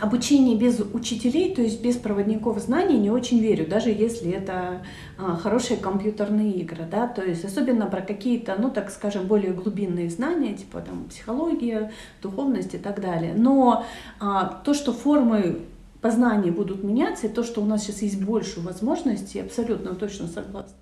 обучение 0.00 0.56
без 0.56 0.80
учителей, 0.80 1.54
то 1.54 1.62
есть 1.62 1.82
без 1.82 1.96
проводников 1.96 2.58
знаний, 2.58 2.98
не 2.98 3.10
очень 3.10 3.40
верю, 3.40 3.66
даже 3.66 3.90
если 3.90 4.30
это 4.32 4.82
а, 5.18 5.36
хорошие 5.36 5.78
компьютерные 5.78 6.52
игры, 6.52 6.86
да, 6.90 7.06
то 7.06 7.22
есть 7.22 7.44
особенно 7.44 7.86
про 7.86 8.02
какие-то, 8.02 8.56
ну 8.58 8.70
так 8.70 8.90
скажем, 8.90 9.26
более 9.26 9.52
глубинные 9.52 10.10
знания, 10.10 10.54
типа 10.54 10.80
там 10.80 11.04
психология, 11.08 11.92
духовность 12.22 12.74
и 12.74 12.78
так 12.78 13.00
далее. 13.00 13.34
Но 13.36 13.84
а, 14.20 14.60
то, 14.64 14.74
что 14.74 14.92
формы 14.92 15.60
познания 16.00 16.50
будут 16.50 16.84
меняться, 16.84 17.26
и 17.26 17.30
то, 17.30 17.42
что 17.42 17.62
у 17.62 17.64
нас 17.64 17.82
сейчас 17.82 18.02
есть 18.02 18.22
больше 18.22 18.60
возможностей, 18.60 19.40
абсолютно 19.40 19.94
точно 19.94 20.26
согласна. 20.26 20.76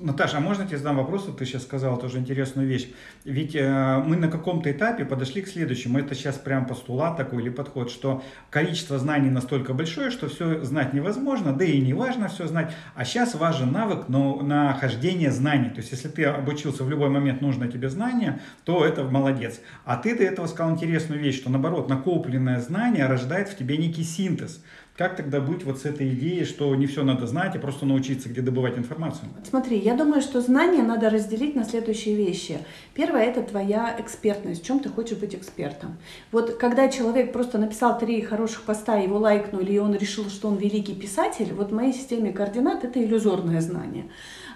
Наташа, 0.00 0.38
а 0.38 0.40
можно 0.40 0.62
я 0.62 0.68
тебе 0.68 0.78
задам 0.78 0.96
вопрос? 0.96 1.26
Вот 1.26 1.38
ты 1.38 1.44
сейчас 1.44 1.62
сказала 1.62 1.98
тоже 1.98 2.18
интересную 2.18 2.68
вещь. 2.68 2.88
Ведь 3.24 3.54
э, 3.54 4.02
мы 4.04 4.16
на 4.16 4.28
каком-то 4.28 4.70
этапе 4.70 5.04
подошли 5.04 5.42
к 5.42 5.48
следующему. 5.48 5.98
Это 5.98 6.14
сейчас 6.14 6.36
прям 6.36 6.66
постулат 6.66 7.16
такой 7.16 7.42
или 7.42 7.50
подход, 7.50 7.90
что 7.90 8.22
количество 8.50 8.98
знаний 8.98 9.30
настолько 9.30 9.74
большое, 9.74 10.10
что 10.10 10.28
все 10.28 10.64
знать 10.64 10.92
невозможно, 10.92 11.52
да 11.52 11.64
и 11.64 11.80
не 11.80 11.94
важно 11.94 12.28
все 12.28 12.46
знать. 12.46 12.72
А 12.94 13.04
сейчас 13.04 13.34
важен 13.34 13.72
навык 13.72 14.08
но, 14.08 14.40
нахождения 14.42 15.32
знаний. 15.32 15.70
То 15.70 15.78
есть, 15.78 15.90
если 15.90 16.08
ты 16.08 16.24
обучился 16.24 16.84
в 16.84 16.90
любой 16.90 17.08
момент 17.08 17.40
нужно 17.40 17.68
тебе 17.68 17.88
знание, 17.88 18.40
то 18.64 18.84
это 18.84 19.04
молодец. 19.04 19.60
А 19.84 19.96
ты 19.96 20.16
до 20.16 20.22
этого 20.22 20.46
сказал 20.46 20.72
интересную 20.72 21.20
вещь, 21.20 21.36
что 21.36 21.50
наоборот, 21.50 21.88
накопленное 21.88 22.60
знание 22.60 23.06
рождает 23.06 23.48
в 23.48 23.56
тебе 23.56 23.76
некий 23.76 24.04
синтез. 24.04 24.62
Как 24.98 25.14
тогда 25.14 25.40
быть 25.40 25.62
вот 25.62 25.78
с 25.78 25.84
этой 25.84 26.08
идеей, 26.08 26.44
что 26.44 26.74
не 26.74 26.88
все 26.88 27.04
надо 27.04 27.28
знать, 27.28 27.54
а 27.54 27.60
просто 27.60 27.86
научиться, 27.86 28.28
где 28.28 28.40
добывать 28.40 28.76
информацию? 28.76 29.28
Смотри, 29.48 29.78
я 29.78 29.94
думаю, 29.94 30.20
что 30.20 30.40
знания 30.40 30.82
надо 30.82 31.08
разделить 31.08 31.54
на 31.54 31.62
следующие 31.62 32.16
вещи. 32.16 32.58
Первое– 32.94 33.22
это 33.26 33.42
твоя 33.42 33.94
экспертность, 34.00 34.64
в 34.64 34.66
чем 34.66 34.80
ты 34.80 34.88
хочешь 34.88 35.16
быть 35.16 35.36
экспертом. 35.36 35.98
Вот 36.32 36.56
когда 36.56 36.88
человек 36.88 37.32
просто 37.32 37.58
написал 37.58 37.96
три 37.96 38.20
хороших 38.22 38.62
поста, 38.62 38.96
его 38.96 39.18
лайкнули, 39.18 39.74
и 39.74 39.78
он 39.78 39.94
решил, 39.94 40.28
что 40.30 40.48
он 40.48 40.56
великий 40.56 40.96
писатель, 40.96 41.52
вот 41.52 41.70
в 41.70 41.74
моей 41.74 41.92
системе 41.92 42.32
координат 42.32 42.82
это 42.82 43.00
иллюзорное 43.00 43.60
знание. 43.60 44.06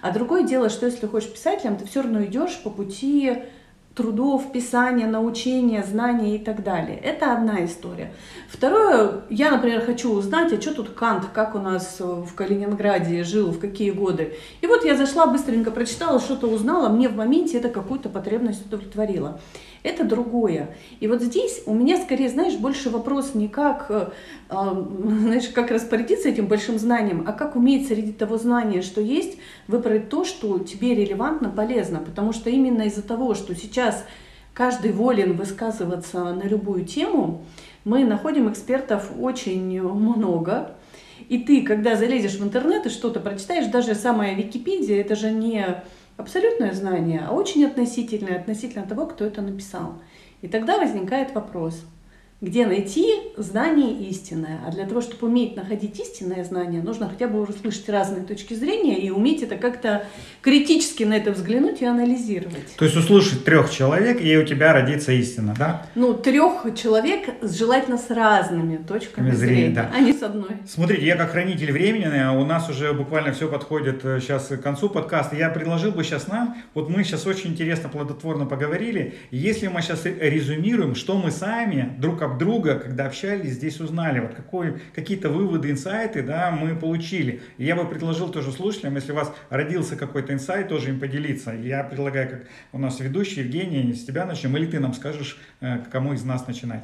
А 0.01 0.11
другое 0.11 0.43
дело, 0.43 0.67
что 0.67 0.87
если 0.87 1.07
хочешь 1.07 1.31
писателем, 1.31 1.77
ты 1.77 1.85
все 1.85 2.01
равно 2.01 2.21
идешь 2.25 2.61
по 2.61 2.69
пути 2.69 3.31
трудов, 3.95 4.51
писания, 4.51 5.07
научения, 5.07 5.83
знания 5.83 6.35
и 6.35 6.39
так 6.39 6.63
далее. 6.63 6.97
Это 6.97 7.33
одна 7.33 7.63
история. 7.63 8.11
Второе, 8.49 9.21
я, 9.29 9.51
например, 9.51 9.81
хочу 9.81 10.11
узнать, 10.11 10.51
а 10.51 10.61
что 10.61 10.73
тут 10.73 10.89
Кант, 10.89 11.25
как 11.33 11.55
у 11.55 11.59
нас 11.59 11.97
в 11.99 12.33
Калининграде 12.33 13.23
жил, 13.23 13.51
в 13.51 13.59
какие 13.59 13.91
годы. 13.91 14.35
И 14.61 14.67
вот 14.67 14.83
я 14.83 14.95
зашла, 14.95 15.27
быстренько 15.27 15.71
прочитала, 15.71 16.19
что-то 16.19 16.47
узнала, 16.47 16.89
мне 16.89 17.07
в 17.07 17.15
моменте 17.15 17.57
это 17.57 17.69
какую-то 17.69 18.09
потребность 18.09 18.65
удовлетворило 18.65 19.39
это 19.83 20.05
другое. 20.05 20.75
И 20.99 21.07
вот 21.07 21.21
здесь 21.21 21.61
у 21.65 21.73
меня 21.73 21.97
скорее, 21.97 22.29
знаешь, 22.29 22.55
больше 22.55 22.89
вопрос 22.89 23.35
не 23.35 23.49
как, 23.49 23.87
э, 23.89 24.07
знаешь, 24.49 25.49
как 25.49 25.71
распорядиться 25.71 26.29
этим 26.29 26.47
большим 26.47 26.79
знанием, 26.79 27.25
а 27.27 27.33
как 27.33 27.55
уметь 27.55 27.87
среди 27.87 28.13
того 28.13 28.37
знания, 28.37 28.81
что 28.81 29.01
есть, 29.01 29.37
выбрать 29.67 30.09
то, 30.09 30.23
что 30.23 30.59
тебе 30.59 30.95
релевантно, 30.95 31.49
полезно. 31.49 31.99
Потому 31.99 32.31
что 32.31 32.49
именно 32.49 32.83
из-за 32.83 33.01
того, 33.01 33.35
что 33.35 33.55
сейчас 33.55 34.05
каждый 34.53 34.93
волен 34.93 35.35
высказываться 35.35 36.33
на 36.33 36.43
любую 36.43 36.85
тему, 36.85 37.43
мы 37.83 38.05
находим 38.05 38.49
экспертов 38.49 39.11
очень 39.19 39.81
много. 39.81 40.75
И 41.29 41.39
ты, 41.39 41.63
когда 41.63 41.95
залезешь 41.95 42.35
в 42.35 42.43
интернет 42.43 42.85
и 42.85 42.89
что-то 42.89 43.19
прочитаешь, 43.19 43.67
даже 43.67 43.95
самая 43.95 44.35
Википедия, 44.35 45.01
это 45.01 45.15
же 45.15 45.31
не 45.31 45.83
абсолютное 46.17 46.73
знание, 46.73 47.23
а 47.27 47.33
очень 47.33 47.65
относительное, 47.65 48.39
относительно 48.39 48.85
того, 48.85 49.07
кто 49.07 49.25
это 49.25 49.41
написал. 49.41 50.01
И 50.41 50.47
тогда 50.47 50.77
возникает 50.77 51.33
вопрос, 51.33 51.83
где 52.41 52.65
найти 52.65 53.32
знание 53.37 54.09
истинное. 54.09 54.59
А 54.65 54.71
для 54.71 54.85
того, 54.85 55.01
чтобы 55.01 55.27
уметь 55.27 55.55
находить 55.55 55.99
истинное 55.99 56.43
знание, 56.43 56.81
нужно 56.81 57.09
хотя 57.09 57.27
бы 57.27 57.41
услышать 57.41 57.87
разные 57.89 58.23
точки 58.25 58.53
зрения 58.53 58.99
и 58.99 59.09
уметь 59.09 59.43
это 59.43 59.55
как-то 59.55 60.05
критически 60.41 61.03
на 61.03 61.13
это 61.13 61.31
взглянуть 61.31 61.81
и 61.81 61.85
анализировать. 61.85 62.75
То 62.77 62.85
есть 62.85 62.97
услышать 62.97 63.43
трех 63.43 63.71
человек, 63.71 64.21
и 64.21 64.37
у 64.37 64.45
тебя 64.45 64.73
родится 64.73 65.11
истина, 65.11 65.55
да? 65.57 65.85
Ну, 65.95 66.13
трех 66.13 66.65
человек 66.75 67.29
желательно 67.41 67.97
с 67.97 68.09
разными 68.09 68.77
точками 68.77 69.31
зрения, 69.31 69.55
зрения 69.55 69.75
да. 69.75 69.91
а 69.93 69.99
не 69.99 70.13
с 70.13 70.21
одной. 70.21 70.57
Смотрите, 70.67 71.05
я 71.05 71.15
как 71.15 71.31
хранитель 71.31 71.71
времени, 71.71 72.05
а 72.05 72.31
у 72.31 72.45
нас 72.45 72.69
уже 72.69 72.93
буквально 72.93 73.33
все 73.33 73.47
подходит 73.47 74.01
сейчас 74.01 74.51
э, 74.51 74.57
к 74.57 74.61
концу 74.61 74.89
подкаста. 74.89 75.35
Я 75.35 75.49
предложил 75.49 75.91
бы 75.91 76.03
сейчас 76.03 76.27
нам, 76.27 76.57
вот 76.73 76.89
мы 76.89 77.03
сейчас 77.03 77.25
очень 77.25 77.51
интересно, 77.51 77.89
плодотворно 77.89 78.45
поговорили, 78.45 79.15
если 79.31 79.67
мы 79.67 79.81
сейчас 79.81 80.05
резюмируем, 80.05 80.95
что 80.95 81.17
мы 81.17 81.31
сами 81.31 81.95
друг 81.97 82.21
об 82.21 82.37
друга, 82.37 82.75
когда 82.75 83.09
общались, 83.23 83.53
здесь 83.53 83.79
узнали, 83.79 84.19
вот 84.19 84.33
какой, 84.33 84.79
какие-то 84.93 85.29
выводы, 85.29 85.71
инсайты, 85.71 86.23
да, 86.23 86.51
мы 86.51 86.75
получили. 86.75 87.41
И 87.57 87.65
я 87.65 87.75
бы 87.75 87.87
предложил 87.87 88.29
тоже 88.29 88.51
слушателям, 88.51 88.95
если 88.95 89.11
у 89.11 89.15
вас 89.15 89.33
родился 89.49 89.95
какой-то 89.95 90.33
инсайт, 90.33 90.69
тоже 90.69 90.89
им 90.89 90.99
поделиться. 90.99 91.51
Я 91.51 91.83
предлагаю, 91.83 92.29
как 92.29 92.47
у 92.71 92.77
нас 92.77 92.99
ведущий 92.99 93.41
Евгений, 93.41 93.93
с 93.93 94.05
тебя 94.05 94.25
начнем, 94.25 94.55
или 94.57 94.65
ты 94.65 94.79
нам 94.79 94.93
скажешь, 94.93 95.37
э, 95.61 95.79
кому 95.91 96.13
из 96.13 96.23
нас 96.23 96.47
начинать. 96.47 96.83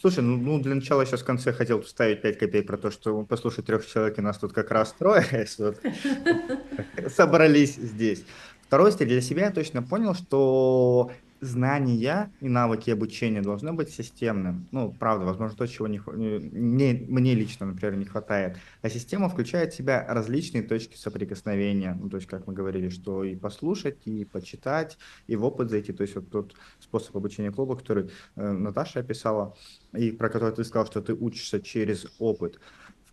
Слушай, 0.00 0.22
ну, 0.22 0.36
ну 0.36 0.60
для 0.60 0.74
начала 0.74 1.04
сейчас 1.04 1.20
в 1.20 1.26
конце 1.26 1.52
хотел 1.52 1.82
вставить 1.82 2.22
5 2.22 2.38
копеек 2.38 2.66
про 2.66 2.78
то, 2.78 2.90
что 2.90 3.22
послушать 3.24 3.66
трех 3.66 3.86
человек, 3.86 4.18
и 4.18 4.22
нас 4.22 4.38
тут 4.38 4.52
как 4.52 4.70
раз 4.70 4.94
трое 4.98 5.24
собрались 7.08 7.74
здесь. 7.74 8.24
Второе, 8.62 8.92
для 8.92 9.20
себя 9.20 9.46
я 9.46 9.50
точно 9.50 9.82
понял, 9.82 10.14
что 10.14 11.10
знания 11.40 12.32
и 12.40 12.48
навыки 12.48 12.90
обучения 12.90 13.40
должны 13.42 13.72
быть 13.72 13.90
системным. 13.90 14.66
Ну, 14.70 14.92
правда, 14.92 15.24
возможно, 15.24 15.56
то, 15.56 15.66
чего 15.66 15.88
не, 15.88 16.00
мне, 16.00 17.04
мне 17.08 17.34
лично, 17.34 17.66
например, 17.66 17.96
не 17.96 18.04
хватает. 18.04 18.58
А 18.82 18.88
система 18.88 19.28
включает 19.28 19.72
в 19.72 19.76
себя 19.76 20.04
различные 20.08 20.62
точки 20.62 20.96
соприкосновения. 20.96 21.96
Ну, 22.00 22.08
то 22.08 22.16
есть, 22.16 22.28
как 22.28 22.46
мы 22.46 22.52
говорили, 22.52 22.88
что 22.88 23.24
и 23.24 23.36
послушать, 23.36 24.06
и 24.06 24.24
почитать, 24.24 24.98
и 25.26 25.36
в 25.36 25.44
опыт 25.44 25.70
зайти. 25.70 25.92
То 25.92 26.02
есть, 26.02 26.14
вот 26.14 26.30
тот 26.30 26.54
способ 26.78 27.16
обучения 27.16 27.50
клуба, 27.50 27.76
который 27.76 28.10
э, 28.36 28.50
Наташа 28.52 29.00
описала, 29.00 29.56
и 29.92 30.10
про 30.10 30.28
который 30.28 30.54
ты 30.54 30.64
сказал, 30.64 30.86
что 30.86 31.00
ты 31.00 31.14
учишься 31.14 31.60
через 31.60 32.06
опыт. 32.18 32.60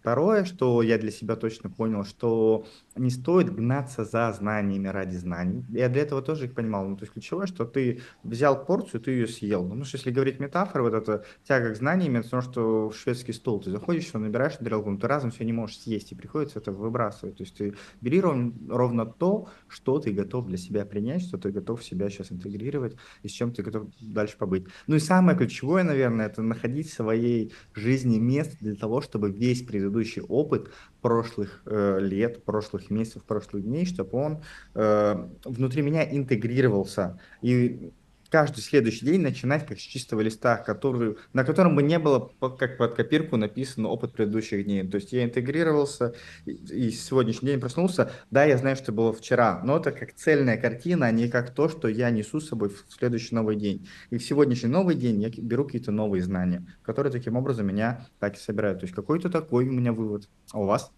Второе, 0.07 0.45
что 0.45 0.81
я 0.81 0.97
для 0.97 1.11
себя 1.11 1.35
точно 1.35 1.69
понял, 1.69 2.05
что 2.05 2.65
не 2.97 3.09
стоит 3.09 3.53
гнаться 3.53 4.03
за 4.05 4.31
знаниями 4.33 4.87
ради 4.87 5.15
знаний. 5.15 5.65
Я 5.69 5.89
для 5.89 6.01
этого 6.01 6.21
тоже 6.21 6.45
их 6.45 6.53
понимал. 6.53 6.87
Ну, 6.87 6.95
то 6.95 7.03
есть 7.03 7.13
ключевое, 7.13 7.47
что 7.47 7.65
ты 7.65 8.01
взял 8.23 8.65
порцию, 8.65 9.01
ты 9.01 9.11
ее 9.11 9.27
съел. 9.27 9.63
Ну, 9.63 9.69
потому 9.69 9.85
что 9.85 9.97
если 9.97 10.11
говорить 10.11 10.39
метафоры, 10.39 10.83
вот 10.83 10.93
это 10.93 11.25
тяга 11.43 11.73
к 11.73 11.77
знаниям, 11.77 12.15
это 12.15 12.29
то, 12.29 12.41
что 12.41 12.89
в 12.89 12.95
шведский 12.95 13.33
стол 13.33 13.61
ты 13.61 13.71
заходишь, 13.71 14.07
что 14.07 14.19
набираешь 14.19 14.55
тарелку, 14.55 14.95
ты 14.97 15.07
разом 15.07 15.31
все 15.31 15.45
не 15.45 15.53
можешь 15.53 15.79
съесть, 15.79 16.11
и 16.11 16.15
приходится 16.15 16.59
это 16.59 16.71
выбрасывать. 16.71 17.37
То 17.37 17.43
есть 17.43 17.55
ты 17.55 17.75
бери 18.01 18.21
ровно, 18.21 18.53
ровно 18.69 19.05
то, 19.05 19.49
что 19.67 19.99
ты 19.99 20.11
готов 20.11 20.47
для 20.47 20.57
себя 20.57 20.85
принять, 20.85 21.23
что 21.23 21.37
ты 21.37 21.51
готов 21.51 21.83
себя 21.83 22.09
сейчас 22.09 22.31
интегрировать, 22.31 22.95
и 23.23 23.27
с 23.27 23.31
чем 23.31 23.53
ты 23.53 23.63
готов 23.63 23.87
дальше 23.99 24.37
побыть. 24.37 24.65
Ну 24.87 24.95
и 24.95 24.99
самое 24.99 25.37
ключевое, 25.37 25.83
наверное, 25.83 26.27
это 26.27 26.41
находить 26.41 26.89
в 26.89 26.93
своей 26.93 27.53
жизни 27.73 28.17
место 28.19 28.57
для 28.59 28.75
того, 28.75 29.01
чтобы 29.01 29.31
весь 29.31 29.63
предыдущий 29.63 30.21
опыт 30.21 30.71
прошлых 31.01 31.61
э, 31.65 31.99
лет, 32.01 32.43
прошлых 32.43 32.89
месяцев, 32.89 33.23
прошлых 33.23 33.63
дней, 33.63 33.85
чтобы 33.85 34.17
он 34.17 34.43
э, 34.75 35.27
внутри 35.43 35.81
меня 35.81 36.03
интегрировался. 36.03 37.19
И 37.41 37.91
каждый 38.29 38.61
следующий 38.61 39.05
день 39.05 39.21
начинать 39.21 39.65
как 39.65 39.79
с 39.79 39.81
чистого 39.81 40.21
листа, 40.21 40.57
который, 40.57 41.17
на 41.33 41.43
котором 41.43 41.75
бы 41.75 41.83
не 41.83 41.99
было 41.99 42.31
как 42.57 42.77
под 42.77 42.95
копирку 42.95 43.37
написан 43.37 43.85
опыт 43.85 44.13
предыдущих 44.13 44.65
дней. 44.65 44.87
То 44.87 44.95
есть 44.95 45.11
я 45.11 45.23
интегрировался 45.23 46.13
и, 46.45 46.51
и 46.51 46.91
сегодняшний 46.91 47.49
день 47.49 47.59
проснулся. 47.59 48.11
Да, 48.31 48.43
я 48.43 48.57
знаю, 48.57 48.75
что 48.75 48.91
было 48.91 49.13
вчера, 49.13 49.61
но 49.63 49.77
это 49.77 49.91
как 49.91 50.13
цельная 50.13 50.57
картина, 50.57 51.07
а 51.07 51.11
не 51.11 51.27
как 51.27 51.53
то, 51.53 51.69
что 51.69 51.87
я 51.87 52.09
несу 52.09 52.39
с 52.39 52.49
собой 52.49 52.69
в 52.69 52.85
следующий 52.89 53.35
новый 53.35 53.55
день. 53.55 53.87
И 54.09 54.17
в 54.17 54.23
сегодняшний 54.23 54.69
новый 54.69 54.95
день 54.95 55.21
я 55.21 55.29
беру 55.29 55.65
какие-то 55.65 55.91
новые 55.91 56.23
знания, 56.23 56.65
которые 56.83 57.11
таким 57.11 57.35
образом 57.35 57.67
меня 57.67 58.07
так 58.19 58.35
и 58.35 58.39
собирают. 58.39 58.79
То 58.79 58.85
есть 58.85 58.95
какой-то 58.95 59.29
такой 59.29 59.67
у 59.67 59.71
меня 59.71 59.93
вывод. 59.93 60.27
А 60.51 60.59
у 60.59 60.65
вас? 60.65 60.91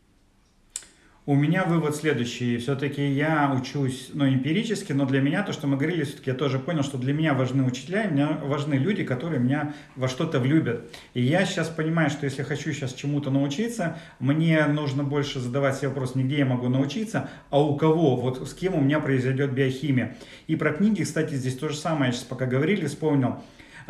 У 1.30 1.36
меня 1.36 1.64
вывод 1.64 1.96
следующий. 1.96 2.58
Все-таки 2.58 3.08
я 3.08 3.56
учусь, 3.56 4.10
ну, 4.16 4.28
эмпирически, 4.28 4.94
но 4.94 5.06
для 5.06 5.22
меня 5.22 5.44
то, 5.44 5.54
что 5.54 5.68
мы 5.68 5.78
говорили, 5.78 6.04
все-таки 6.04 6.32
я 6.32 6.36
тоже 6.36 6.58
понял, 6.58 6.82
что 6.82 6.98
для 6.98 7.14
меня 7.14 7.36
важны 7.36 7.64
учителя, 7.64 8.06
и 8.06 8.12
меня 8.12 8.40
важны 8.42 8.74
люди, 8.74 9.04
которые 9.04 9.40
меня 9.40 9.76
во 9.96 10.08
что-то 10.08 10.40
влюбят. 10.40 10.90
И 11.14 11.22
я 11.22 11.46
сейчас 11.46 11.68
понимаю, 11.68 12.10
что 12.10 12.26
если 12.26 12.42
хочу 12.42 12.74
сейчас 12.74 12.96
чему-то 12.96 13.30
научиться, 13.30 14.00
мне 14.18 14.66
нужно 14.66 15.04
больше 15.04 15.40
задавать 15.40 15.76
себе 15.78 15.90
вопрос, 15.90 16.16
не 16.16 16.24
где 16.24 16.40
я 16.40 16.46
могу 16.48 16.68
научиться, 16.68 17.30
а 17.52 17.62
у 17.62 17.78
кого, 17.78 18.16
вот 18.16 18.50
с 18.50 18.56
кем 18.56 18.74
у 18.74 18.82
меня 18.82 19.00
произойдет 19.00 19.54
биохимия. 19.54 20.18
И 20.48 20.56
про 20.56 20.74
книги, 20.74 21.04
кстати, 21.04 21.36
здесь 21.36 21.56
то 21.58 21.70
же 21.70 21.76
самое, 21.76 22.08
я 22.08 22.12
сейчас 22.12 22.24
пока 22.24 22.48
говорили, 22.48 22.88
вспомнил. 22.88 23.36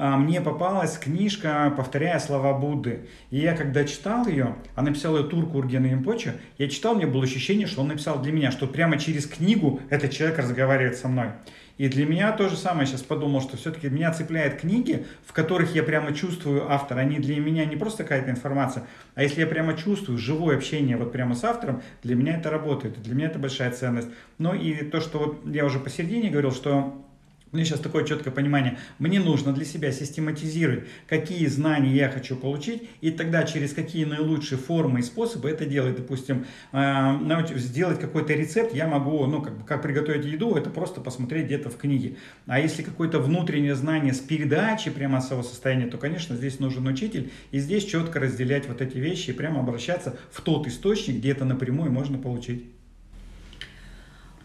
А, 0.01 0.15
мне 0.15 0.39
попалась 0.39 0.97
книжка 0.97 1.73
«Повторяя 1.75 2.19
слова 2.19 2.53
Будды». 2.53 3.09
И 3.31 3.39
я 3.39 3.53
когда 3.53 3.83
читал 3.83 4.25
ее, 4.25 4.55
а 4.75 4.81
написал 4.81 5.17
ее 5.17 5.25
Турку 5.25 5.57
Урген 5.57 5.85
Римпоче, 5.85 6.35
я 6.57 6.69
читал, 6.69 6.95
мне 6.95 7.05
было 7.05 7.25
ощущение, 7.25 7.67
что 7.67 7.81
он 7.81 7.89
написал 7.89 8.21
для 8.21 8.31
меня, 8.31 8.49
что 8.51 8.65
прямо 8.65 8.97
через 8.97 9.27
книгу 9.27 9.81
этот 9.89 10.11
человек 10.11 10.39
разговаривает 10.39 10.95
со 10.95 11.09
мной. 11.09 11.31
И 11.77 11.89
для 11.89 12.05
меня 12.05 12.31
то 12.31 12.47
же 12.47 12.55
самое, 12.55 12.87
сейчас 12.87 13.01
подумал, 13.01 13.41
что 13.41 13.57
все-таки 13.57 13.89
меня 13.89 14.13
цепляют 14.13 14.61
книги, 14.61 15.05
в 15.25 15.33
которых 15.33 15.75
я 15.75 15.83
прямо 15.83 16.13
чувствую 16.13 16.71
автора. 16.71 16.99
Они 16.99 17.17
для 17.19 17.37
меня 17.41 17.65
не 17.65 17.75
просто 17.75 18.03
какая-то 18.03 18.31
информация, 18.31 18.85
а 19.15 19.23
если 19.23 19.41
я 19.41 19.47
прямо 19.47 19.75
чувствую 19.75 20.17
живое 20.17 20.55
общение 20.55 20.95
вот 20.95 21.11
прямо 21.11 21.35
с 21.35 21.43
автором, 21.43 21.81
для 22.03 22.15
меня 22.15 22.37
это 22.37 22.49
работает. 22.49 23.01
Для 23.01 23.15
меня 23.15 23.27
это 23.27 23.37
большая 23.37 23.71
ценность. 23.71 24.07
Ну 24.37 24.53
и 24.53 24.75
то, 24.75 25.01
что 25.01 25.19
вот 25.19 25.53
я 25.53 25.65
уже 25.65 25.79
посередине 25.79 26.29
говорил, 26.29 26.53
что 26.53 27.05
у 27.51 27.55
меня 27.55 27.65
сейчас 27.65 27.79
такое 27.79 28.03
четкое 28.05 28.31
понимание. 28.31 28.77
Мне 28.99 29.19
нужно 29.19 29.53
для 29.53 29.65
себя 29.65 29.91
систематизировать, 29.91 30.83
какие 31.07 31.47
знания 31.47 31.95
я 31.95 32.09
хочу 32.09 32.35
получить, 32.35 32.87
и 33.01 33.09
тогда 33.09 33.43
через 33.43 33.73
какие 33.73 34.05
наилучшие 34.05 34.59
формы 34.59 34.99
и 34.99 35.03
способы 35.03 35.49
это 35.49 35.65
делать. 35.65 35.95
Допустим, 35.95 36.45
э, 36.71 37.57
сделать 37.57 37.99
какой-то 37.99 38.33
рецепт 38.33 38.75
я 38.75 38.87
могу, 38.87 39.25
ну, 39.25 39.41
как, 39.41 39.65
как 39.65 39.81
приготовить 39.81 40.25
еду, 40.25 40.55
это 40.55 40.69
просто 40.69 41.01
посмотреть 41.01 41.45
где-то 41.45 41.69
в 41.69 41.77
книге. 41.77 42.17
А 42.45 42.59
если 42.59 42.83
какое-то 42.83 43.19
внутреннее 43.19 43.75
знание 43.75 44.13
с 44.13 44.19
передачи 44.19 44.91
прямо 44.91 45.19
своего 45.19 45.43
состояния, 45.43 45.87
то, 45.87 45.97
конечно, 45.97 46.35
здесь 46.35 46.59
нужен 46.59 46.85
учитель, 46.85 47.31
и 47.49 47.59
здесь 47.59 47.85
четко 47.85 48.19
разделять 48.19 48.67
вот 48.67 48.81
эти 48.81 48.97
вещи 48.97 49.31
и 49.31 49.33
прямо 49.33 49.61
обращаться 49.61 50.17
в 50.31 50.41
тот 50.41 50.67
источник, 50.67 51.17
где 51.17 51.31
это 51.31 51.45
напрямую 51.45 51.91
можно 51.91 52.19
получить. 52.19 52.65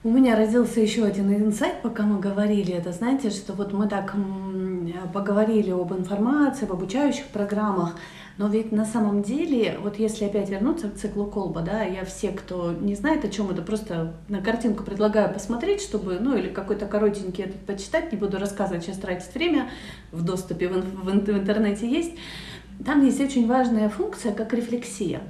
У 0.04 0.10
меня 0.10 0.36
родился 0.36 0.80
еще 0.80 1.04
один 1.04 1.34
инсайт, 1.34 1.80
пока 1.80 2.02
мы 2.02 2.20
говорили 2.20 2.74
это. 2.74 2.92
Знаете, 2.92 3.30
что 3.30 3.54
вот 3.54 3.72
мы 3.72 3.88
так 3.88 4.14
поговорили 5.14 5.70
об 5.70 5.94
информации, 5.94 6.66
об 6.66 6.72
обучающих 6.72 7.24
программах, 7.28 7.96
но 8.36 8.48
ведь 8.48 8.70
на 8.70 8.84
самом 8.84 9.22
деле, 9.22 9.78
вот 9.82 9.98
если 9.98 10.26
опять 10.26 10.50
вернуться 10.50 10.90
к 10.90 10.96
циклу 10.96 11.24
Колба, 11.24 11.62
да, 11.62 11.84
я 11.84 12.04
все, 12.04 12.32
кто 12.32 12.72
не 12.72 12.94
знает, 12.94 13.24
о 13.24 13.30
чем 13.30 13.48
это, 13.50 13.62
просто 13.62 14.12
на 14.28 14.42
картинку 14.42 14.84
предлагаю 14.84 15.32
посмотреть, 15.32 15.80
чтобы, 15.80 16.18
ну, 16.20 16.36
или 16.36 16.50
какой-то 16.50 16.84
коротенький 16.84 17.44
этот 17.44 17.60
почитать, 17.60 18.12
не 18.12 18.18
буду 18.18 18.36
рассказывать, 18.38 18.84
сейчас 18.84 18.98
тратить 18.98 19.34
время, 19.34 19.70
в 20.12 20.22
доступе 20.22 20.68
в, 20.68 20.82
в, 20.82 21.04
в 21.04 21.30
интернете 21.30 21.88
есть. 21.88 22.12
Там 22.84 23.02
есть 23.02 23.22
очень 23.22 23.46
важная 23.46 23.88
функция, 23.88 24.34
как 24.34 24.52
рефлексия. 24.52 25.22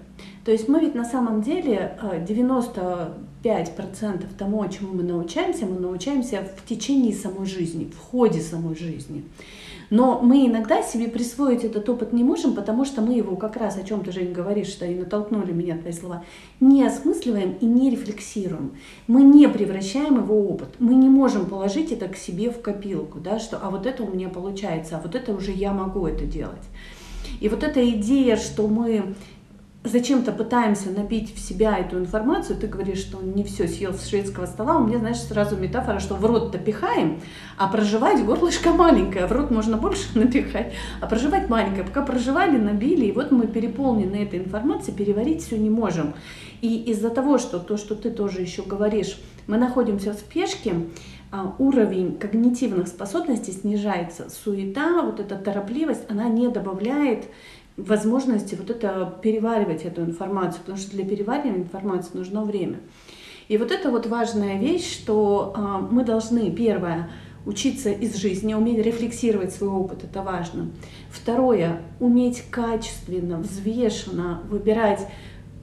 То 0.45 0.53
есть 0.53 0.68
мы 0.68 0.80
ведь 0.80 0.95
на 0.95 1.05
самом 1.05 1.42
деле 1.42 1.99
95% 2.03 3.14
э, 3.45 4.18
тому, 4.38 4.68
чему 4.68 4.92
мы 4.92 5.03
научаемся, 5.03 5.64
мы 5.64 5.80
научаемся 5.80 6.47
в 6.57 6.68
течение 6.68 7.14
самой 7.14 7.47
жизни, 7.47 7.90
в 7.90 7.99
ходе 7.99 8.40
самой 8.40 8.76
жизни. 8.76 9.24
Но 9.90 10.20
мы 10.20 10.47
иногда 10.47 10.82
себе 10.82 11.09
присвоить 11.09 11.64
этот 11.64 11.88
опыт 11.88 12.12
не 12.12 12.24
можем, 12.24 12.55
потому 12.55 12.84
что 12.84 13.01
мы 13.01 13.14
его 13.14 13.36
как 13.36 13.57
раз, 13.57 13.78
о 13.78 13.84
чем 13.84 14.03
ты, 14.03 14.12
Жень, 14.12 14.32
говоришь, 14.32 14.68
что 14.68 14.84
и 14.84 14.95
натолкнули 14.95 15.53
меня 15.53 15.78
твои 15.78 15.92
слова, 15.92 16.24
не 16.61 16.84
осмысливаем 16.84 17.57
и 17.61 17.66
не 17.66 17.90
рефлексируем. 17.90 18.72
Мы 19.07 19.22
не 19.22 19.49
превращаем 19.49 20.16
его 20.16 20.49
опыт. 20.49 20.68
Мы 20.78 20.95
не 20.95 21.09
можем 21.09 21.47
положить 21.47 21.92
это 21.92 22.09
к 22.09 22.16
себе 22.16 22.51
в 22.51 22.61
копилку, 22.61 23.18
да, 23.20 23.38
что 23.38 23.59
а 23.59 23.70
вот 23.70 23.86
это 23.86 24.03
у 24.03 24.12
меня 24.12 24.28
получается, 24.28 24.97
а 24.97 25.01
вот 25.01 25.14
это 25.14 25.32
уже 25.32 25.53
я 25.53 25.72
могу 25.72 26.07
это 26.07 26.24
делать. 26.24 26.64
И 27.40 27.49
вот 27.49 27.62
эта 27.62 27.88
идея, 27.90 28.36
что 28.36 28.68
мы 28.68 29.14
зачем-то 29.85 30.32
пытаемся 30.32 30.91
набить 30.91 31.35
в 31.35 31.39
себя 31.39 31.78
эту 31.78 31.99
информацию, 31.99 32.59
ты 32.59 32.66
говоришь, 32.66 33.01
что 33.01 33.20
не 33.20 33.45
все 33.45 33.68
съел 33.68 33.93
с 33.93 34.09
шведского 34.09 34.47
стола, 34.47 34.78
у 34.78 34.87
меня, 34.87 34.99
знаешь, 34.99 35.18
сразу 35.18 35.57
метафора, 35.57 36.01
что 36.01 36.14
в 36.14 36.24
рот-то 36.24 36.59
пихаем, 36.59 37.20
а 37.59 37.68
проживать 37.68 38.24
горлышко 38.24 38.70
маленькое, 38.70 39.26
в 39.26 39.32
рот 39.32 39.51
можно 39.51 39.76
больше 39.76 40.07
напихать, 40.18 40.72
а 41.01 41.07
проживать 41.07 41.49
маленькое. 41.49 41.85
Пока 41.85 42.03
проживали, 42.03 42.57
набили, 42.57 43.07
и 43.07 43.12
вот 43.12 43.30
мы 43.30 43.47
переполнены 43.47 44.16
этой 44.16 44.39
информацией, 44.39 44.97
переварить 44.97 45.45
все 45.45 45.59
не 45.59 45.70
можем. 45.70 46.14
И 46.62 46.85
из-за 46.85 47.11
того, 47.11 47.39
что 47.39 47.59
то, 47.59 47.76
что 47.76 47.95
ты 47.95 48.11
тоже 48.11 48.41
еще 48.41 48.62
говоришь, 48.62 49.18
мы 49.47 49.59
находимся 49.59 50.14
в 50.14 50.16
спешке, 50.16 50.74
а, 51.30 51.53
уровень 51.59 52.16
когнитивных 52.16 52.87
способностей 52.87 53.51
снижается. 53.51 54.30
Суета, 54.30 55.03
вот 55.03 55.18
эта 55.18 55.35
торопливость, 55.35 56.05
она 56.09 56.28
не 56.28 56.47
добавляет 56.47 57.24
возможности 57.76 58.54
вот 58.54 58.70
это 58.70 59.18
переваривать 59.22 59.84
эту 59.84 60.02
информацию, 60.02 60.60
потому 60.60 60.78
что 60.78 60.92
для 60.92 61.04
переваривания 61.04 61.62
информации 61.62 62.10
нужно 62.14 62.44
время. 62.44 62.80
И 63.48 63.58
вот 63.58 63.70
это 63.70 63.90
вот 63.90 64.06
важная 64.06 64.58
вещь, 64.58 64.90
что 64.90 65.54
э, 65.56 65.60
мы 65.90 66.04
должны, 66.04 66.50
первое, 66.50 67.10
учиться 67.44 67.90
из 67.90 68.16
жизни, 68.16 68.54
уметь 68.54 68.78
рефлексировать 68.78 69.52
свой 69.52 69.70
опыт, 69.70 70.04
это 70.04 70.22
важно. 70.22 70.70
Второе, 71.10 71.82
уметь 72.00 72.42
качественно, 72.50 73.38
взвешенно 73.38 74.40
выбирать 74.48 75.06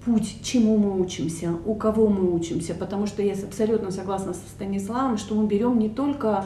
путь, 0.05 0.38
чему 0.43 0.78
мы 0.78 0.99
учимся, 0.99 1.53
у 1.66 1.76
кого 1.76 2.07
мы 2.07 2.34
учимся, 2.34 2.74
потому 2.74 3.07
что 3.07 3.22
я 3.22 3.34
абсолютно 3.34 3.91
согласна 3.91 4.34
со 4.34 4.47
Станиславом, 4.49 5.18
что 5.18 5.36
мы 5.36 5.47
берем 5.47 5.80
не 5.80 5.89
только 5.89 6.45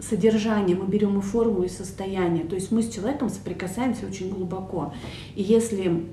содержание, 0.00 0.76
мы 0.76 0.86
берем 0.86 1.18
и 1.18 1.22
форму, 1.22 1.62
и 1.62 1.68
состояние. 1.68 2.44
То 2.44 2.54
есть 2.54 2.70
мы 2.70 2.82
с 2.82 2.92
человеком 2.92 3.28
соприкасаемся 3.28 4.06
очень 4.06 4.30
глубоко. 4.30 4.94
И 5.34 5.42
если 5.42 6.06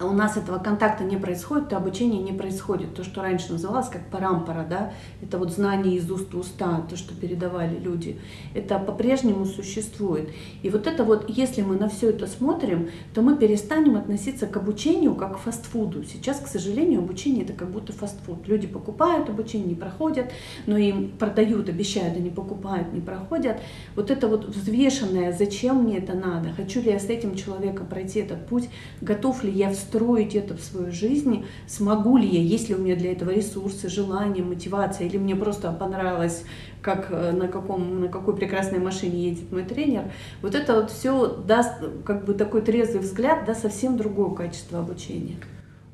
у 0.00 0.12
нас 0.12 0.36
этого 0.36 0.58
контакта 0.58 1.04
не 1.04 1.16
происходит, 1.16 1.68
то 1.68 1.76
обучение 1.76 2.22
не 2.22 2.32
происходит. 2.32 2.94
То, 2.94 3.04
что 3.04 3.22
раньше 3.22 3.52
называлось 3.52 3.88
как 3.88 4.06
парампара, 4.08 4.66
да, 4.68 4.92
это 5.22 5.38
вот 5.38 5.52
знание 5.52 5.96
из 5.96 6.10
уст 6.10 6.32
в 6.32 6.38
уста, 6.38 6.86
то, 6.88 6.96
что 6.96 7.14
передавали 7.14 7.78
люди, 7.78 8.18
это 8.54 8.78
по-прежнему 8.78 9.44
существует. 9.46 10.30
И 10.62 10.70
вот 10.70 10.86
это 10.86 11.04
вот, 11.04 11.28
если 11.28 11.62
мы 11.62 11.76
на 11.76 11.88
все 11.88 12.10
это 12.10 12.26
смотрим, 12.26 12.90
то 13.14 13.22
мы 13.22 13.36
перестанем 13.36 13.96
относиться 13.96 14.46
к 14.46 14.56
обучению 14.56 15.14
как 15.14 15.36
к 15.36 15.38
фастфуду. 15.38 16.04
Сейчас, 16.04 16.40
к 16.40 16.46
сожалению, 16.46 17.00
обучение 17.00 17.44
это 17.44 17.52
как 17.52 17.70
будто 17.70 17.92
фастфуд. 17.92 18.48
Люди 18.48 18.66
покупают 18.66 19.28
обучение, 19.28 19.68
не 19.68 19.74
проходят, 19.74 20.30
но 20.66 20.76
им 20.76 21.10
продают, 21.12 21.68
обещают, 21.68 22.16
а 22.16 22.20
не 22.20 22.30
покупают, 22.30 22.92
не 22.92 23.00
проходят. 23.00 23.60
Вот 23.96 24.10
это 24.10 24.28
вот 24.28 24.46
взвешенное, 24.48 25.32
зачем 25.32 25.84
мне 25.84 25.98
это 25.98 26.14
надо, 26.14 26.50
хочу 26.52 26.80
ли 26.80 26.90
я 26.90 26.98
с 26.98 27.06
этим 27.06 27.34
человеком 27.34 27.86
пройти 27.86 28.20
этот 28.20 28.46
путь, 28.46 28.68
готов 29.00 29.44
ли 29.44 29.50
я 29.50 29.70
встроить 29.80 30.34
это 30.34 30.56
в 30.56 30.60
свою 30.60 30.92
жизнь, 30.92 31.44
смогу 31.66 32.16
ли 32.16 32.26
я, 32.26 32.40
есть 32.40 32.68
ли 32.68 32.74
у 32.74 32.78
меня 32.78 32.96
для 32.96 33.12
этого 33.12 33.30
ресурсы, 33.30 33.88
желание, 33.88 34.44
мотивация, 34.44 35.06
или 35.06 35.18
мне 35.18 35.34
просто 35.34 35.72
понравилось, 35.72 36.44
как 36.82 37.08
э, 37.10 37.32
на, 37.32 37.48
каком, 37.48 38.00
на 38.00 38.08
какой 38.08 38.36
прекрасной 38.36 38.78
машине 38.78 39.30
едет 39.30 39.50
мой 39.52 39.64
тренер. 39.64 40.04
Вот 40.42 40.54
это 40.54 40.74
вот 40.74 40.90
все 40.90 41.28
даст 41.28 41.72
как 42.04 42.24
бы 42.24 42.34
такой 42.34 42.62
трезвый 42.62 43.02
взгляд, 43.02 43.44
да, 43.46 43.54
совсем 43.54 43.96
другое 43.96 44.34
качество 44.34 44.80
обучения 44.80 45.36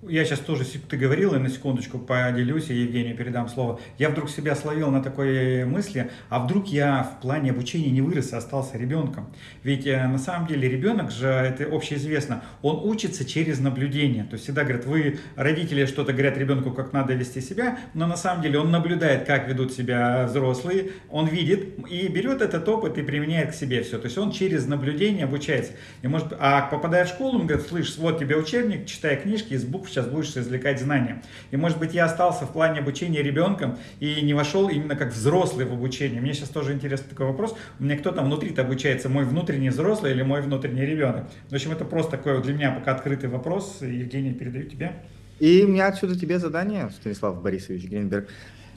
я 0.08 0.24
сейчас 0.24 0.40
тоже, 0.40 0.64
ты 0.64 0.96
говорил, 0.96 1.34
и 1.34 1.38
на 1.38 1.48
секундочку 1.48 1.98
поделюсь, 1.98 2.70
и 2.70 2.74
Евгению 2.74 3.16
передам 3.16 3.48
слово. 3.48 3.80
Я 3.98 4.10
вдруг 4.10 4.30
себя 4.30 4.54
словил 4.54 4.90
на 4.90 5.02
такой 5.02 5.64
мысли, 5.64 6.10
а 6.28 6.40
вдруг 6.40 6.68
я 6.68 7.02
в 7.02 7.20
плане 7.22 7.50
обучения 7.50 7.90
не 7.90 8.00
вырос, 8.00 8.32
а 8.32 8.38
остался 8.38 8.78
ребенком. 8.78 9.26
Ведь 9.62 9.86
э, 9.86 10.06
на 10.06 10.18
самом 10.18 10.46
деле 10.46 10.68
ребенок 10.68 11.10
же, 11.10 11.26
это 11.26 11.64
общеизвестно, 11.64 12.42
он 12.62 12.88
учится 12.88 13.24
через 13.24 13.58
наблюдение. 13.58 14.24
То 14.24 14.34
есть 14.34 14.44
всегда 14.44 14.62
говорят, 14.62 14.84
вы, 14.86 15.18
родители, 15.36 15.86
что-то 15.86 16.12
говорят 16.12 16.36
ребенку, 16.38 16.70
как 16.72 16.92
надо 16.92 17.14
вести 17.14 17.40
себя, 17.40 17.78
но 17.94 18.06
на 18.06 18.16
самом 18.16 18.42
деле 18.42 18.58
он 18.58 18.70
наблюдает, 18.70 19.24
как 19.24 19.48
ведут 19.48 19.72
себя 19.72 20.26
взрослые, 20.26 20.92
он 21.10 21.26
видит 21.26 21.74
и 21.90 22.08
берет 22.08 22.42
этот 22.42 22.68
опыт 22.68 22.98
и 22.98 23.02
применяет 23.02 23.52
к 23.52 23.54
себе 23.54 23.82
все. 23.82 23.98
То 23.98 24.06
есть 24.06 24.18
он 24.18 24.30
через 24.30 24.66
наблюдение 24.66 25.24
обучается. 25.24 25.72
И 26.02 26.08
может, 26.08 26.32
а 26.38 26.62
попадая 26.62 27.04
в 27.04 27.08
школу, 27.08 27.40
он 27.40 27.46
говорит, 27.46 27.66
слышь, 27.66 27.96
вот 27.98 28.18
тебе 28.18 28.36
учебник, 28.36 28.86
читай 28.86 29.16
книжки 29.16 29.54
из 29.54 29.64
букв 29.64 29.90
сейчас 29.96 30.06
будешь 30.06 30.36
извлекать 30.36 30.78
знания. 30.78 31.22
И 31.50 31.56
может 31.56 31.78
быть 31.78 31.94
я 31.94 32.04
остался 32.04 32.44
в 32.44 32.52
плане 32.52 32.80
обучения 32.80 33.22
ребенком 33.22 33.78
и 33.98 34.20
не 34.20 34.34
вошел 34.34 34.68
именно 34.68 34.94
как 34.94 35.12
взрослый 35.12 35.64
в 35.64 35.72
обучение. 35.72 36.20
Мне 36.20 36.34
сейчас 36.34 36.50
тоже 36.50 36.74
интересный 36.74 37.08
такой 37.08 37.26
вопрос. 37.26 37.56
У 37.80 37.84
меня 37.84 37.96
кто 37.96 38.12
там 38.12 38.26
внутри-то 38.26 38.62
обучается, 38.62 39.08
мой 39.08 39.24
внутренний 39.24 39.70
взрослый 39.70 40.12
или 40.12 40.22
мой 40.22 40.42
внутренний 40.42 40.84
ребенок? 40.84 41.24
В 41.48 41.54
общем, 41.54 41.72
это 41.72 41.84
просто 41.84 42.12
такой 42.12 42.42
для 42.42 42.52
меня 42.52 42.70
пока 42.72 42.92
открытый 42.92 43.30
вопрос. 43.30 43.78
Евгений, 43.80 44.32
передаю 44.32 44.68
тебе. 44.68 44.92
И 45.38 45.64
у 45.64 45.68
меня 45.68 45.86
отсюда 45.86 46.18
тебе 46.18 46.38
задание, 46.38 46.90
Станислав 46.90 47.42
Борисович 47.42 47.84
Гринберг. 47.84 48.28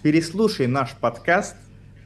Переслушай 0.02 0.68
наш 0.68 0.96
подкаст 0.96 1.58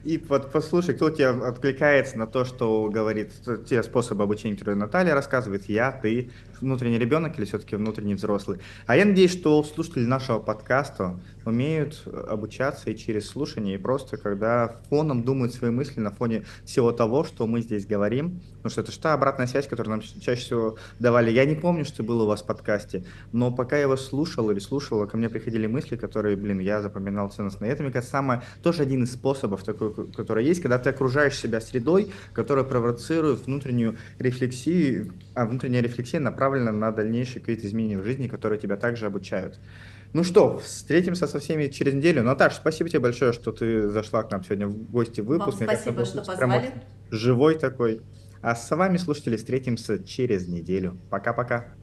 И 0.04 0.18
вот 0.28 0.52
послушай, 0.52 0.96
кто 0.96 1.10
тебе 1.10 1.30
откликается 1.30 2.18
на 2.18 2.28
то, 2.28 2.44
что 2.44 2.90
говорит, 2.90 3.32
те 3.70 3.84
способы 3.84 4.24
обучения, 4.24 4.58
которые 4.58 4.76
Наталья 4.76 5.14
рассказывает, 5.14 5.70
я, 5.70 5.92
ты, 5.92 6.30
внутренний 6.64 6.98
ребенок 6.98 7.38
или 7.38 7.46
все-таки 7.46 7.76
внутренний 7.76 8.16
взрослый. 8.16 8.60
А 8.88 8.96
я 8.96 9.06
надеюсь, 9.06 9.32
что 9.32 9.64
слушатели 9.64 10.06
нашего 10.06 10.40
подкаста 10.40 11.20
умеют 11.46 12.04
обучаться 12.30 12.90
и 12.90 12.98
через 12.98 13.28
слушание, 13.28 13.76
и 13.76 13.78
просто 13.78 14.18
когда 14.18 14.78
фоном 14.90 15.24
думают 15.24 15.54
свои 15.54 15.72
мысли 15.72 16.00
на 16.00 16.12
фоне 16.12 16.46
всего 16.66 16.92
того, 16.92 17.24
что 17.24 17.46
мы 17.48 17.62
здесь 17.62 17.86
говорим. 17.86 18.42
Потому 18.58 18.72
что 18.72 18.82
это 18.82 19.02
та 19.02 19.14
обратная 19.14 19.46
связь, 19.46 19.68
которую 19.68 19.98
нам 19.98 20.02
чаще 20.02 20.42
всего 20.42 20.78
давали. 21.00 21.32
Я 21.32 21.44
не 21.44 21.56
помню, 21.56 21.84
что 21.84 22.02
было 22.02 22.24
у 22.24 22.28
вас 22.28 22.42
в 22.42 22.46
подкасте, 22.46 23.04
но 23.34 23.52
пока 23.52 23.78
я 23.78 23.90
вас 23.90 24.06
слушал 24.06 24.50
или 24.52 24.60
слушала, 24.60 25.06
ко 25.06 25.18
мне 25.18 25.30
приходили 25.30 25.68
мысли, 25.68 25.98
которые, 25.98 26.38
блин, 26.38 26.60
я 26.60 26.82
запоминал 26.82 27.30
ценностно. 27.30 27.66
И 27.66 27.68
это, 27.68 27.84
мне 27.84 27.92
кажется, 27.92 28.12
самое, 28.12 28.42
тоже 28.62 28.84
один 28.84 29.04
из 29.04 29.12
способов 29.12 29.64
такой, 29.64 29.94
который 30.14 30.46
есть, 30.46 30.62
когда 30.62 30.80
ты 30.80 30.92
окружаешь 30.92 31.38
себя 31.38 31.60
средой, 31.60 32.14
которая 32.32 32.64
провоцирует 32.64 33.46
внутреннюю 33.46 33.98
рефлексию, 34.18 35.14
а 35.34 35.46
внутренняя 35.46 35.82
рефлексия 35.82 36.22
направлена 36.22 36.53
на 36.60 36.92
дальнейшие 36.92 37.40
какие-то 37.40 37.68
изменения 37.68 37.98
в 37.98 38.04
жизни, 38.04 38.28
которые 38.28 38.60
тебя 38.60 38.78
также 38.78 39.06
обучают. 39.06 39.60
Ну 40.14 40.24
что, 40.24 40.60
встретимся 40.60 41.26
со 41.26 41.40
всеми 41.40 41.68
через 41.68 41.94
неделю. 41.94 42.24
Наташа, 42.24 42.58
спасибо 42.58 42.90
тебе 42.90 43.00
большое, 43.00 43.34
что 43.34 43.52
ты 43.52 43.90
зашла 43.90 44.22
к 44.24 44.32
нам 44.32 44.44
сегодня 44.44 44.68
в 44.68 44.92
гости 44.92 45.22
в 45.22 45.26
выпуск. 45.26 45.60
Вам 45.60 45.70
спасибо, 45.70 46.06
что 46.06 46.24
позвали. 46.24 46.72
Живой 47.10 47.58
такой. 47.58 48.02
А 48.42 48.56
с 48.56 48.70
вами, 48.76 48.98
слушатели, 48.98 49.38
встретимся 49.38 50.04
через 50.04 50.48
неделю. 50.48 50.98
Пока-пока. 51.10 51.66